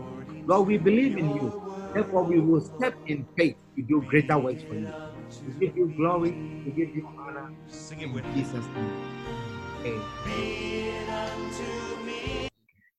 Lord, 0.47 0.69
we 0.69 0.79
believe 0.79 1.19
in 1.19 1.35
you. 1.35 1.53
Therefore, 1.93 2.23
we 2.23 2.39
will 2.39 2.61
step 2.61 2.95
in 3.09 3.27
faith 3.37 3.57
to 3.75 3.83
do 3.83 4.05
greater 4.07 4.39
works 4.39 4.63
for 4.63 4.77
you. 4.77 4.95
We 5.45 5.67
give 5.67 5.77
you 5.77 5.93
glory, 5.97 6.31
we 6.65 6.71
give 6.71 6.95
you 6.95 7.09
honor. 7.19 7.51
In 7.91 8.23
Jesus' 8.33 8.65
name. 8.77 8.93
Amen. 9.85 10.09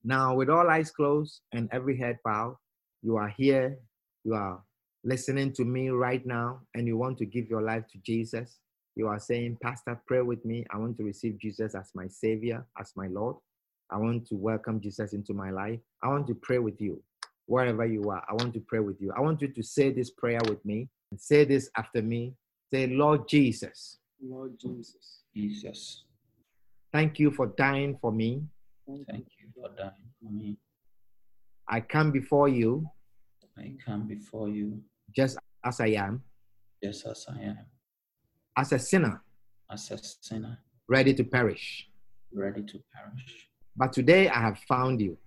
Now, 0.03 0.35
with 0.35 0.49
all 0.49 0.69
eyes 0.69 0.91
closed 0.91 1.39
and 1.53 1.69
every 1.71 1.97
head 1.97 2.17
bowed, 2.25 2.57
you 3.01 3.15
are 3.15 3.29
here, 3.29 3.77
you 4.25 4.33
are 4.33 4.61
listening 5.05 5.53
to 5.53 5.63
me 5.63 5.87
right 5.87 6.25
now, 6.25 6.59
and 6.75 6.85
you 6.85 6.97
want 6.97 7.17
to 7.19 7.25
give 7.25 7.47
your 7.47 7.61
life 7.61 7.85
to 7.93 7.97
Jesus. 7.99 8.57
You 9.01 9.07
are 9.07 9.19
saying, 9.19 9.57
Pastor, 9.63 9.99
pray 10.05 10.21
with 10.21 10.45
me. 10.45 10.63
I 10.69 10.77
want 10.77 10.95
to 10.97 11.03
receive 11.03 11.39
Jesus 11.39 11.73
as 11.73 11.89
my 11.95 12.07
Savior, 12.07 12.63
as 12.79 12.93
my 12.95 13.07
Lord. 13.07 13.35
I 13.89 13.97
want 13.97 14.27
to 14.27 14.35
welcome 14.35 14.79
Jesus 14.79 15.13
into 15.13 15.33
my 15.33 15.49
life. 15.49 15.79
I 16.03 16.09
want 16.09 16.27
to 16.27 16.35
pray 16.35 16.59
with 16.59 16.79
you 16.79 17.01
wherever 17.47 17.83
you 17.83 18.03
are. 18.11 18.23
I 18.29 18.33
want 18.33 18.53
to 18.53 18.59
pray 18.59 18.77
with 18.77 19.01
you. 19.01 19.11
I 19.17 19.21
want 19.21 19.41
you 19.41 19.47
to 19.47 19.63
say 19.63 19.89
this 19.89 20.11
prayer 20.11 20.39
with 20.47 20.63
me 20.63 20.87
and 21.09 21.19
say 21.19 21.45
this 21.45 21.67
after 21.75 22.03
me. 22.03 22.35
Say, 22.71 22.85
Lord 22.85 23.27
Jesus, 23.27 23.97
Lord 24.23 24.59
Jesus, 24.59 25.21
Jesus, 25.35 26.03
thank 26.93 27.17
you 27.17 27.31
for 27.31 27.47
dying 27.47 27.97
for 27.99 28.11
me. 28.11 28.43
thank 28.85 29.07
thank 29.07 29.27
you 29.39 29.47
for 29.55 29.69
dying 29.75 30.11
for 30.21 30.31
me. 30.31 30.57
I 31.67 31.79
come 31.81 32.11
before 32.11 32.49
you 32.49 32.87
I 33.57 33.73
come 33.83 34.07
before 34.07 34.47
you 34.47 34.79
just 35.11 35.39
as 35.65 35.79
I 35.79 35.87
am, 35.87 36.21
just 36.83 37.07
as 37.07 37.25
I 37.27 37.41
am, 37.41 37.65
as 38.61 38.71
a 38.71 38.77
sinner, 38.77 39.23
as 39.71 39.89
a 39.89 39.97
sinner, 39.97 40.59
ready 40.87 41.13
to 41.15 41.23
perish. 41.23 41.87
ready 42.31 42.61
to 42.61 42.77
perish. 42.95 43.47
But 43.75 43.91
today 43.91 44.29
I 44.29 44.39
have 44.39 44.59
found 44.71 45.01
you. 45.01 45.17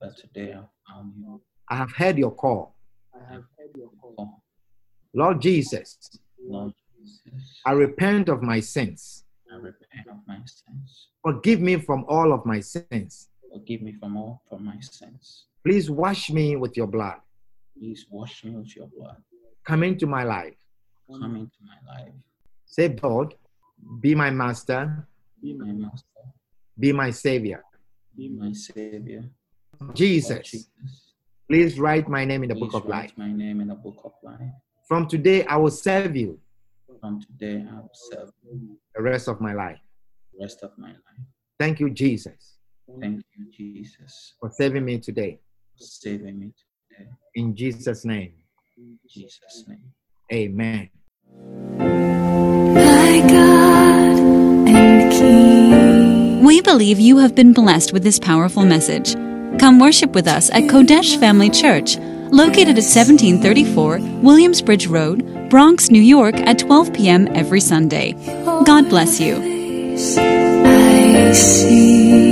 But 0.00 0.16
today 0.16 0.54
I 0.54 0.62
found 0.90 1.12
you. 1.18 1.42
I 1.68 1.76
have 1.76 1.92
heard 1.92 2.16
your 2.16 2.30
call. 2.30 2.74
I 3.14 3.18
have 3.34 3.44
heard 3.56 3.72
your 3.76 3.90
call. 4.00 4.42
Lord 5.14 5.42
Jesus, 5.42 5.98
Lord 6.42 6.72
Jesus, 6.96 7.60
I 7.66 7.72
repent 7.72 8.30
of 8.30 8.40
my 8.42 8.58
sins. 8.60 9.24
I 9.52 9.56
repent 9.56 10.06
of 10.10 10.20
my 10.26 10.40
sins. 10.46 11.08
Forgive 11.22 11.60
me 11.60 11.76
from 11.76 12.06
all 12.08 12.32
of 12.32 12.46
my 12.46 12.60
sins. 12.60 13.28
Forgive 13.52 13.82
me 13.82 13.92
from 14.00 14.16
all 14.16 14.40
from 14.48 14.64
my 14.64 14.78
sins. 14.80 15.44
Please 15.62 15.90
wash 15.90 16.30
me 16.30 16.56
with 16.56 16.74
your 16.74 16.86
blood. 16.86 17.18
Please 17.76 18.06
wash 18.10 18.44
me 18.44 18.52
with 18.52 18.74
your 18.74 18.86
blood. 18.86 19.20
Come 19.66 19.82
into 19.82 20.06
my 20.06 20.24
life. 20.24 20.56
Come 21.10 21.36
into 21.36 21.60
my 21.70 21.80
life. 21.94 22.14
Say, 22.68 22.94
Lord, 23.02 23.34
be 24.00 24.14
my 24.14 24.30
master, 24.30 25.06
Be 25.42 25.54
My 25.54 25.72
master, 25.72 26.22
be 26.78 26.92
my 26.92 27.10
savior. 27.10 27.64
be 28.16 28.28
my 28.28 28.52
savior. 28.52 29.24
Jesus, 29.94 30.50
Jesus, 30.50 31.14
please 31.48 31.78
write 31.78 32.08
my 32.08 32.24
name 32.24 32.42
in 32.42 32.48
the 32.50 32.54
book 32.54 32.70
please 32.72 32.82
of 32.82 32.86
life. 32.88 33.10
write 33.10 33.18
my 33.18 33.32
name 33.32 33.60
in 33.60 33.68
the 33.68 33.74
book 33.74 34.00
of 34.04 34.12
life. 34.22 34.52
From 34.86 35.06
today, 35.08 35.44
I 35.46 35.56
will 35.56 35.70
serve 35.70 36.14
you 36.16 36.38
From 37.00 37.20
today 37.20 37.64
I 37.70 37.74
will 37.80 37.90
serve 37.94 38.30
you 38.44 38.76
the 38.94 39.02
rest 39.02 39.28
of 39.28 39.40
my 39.40 39.54
life. 39.54 39.78
the 40.32 40.38
rest 40.44 40.62
of 40.62 40.72
my 40.76 40.90
life. 40.90 41.24
Thank 41.58 41.80
you, 41.80 41.90
Jesus, 41.90 42.58
Thank 43.00 43.22
you, 43.36 43.44
Jesus, 43.50 44.34
for 44.40 44.50
saving 44.50 44.84
me 44.84 44.98
today. 44.98 45.38
for 45.78 45.84
saving 45.84 46.38
me 46.38 46.52
today. 46.62 47.08
In 47.34 47.54
Jesus' 47.54 48.04
name, 48.04 48.32
In 48.76 48.98
Jesus' 49.08 49.64
name. 49.68 49.92
amen. 50.32 50.90
My 51.78 53.20
God 53.28 54.18
and 54.68 55.12
King. 55.12 56.44
We 56.44 56.60
believe 56.62 56.98
you 56.98 57.18
have 57.18 57.34
been 57.34 57.52
blessed 57.52 57.92
with 57.92 58.02
this 58.02 58.18
powerful 58.18 58.64
message. 58.64 59.14
Come 59.58 59.80
worship 59.80 60.12
with 60.12 60.26
us 60.28 60.50
at 60.50 60.64
Kodesh 60.64 61.18
Family 61.18 61.50
Church, 61.50 61.96
located 62.30 62.78
at 62.78 62.84
1734 62.84 63.98
Williamsbridge 64.22 64.88
Road, 64.88 65.50
Bronx, 65.50 65.90
New 65.90 66.02
York, 66.02 66.36
at 66.36 66.58
12 66.58 66.92
p.m. 66.92 67.28
every 67.34 67.60
Sunday. 67.60 68.12
God 68.64 68.88
bless 68.88 69.20
you. 69.20 69.36
I 70.06 71.32
see. 71.32 72.27